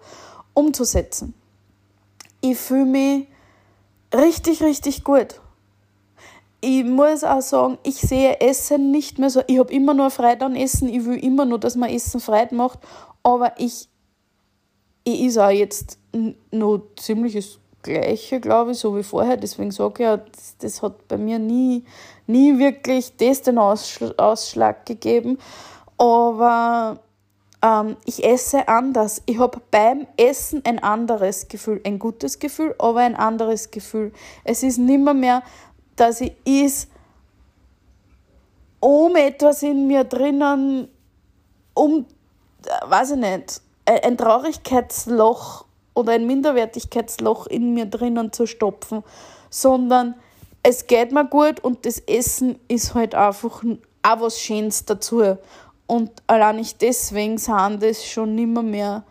umzusetzen. 0.53 1.33
Ich 2.41 2.57
fühle 2.57 2.85
mich 2.85 3.27
richtig, 4.13 4.61
richtig 4.61 5.03
gut. 5.03 5.39
Ich 6.59 6.83
muss 6.83 7.23
auch 7.23 7.41
sagen, 7.41 7.79
ich 7.83 7.95
sehe 7.95 8.39
Essen 8.39 8.91
nicht 8.91 9.17
mehr 9.17 9.29
so. 9.29 9.41
Ich 9.47 9.57
habe 9.57 9.73
immer 9.73 9.93
nur 9.93 10.11
Freude 10.11 10.45
an 10.45 10.55
Essen. 10.55 10.89
Ich 10.89 11.05
will 11.05 11.17
immer 11.17 11.45
nur, 11.45 11.59
dass 11.59 11.75
man 11.75 11.89
Essen 11.89 12.19
Freude 12.19 12.53
macht. 12.53 12.79
Aber 13.23 13.53
ich, 13.59 13.87
ich 15.03 15.21
ist 15.21 15.39
auch 15.39 15.49
jetzt 15.49 15.97
noch 16.51 16.83
ziemliches 16.97 17.59
Gleiche, 17.81 18.39
glaube 18.39 18.71
ich, 18.71 18.77
so 18.77 18.95
wie 18.95 19.01
vorher. 19.01 19.37
Deswegen 19.37 19.71
sage 19.71 19.93
ich 19.95 19.99
ja, 20.01 20.17
das, 20.17 20.57
das, 20.59 20.81
hat 20.83 21.07
bei 21.07 21.17
mir 21.17 21.39
nie, 21.39 21.83
nie 22.27 22.59
wirklich 22.59 23.15
das 23.17 23.41
den 23.41 23.57
Ausschlag 23.57 24.85
gegeben. 24.85 25.39
Aber 25.97 26.99
ähm, 27.61 27.97
ich 28.05 28.23
esse 28.23 28.67
anders. 28.67 29.21
Ich 29.25 29.39
habe 29.39 29.61
beim 29.71 30.07
Essen 30.17 30.63
ein 30.65 30.79
anderes 30.79 31.47
Gefühl. 31.47 31.81
Ein 31.85 31.99
gutes 31.99 32.39
Gefühl, 32.39 32.75
aber 32.79 32.99
ein 32.99 33.15
anderes 33.15 33.71
Gefühl. 33.71 34.11
Es 34.43 34.63
ist 34.63 34.77
nimmer 34.77 35.13
mehr, 35.13 35.43
dass 35.95 36.21
ich 36.21 36.33
is 36.45 36.87
um 38.79 39.15
etwas 39.15 39.61
in 39.61 39.87
mir 39.87 40.03
drinnen, 40.03 40.87
um, 41.75 42.05
äh, 42.65 42.89
weiß 42.89 43.11
ich 43.11 43.17
nicht, 43.17 43.61
ein 43.85 44.17
Traurigkeitsloch 44.17 45.65
oder 45.93 46.13
ein 46.13 46.25
Minderwertigkeitsloch 46.25 47.47
in 47.47 47.73
mir 47.73 47.85
drinnen 47.85 48.31
zu 48.31 48.47
stopfen, 48.47 49.03
sondern 49.49 50.15
es 50.63 50.87
geht 50.87 51.11
mir 51.11 51.25
gut 51.25 51.59
und 51.59 51.85
das 51.85 51.99
Essen 51.99 52.59
ist 52.67 52.93
halt 52.93 53.15
einfach 53.15 53.63
auch 54.03 54.21
was 54.21 54.39
Schönes 54.39 54.85
dazu. 54.85 55.37
Und 55.91 56.23
allein 56.25 56.55
nicht 56.55 56.81
deswegen 56.81 57.37
sind 57.37 57.83
das 57.83 58.05
schon 58.05 58.33
nimmer 58.33 58.63
mehr 58.63 59.03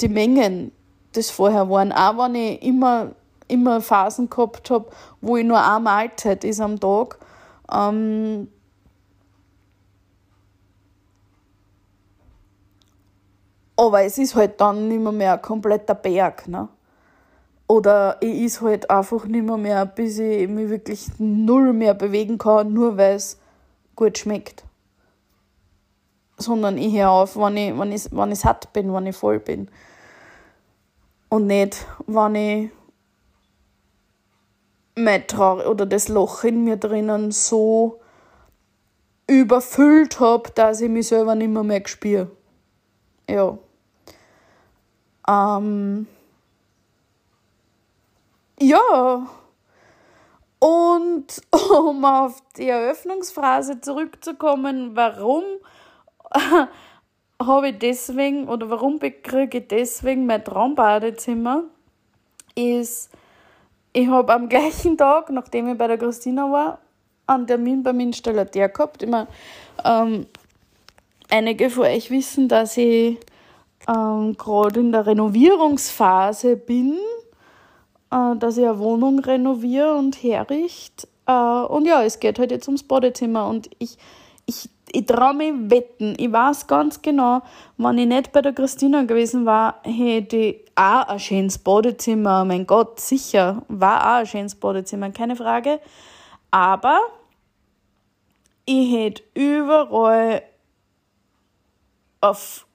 die 0.00 0.08
Mengen, 0.08 0.72
das 1.12 1.28
vorher 1.28 1.68
waren. 1.68 1.92
Auch 1.92 2.16
wenn 2.16 2.36
ich 2.36 2.62
immer, 2.62 3.10
immer 3.48 3.82
Phasen 3.82 4.30
gehabt 4.30 4.70
habe, 4.70 4.86
wo 5.20 5.36
ich 5.36 5.44
nur 5.44 5.62
eine 5.62 5.80
Mahlzeit 5.80 6.42
ist 6.42 6.62
am 6.62 6.80
Tag. 6.80 7.18
Ähm, 7.70 8.48
Aber 13.76 14.04
es 14.04 14.16
ist 14.16 14.36
halt 14.36 14.58
dann 14.62 14.88
nicht 14.88 15.02
mehr, 15.02 15.12
mehr 15.12 15.34
ein 15.34 15.42
kompletter 15.42 15.94
Berg. 15.94 16.48
Ne? 16.48 16.66
Oder 17.66 18.16
ich 18.22 18.40
is 18.40 18.62
halt 18.62 18.88
einfach 18.88 19.26
nicht 19.26 19.44
mehr, 19.44 19.58
mehr, 19.58 19.84
bis 19.84 20.18
ich 20.18 20.48
mich 20.48 20.70
wirklich 20.70 21.08
null 21.18 21.74
mehr 21.74 21.92
bewegen 21.92 22.38
kann, 22.38 22.72
nur 22.72 22.96
weil 22.96 23.16
es 23.16 23.38
gut 23.94 24.16
schmeckt. 24.16 24.64
Sondern 26.36 26.78
ich 26.78 26.94
höre 26.94 27.10
auf, 27.10 27.36
wenn 27.36 27.56
ich, 27.56 27.78
wenn, 27.78 27.92
ich, 27.92 28.08
wenn 28.10 28.32
ich 28.32 28.40
satt 28.40 28.72
bin, 28.72 28.92
wenn 28.92 29.06
ich 29.06 29.16
voll 29.16 29.38
bin. 29.38 29.70
Und 31.28 31.46
nicht, 31.46 31.86
wenn 32.06 32.34
ich 32.34 32.70
mein 34.96 35.26
Trauer 35.26 35.66
oder 35.66 35.86
das 35.86 36.08
Loch 36.08 36.44
in 36.44 36.64
mir 36.64 36.76
drinnen 36.76 37.32
so 37.32 38.00
überfüllt 39.26 40.20
habe, 40.20 40.50
dass 40.54 40.80
ich 40.80 40.88
mich 40.88 41.08
selber 41.08 41.34
nicht 41.34 41.48
mehr, 41.48 41.62
mehr 41.62 41.82
spüre. 41.86 42.30
Ja. 43.28 43.58
Ähm, 45.28 46.06
ja. 48.60 49.26
Und 50.58 51.26
um 51.70 52.04
auf 52.04 52.42
die 52.56 52.68
Eröffnungsphrase 52.68 53.80
zurückzukommen, 53.80 54.94
warum 54.94 55.42
habe 57.40 57.68
ich 57.68 57.78
deswegen 57.78 58.48
oder 58.48 58.70
warum 58.70 58.98
bekriege 58.98 59.58
ich 59.58 59.68
deswegen 59.68 60.26
mein 60.26 60.44
Traumbadezimmer, 60.44 61.64
ist, 62.54 63.10
ich 63.92 64.08
habe 64.08 64.32
am 64.32 64.48
gleichen 64.48 64.96
Tag, 64.96 65.30
nachdem 65.30 65.68
ich 65.68 65.78
bei 65.78 65.86
der 65.86 65.98
Christina 65.98 66.50
war, 66.50 66.78
einen 67.26 67.46
Termin 67.46 67.82
beim 67.82 68.00
Installateur 68.00 68.68
gehabt. 68.68 69.02
Ich 69.02 69.08
meine, 69.08 69.28
ähm, 69.84 70.26
einige 71.30 71.70
von 71.70 71.84
euch 71.84 72.10
wissen, 72.10 72.48
dass 72.48 72.76
ich 72.76 73.18
ähm, 73.88 74.36
gerade 74.36 74.80
in 74.80 74.92
der 74.92 75.06
Renovierungsphase 75.06 76.56
bin, 76.56 76.98
äh, 78.10 78.36
dass 78.36 78.56
ich 78.56 78.64
eine 78.64 78.78
Wohnung 78.78 79.18
renoviere 79.20 79.94
und 79.94 80.22
herrichte. 80.22 81.08
Äh, 81.26 81.32
und 81.32 81.86
ja, 81.86 82.02
es 82.02 82.20
geht 82.20 82.38
halt 82.38 82.50
jetzt 82.50 82.68
ums 82.68 82.82
Badezimmer 82.82 83.48
und 83.48 83.70
ich, 83.78 83.96
ich, 84.46 84.68
ich 84.94 85.06
traue 85.06 85.34
mich 85.34 85.52
wetten. 85.70 86.14
Ich 86.18 86.30
weiß 86.30 86.66
ganz 86.66 87.02
genau, 87.02 87.42
wenn 87.76 87.98
ich 87.98 88.06
nicht 88.06 88.32
bei 88.32 88.42
der 88.42 88.52
Christina 88.52 89.02
gewesen 89.02 89.44
war, 89.44 89.80
hätte 89.82 90.36
ich 90.36 90.64
auch 90.76 91.08
ein 91.08 91.18
schönes 91.18 91.58
Badezimmer. 91.58 92.44
Mein 92.44 92.66
Gott, 92.66 93.00
sicher, 93.00 93.62
war 93.68 94.00
auch 94.02 94.20
ein 94.20 94.26
schönes 94.26 94.54
Badezimmer, 94.54 95.10
keine 95.10 95.34
Frage. 95.34 95.80
Aber 96.52 96.98
ich 98.66 98.92
hätte 98.92 99.22
überall 99.34 100.42
auf 102.20 102.66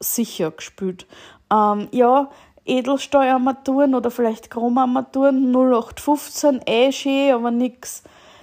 sicher 0.00 0.50
gespielt. 0.50 1.06
Ähm, 1.52 1.88
ja, 1.92 2.28
Edelsteuerarmaturen 2.64 3.94
oder 3.94 4.10
vielleicht 4.10 4.50
Chromarmaturen 4.50 5.52
0815 5.52 6.60
eh 6.66 6.90
schön, 6.90 7.34
aber 7.34 7.52
nix. 7.52 8.02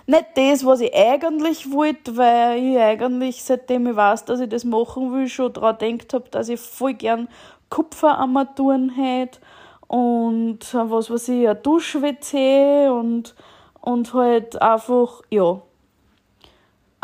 Nicht 0.09 0.25
das, 0.33 0.65
was 0.65 0.81
ich 0.81 0.91
eigentlich 0.95 1.71
wollte, 1.71 2.17
weil 2.17 2.57
ich 2.57 2.79
eigentlich, 2.79 3.43
seitdem 3.43 3.85
ich 3.85 3.95
weiß, 3.95 4.25
dass 4.25 4.39
ich 4.39 4.49
das 4.49 4.63
machen 4.63 5.13
will, 5.13 5.27
schon 5.27 5.53
daran 5.53 5.77
gedacht 5.77 6.15
habe, 6.15 6.29
dass 6.31 6.49
ich 6.49 6.59
voll 6.59 6.95
gern 6.95 7.27
Kupferarmaturen 7.69 8.89
hätte 8.89 9.39
und 9.85 10.61
was 10.73 11.11
weiß 11.11 11.29
ich, 11.29 11.47
ein 11.47 11.61
Dusch-WC 11.61 12.89
und, 12.89 13.35
und 13.81 14.11
halt 14.15 14.59
einfach, 14.59 15.21
ja. 15.29 15.61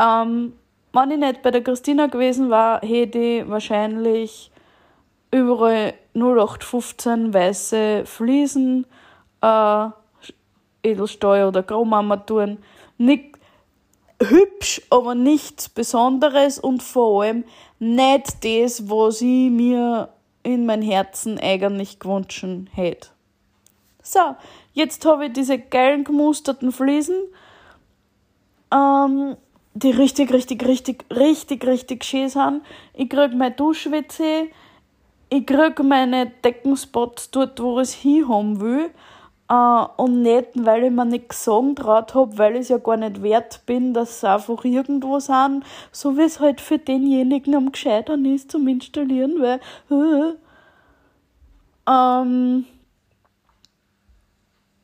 Ähm, 0.01 0.53
wenn 0.91 1.11
ich 1.11 1.19
nicht 1.19 1.43
bei 1.43 1.51
der 1.51 1.61
Christina 1.61 2.07
gewesen 2.07 2.49
war, 2.49 2.81
hätte 2.81 3.19
ich 3.19 3.47
wahrscheinlich 3.47 4.49
überall 5.29 5.93
0815 6.15 7.31
weiße 7.35 8.01
Fliesen, 8.07 8.87
äh, 9.41 9.89
Edelstahl 10.81 11.45
oder 11.45 11.61
Chromarmaturen. 11.61 12.57
Nicht 12.97 13.37
hübsch, 14.21 14.81
aber 14.89 15.15
nichts 15.15 15.69
Besonderes 15.69 16.59
und 16.59 16.81
vor 16.81 17.23
allem 17.23 17.43
nicht 17.79 18.43
das, 18.43 18.89
was 18.89 19.21
ich 19.21 19.49
mir 19.49 20.09
in 20.43 20.65
mein 20.65 20.81
Herzen 20.81 21.39
eigentlich 21.39 21.99
gewünscht 21.99 22.45
hätte. 22.73 23.09
So, 24.01 24.19
jetzt 24.73 25.03
habe 25.05 25.25
ich 25.25 25.33
diese 25.33 25.57
geilen 25.57 26.03
gemusterten 26.03 26.71
Fliesen. 26.71 27.17
Ähm, 28.71 29.35
die 29.73 29.91
richtig, 29.91 30.31
richtig, 30.31 30.65
richtig, 30.65 31.05
richtig, 31.11 31.65
richtig 31.65 32.05
schön 32.05 32.29
sind. 32.29 32.61
Ich 32.93 33.09
krieg 33.09 33.33
mein 33.33 33.55
Dusch-WC, 33.55 34.51
ich 35.29 35.45
krieg 35.45 35.83
meine 35.83 36.27
Deckenspots 36.27 37.31
dort, 37.31 37.59
wo 37.61 37.79
ich 37.79 37.89
es 37.89 37.93
hinhaben 37.93 38.61
will. 38.61 38.91
Uh, 39.47 39.85
und 39.97 40.23
nicht, 40.23 40.47
weil 40.55 40.85
ich 40.85 40.91
mir 40.91 41.05
nicht 41.05 41.29
gesagt 41.29 41.77
traut 41.77 42.15
habe, 42.15 42.35
weil 42.35 42.55
ich 42.55 42.61
es 42.61 42.69
ja 42.69 42.79
gar 42.79 42.97
nicht 42.97 43.21
wert 43.21 43.61
bin, 43.67 43.93
dass 43.93 44.21
sie 44.21 44.27
einfach 44.27 44.65
irgendwo 44.65 45.19
sind, 45.19 45.63
so 45.91 46.17
wie 46.17 46.23
es 46.23 46.39
halt 46.39 46.59
für 46.59 46.79
denjenigen 46.79 47.53
am 47.53 47.71
gescheitern 47.71 48.25
ist 48.25 48.49
zum 48.49 48.67
Installieren, 48.67 49.39
weil 49.39 49.59
äh, 49.91 50.33
ähm, 51.87 52.65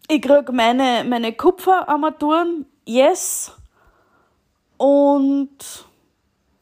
ich 0.07 0.21
krieg 0.21 0.51
meine, 0.51 1.05
meine 1.09 1.33
Kupferarmaturen, 1.33 2.67
yes, 2.85 3.51
und 4.77 5.85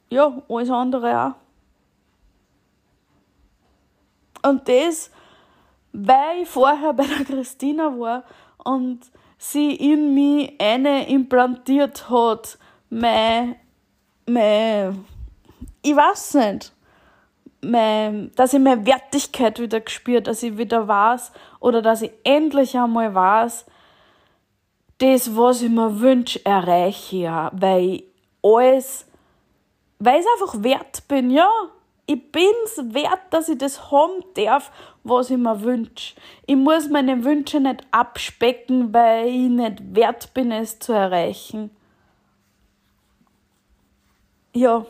ja, 0.10 0.42
alles 0.48 0.70
andere 0.70 1.36
auch. 4.42 4.50
Und 4.50 4.68
das, 4.70 5.12
weil 5.94 6.44
ich 6.44 6.50
vorher 6.50 6.94
bei 6.94 7.06
der 7.06 7.26
Christina 7.26 7.98
war 7.98 8.24
und 8.64 9.02
sie 9.38 9.74
in 9.74 10.14
mich 10.14 10.54
eine 10.60 11.08
implantiert 11.08 12.10
hat, 12.10 12.58
mein, 12.90 13.56
mein, 14.26 15.06
ich 15.82 15.96
weiß 15.96 16.34
nicht, 16.36 16.74
mein, 17.62 18.32
dass 18.36 18.54
ich 18.54 18.60
meine 18.60 18.86
Wertigkeit 18.86 19.60
wieder 19.60 19.80
gespürt, 19.80 20.28
dass 20.28 20.44
ich 20.44 20.58
wieder 20.58 20.88
weiß 20.88 21.32
oder 21.60 21.82
dass 21.82 22.02
ich 22.02 22.12
endlich 22.24 22.78
einmal 22.78 23.14
weiß, 23.14 23.66
das, 25.00 25.36
was 25.36 25.62
ich 25.62 25.70
mir 25.70 26.00
wünsche, 26.00 26.46
erreiche 26.46 27.16
ich 27.16 27.22
ja, 27.24 27.52
weil 27.54 28.04
alles, 28.44 29.06
weil 29.98 30.20
ich 30.20 30.26
einfach 30.34 30.62
wert 30.64 31.08
bin, 31.08 31.32
ja. 31.32 31.50
Ich 32.06 32.32
bin's 32.32 32.94
wert, 32.94 33.20
dass 33.30 33.50
ich 33.50 33.60
das 33.60 33.92
haben 33.92 34.24
darf, 34.34 34.72
was 35.04 35.30
ich 35.30 35.38
mir 35.38 35.62
wünsche. 35.62 36.16
Ich 36.46 36.56
muss 36.56 36.90
meine 36.90 37.24
Wünsche 37.24 37.60
nicht 37.60 37.82
abspecken, 37.92 38.94
weil 38.94 39.28
ich 39.28 39.50
nicht 39.50 39.96
wert 39.96 40.34
bin, 40.34 40.52
es 40.52 40.80
zu 40.80 40.94
erreichen. 40.94 41.72
Ja. 44.54 44.86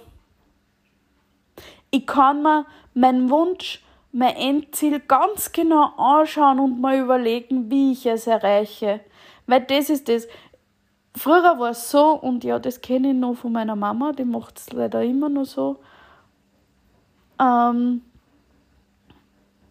Ich 1.92 2.06
kann 2.06 2.44
mir 2.44 2.66
meinen 2.94 3.30
Wunsch, 3.30 3.84
mein 4.12 4.36
Endziel 4.36 5.00
ganz 5.00 5.52
genau 5.52 5.94
anschauen 5.98 6.60
und 6.60 6.82
mal 6.82 6.98
überlegen, 7.00 7.70
wie 7.70 7.92
ich 7.92 8.06
es 8.06 8.28
erreiche. 8.28 9.02
Weil 9.48 9.62
das 9.62 9.90
ist 9.90 10.10
das. 10.10 10.28
Früher 11.16 11.60
war 11.60 11.72
es 11.72 11.90
so, 11.90 12.12
und 12.12 12.44
ja, 12.44 12.60
das 12.60 12.82
kenne 12.82 13.10
ich 13.10 13.16
noch 13.16 13.36
von 13.36 13.52
meiner 13.52 13.76
Mama, 13.76 14.12
die 14.12 14.26
macht 14.26 14.60
es 14.60 14.72
leider 14.72 15.04
immer 15.04 15.28
noch 15.28 15.46
so. 15.46 15.80
Ähm, 17.42 18.02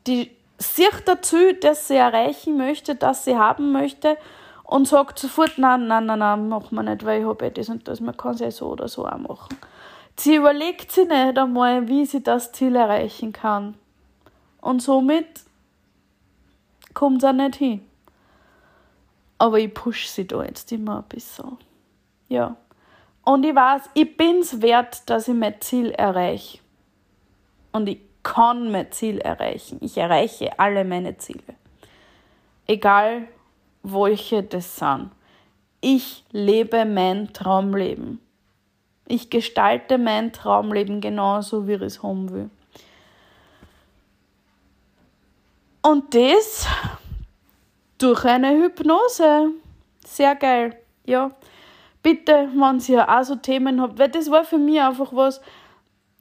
die 0.07 0.31
sieht 0.59 1.03
dazu, 1.07 1.37
dass 1.61 1.89
sie 1.89 1.97
erreichen 1.97 2.57
möchte, 2.57 2.95
dass 2.95 3.25
sie 3.25 3.37
haben 3.37 3.73
möchte 3.73 4.17
und 4.65 4.87
sagt 4.87 5.19
sofort, 5.19 5.59
nein, 5.59 5.87
nein, 5.87 6.07
nein, 6.07 6.19
nein, 6.19 6.49
machen 6.49 6.75
wir 6.75 6.83
nicht, 6.83 7.05
weil 7.05 7.21
ich 7.21 7.27
habe 7.27 7.47
eh 7.47 7.51
das 7.51 7.69
und 7.69 7.89
das, 7.89 8.01
man 8.01 8.17
kann 8.17 8.35
es 8.35 8.41
ja 8.41 8.51
so 8.51 8.67
oder 8.69 8.89
so 8.89 9.07
auch 9.07 9.19
machen. 9.19 9.57
Sie 10.17 10.35
überlegt 10.35 10.91
sich 10.91 11.09
nicht 11.09 11.39
einmal, 11.39 11.87
wie 11.89 12.05
sie 12.05 12.23
das 12.23 12.53
Ziel 12.53 12.75
erreichen 12.75 13.33
kann. 13.33 13.77
Und 14.61 14.83
somit 14.83 15.27
kommt 16.93 17.23
es 17.23 17.29
auch 17.29 17.33
nicht 17.33 17.57
hin. 17.57 17.87
Aber 19.39 19.61
ich 19.61 19.73
push 19.73 20.09
sie 20.09 20.27
da 20.27 20.43
jetzt 20.43 20.73
immer 20.73 20.99
ein 20.99 21.09
bisschen. 21.09 21.57
Ja. 22.29 22.57
Und 23.25 23.45
ich 23.45 23.55
weiß, 23.55 23.91
ich 23.95 24.17
bin's 24.17 24.61
wert, 24.61 25.09
dass 25.09 25.29
ich 25.29 25.35
mein 25.35 25.61
Ziel 25.61 25.93
erreiche. 25.93 26.59
Und 27.71 27.89
ich 27.89 28.01
kann 28.23 28.71
mein 28.71 28.91
Ziel 28.93 29.19
erreichen. 29.19 29.79
Ich 29.81 29.97
erreiche 29.97 30.59
alle 30.59 30.85
meine 30.85 31.17
Ziele. 31.19 31.55
Egal, 32.67 33.29
welche 33.83 34.43
das 34.43 34.77
sind. 34.77 35.11
Ich 35.81 36.25
lebe 36.33 36.85
mein 36.85 37.33
Traumleben. 37.33 38.21
Ich 39.07 39.31
gestalte 39.31 39.97
mein 39.97 40.33
Traumleben 40.33 41.01
genauso, 41.01 41.67
wie 41.67 41.75
ich 41.75 41.83
es 41.83 42.03
haben 42.03 42.31
will. 42.31 42.51
Und 45.81 46.15
das 46.15 46.67
durch 47.99 48.25
eine 48.25 48.51
Hypnose. 48.51 49.53
Sehr 50.05 50.35
geil. 50.35 50.77
Ja. 51.05 51.31
Bitte, 52.03 52.49
wenn 52.55 52.81
ihr 52.89 53.09
auch 53.09 53.25
so 53.25 53.37
Themen 53.37 53.81
habt, 53.81 53.99
weil 53.99 54.09
das 54.09 54.31
war 54.31 54.45
für 54.45 54.59
mich 54.59 54.81
einfach 54.81 55.13
was, 55.13 55.41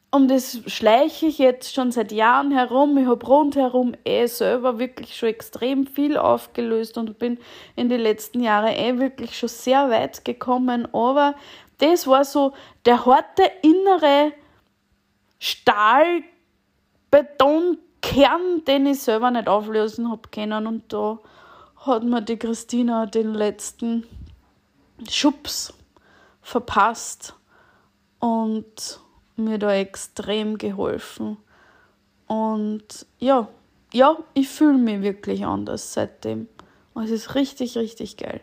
um 0.10 0.28
das 0.28 0.62
schleiche 0.68 1.26
ich 1.26 1.38
jetzt 1.38 1.74
schon 1.74 1.92
seit 1.92 2.12
Jahren 2.12 2.52
herum. 2.52 2.98
Ich 2.98 3.08
habe 3.08 3.26
rundherum 3.26 3.94
eh 4.06 4.26
selber 4.28 4.80
wirklich 4.80 5.18
schon 5.18 5.30
extrem 5.30 5.86
viel 5.86 6.18
aufgelöst 6.18 6.98
und 6.98 7.20
bin 7.20 7.38
in 7.76 7.90
den 7.90 8.00
letzten 8.00 8.42
Jahren 8.42 8.74
eh 8.74 9.00
wirklich 9.00 9.38
schon 9.38 9.50
sehr 9.50 9.90
weit 9.90 10.24
gekommen. 10.24 10.88
Aber 10.94 11.36
das 11.80 12.08
war 12.08 12.24
so 12.24 12.54
der 12.86 13.06
harte 13.06 13.44
innere 13.62 14.34
Stahl, 15.40 16.24
Betonkern, 17.12 18.64
den 18.66 18.86
ich 18.86 19.02
selber 19.02 19.32
nicht 19.32 19.48
auflösen 19.48 20.10
habe 20.10 20.30
können. 20.30 20.68
Und 20.68 20.92
da 20.92 21.20
hat 21.78 22.04
mir 22.04 22.22
die 22.22 22.38
Christina 22.38 23.06
den 23.06 23.34
letzten 23.34 24.06
Schubs 25.10 25.74
verpasst. 26.42 27.34
und 28.20 29.00
mir 29.38 29.58
da 29.58 29.74
extrem 29.74 30.58
geholfen. 30.58 31.38
Und 32.28 33.06
ja, 33.20 33.48
ja, 33.94 34.18
ich 34.34 34.50
fühle 34.50 34.78
mich 34.78 35.02
wirklich 35.02 35.46
anders 35.46 35.94
seitdem. 35.94 36.48
Und 36.94 37.04
es 37.04 37.12
ist 37.12 37.36
richtig, 37.36 37.78
richtig 37.78 38.18
geil. 38.18 38.42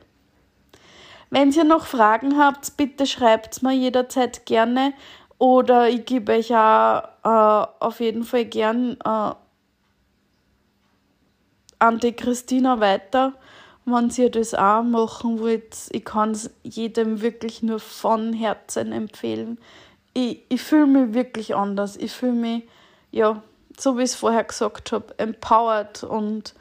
Wenn 1.31 1.51
ihr 1.51 1.65
noch 1.65 1.87
Fragen 1.87 2.39
habt, 2.39 2.77
bitte 2.77 3.07
schreibt 3.07 3.57
es 3.57 3.63
mir 3.63 3.73
jederzeit 3.73 4.47
gerne. 4.47 4.93
Oder 5.39 5.89
ich 5.89 6.05
gebe 6.05 6.33
euch 6.33 6.55
auch 6.55 7.03
äh, 7.25 7.67
auf 7.81 8.01
jeden 8.01 8.23
Fall 8.23 8.45
gern 8.45 8.97
äh, 9.05 9.33
an 11.81 11.99
die 11.99 12.13
Christina 12.13 12.81
weiter, 12.81 13.35
wenn 13.85 14.11
ihr 14.17 14.31
das 14.31 14.55
auch 14.55 14.83
machen 14.83 15.41
wollt. 15.41 15.77
Ich 15.91 16.05
kann 16.05 16.31
es 16.31 16.51
jedem 16.63 17.21
wirklich 17.21 17.63
nur 17.63 17.81
von 17.81 18.33
Herzen 18.33 18.93
empfehlen. 18.93 19.59
Ich, 20.15 20.43
ich 20.49 20.63
fühle 20.63 20.87
mich 20.87 21.15
wirklich 21.15 21.55
anders. 21.55 21.97
Ich 21.97 22.13
fühle 22.13 22.33
mich, 22.33 22.63
ja, 23.11 23.43
so 23.79 23.99
wie 23.99 24.03
ich 24.03 24.11
es 24.11 24.15
vorher 24.15 24.45
gesagt 24.45 24.93
habe, 24.93 25.19
empowered 25.19 26.05
und, 26.05 26.55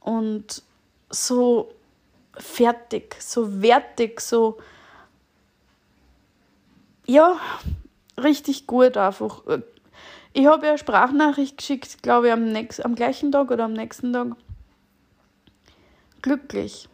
und 0.00 0.62
so 1.08 1.72
fertig, 2.36 3.16
so 3.20 3.62
wertig, 3.62 4.20
so 4.20 4.58
ja, 7.06 7.40
richtig 8.16 8.66
gut 8.66 8.96
einfach. 8.96 9.42
Ich 10.32 10.46
habe 10.46 10.66
ja 10.66 10.72
eine 10.72 10.78
Sprachnachricht 10.78 11.58
geschickt, 11.58 12.02
glaube 12.02 12.28
ich, 12.28 12.32
am, 12.32 12.52
nächsten, 12.52 12.84
am 12.84 12.94
gleichen 12.94 13.32
Tag 13.32 13.50
oder 13.50 13.64
am 13.64 13.72
nächsten 13.72 14.12
Tag. 14.12 14.28
Glücklich. 16.22 16.88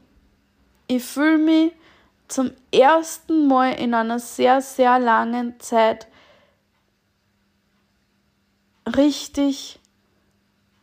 Ich 0.86 1.04
fühle 1.04 1.38
mich 1.38 1.72
zum 2.28 2.50
ersten 2.72 3.46
Mal 3.46 3.72
in 3.72 3.94
einer 3.94 4.18
sehr, 4.18 4.60
sehr 4.60 4.98
langen 4.98 5.58
Zeit 5.60 6.08
richtig 8.86 9.78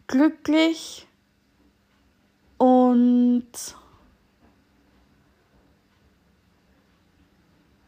glücklich 0.07 1.07
und 2.57 3.43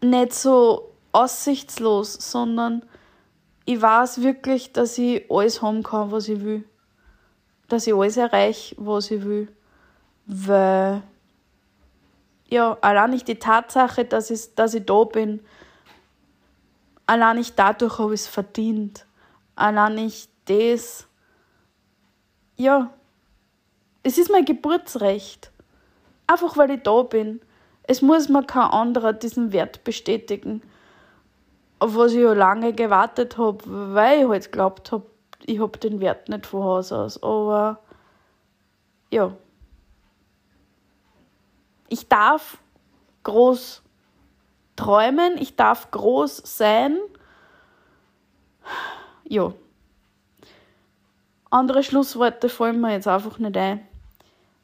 nicht 0.02 0.34
so 0.34 0.92
aussichtslos, 1.12 2.14
sondern 2.14 2.84
ich 3.66 3.82
weiß 3.82 4.22
wirklich, 4.22 4.74
dass 4.74 4.98
ich 4.98 5.30
alles 5.30 5.62
haben 5.62 5.82
kann, 5.82 6.12
was 6.12 6.28
ich 6.28 6.42
will. 6.42 6.64
Dass 7.68 7.88
ich 7.88 7.94
alles 7.94 8.18
erreiche, 8.18 8.76
was 8.78 9.10
ich 9.10 9.24
will. 9.24 9.48
Weil, 10.28 11.02
ja, 12.50 12.78
allein 12.82 13.12
nicht 13.12 13.28
die 13.28 13.40
Tatsache, 13.40 14.06
dass 14.06 14.30
ich, 14.30 14.56
dass 14.56 14.74
ich 14.74 14.86
da 14.86 15.04
bin, 15.04 15.42
allein 17.06 17.38
nicht 17.38 17.58
dadurch 17.58 18.00
habe 18.00 18.14
ich 18.14 18.22
es 18.22 18.28
verdient. 18.28 19.06
Allein 19.56 19.96
nicht 19.96 20.30
das, 20.46 21.08
ja, 22.58 22.92
es 24.04 24.18
ist 24.18 24.32
mein 24.32 24.46
Geburtsrecht. 24.46 25.52
Einfach 26.28 26.58
weil 26.58 26.72
ich 26.72 26.84
da 26.84 27.04
bin. 27.04 27.42
Es 27.84 28.02
muss 28.02 28.30
mir 28.30 28.44
kein 28.44 28.64
anderer 28.64 29.14
diesen 29.14 29.52
Wert 29.52 29.84
bestätigen 29.84 30.62
auf 31.80 31.96
was 31.96 32.14
ich 32.14 32.20
ja 32.20 32.34
lange 32.34 32.74
gewartet 32.74 33.38
habe, 33.38 33.60
weil 33.66 34.22
ich 34.22 34.28
halt 34.28 34.46
geglaubt 34.46 34.92
habe, 34.92 35.06
ich 35.46 35.60
habe 35.60 35.78
den 35.78 36.00
Wert 36.00 36.30
nicht 36.30 36.46
von 36.46 36.64
Haus 36.64 36.92
aus. 36.92 37.22
Aber 37.22 37.80
ja. 39.12 39.36
Ich 41.88 42.08
darf 42.08 42.58
groß 43.24 43.82
träumen, 44.76 45.38
ich 45.38 45.56
darf 45.56 45.92
groß 45.92 46.42
sein. 46.44 46.98
Ja. 49.24 49.54
Andere 51.50 51.84
Schlussworte 51.84 52.50
fallen 52.50 52.82
mir 52.82 52.92
jetzt 52.92 53.08
einfach 53.08 53.40
nicht 53.40 53.56
ein. 53.58 53.82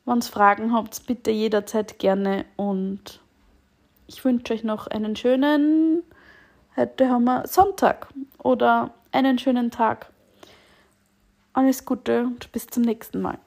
Wenn 0.05 0.17
ihr 0.17 0.23
Fragen 0.23 0.73
habt, 0.73 1.05
bitte 1.07 1.31
jederzeit 1.31 1.99
gerne 1.99 2.45
und 2.57 3.19
ich 4.07 4.25
wünsche 4.25 4.53
euch 4.53 4.63
noch 4.63 4.87
einen 4.87 5.15
schönen 5.15 6.03
Heute 6.77 7.09
haben 7.09 7.25
wir 7.25 7.45
Sonntag 7.47 8.07
oder 8.37 8.93
einen 9.11 9.37
schönen 9.37 9.71
Tag. 9.71 10.09
Alles 11.51 11.83
Gute 11.83 12.23
und 12.23 12.49
bis 12.53 12.65
zum 12.67 12.83
nächsten 12.83 13.21
Mal. 13.21 13.39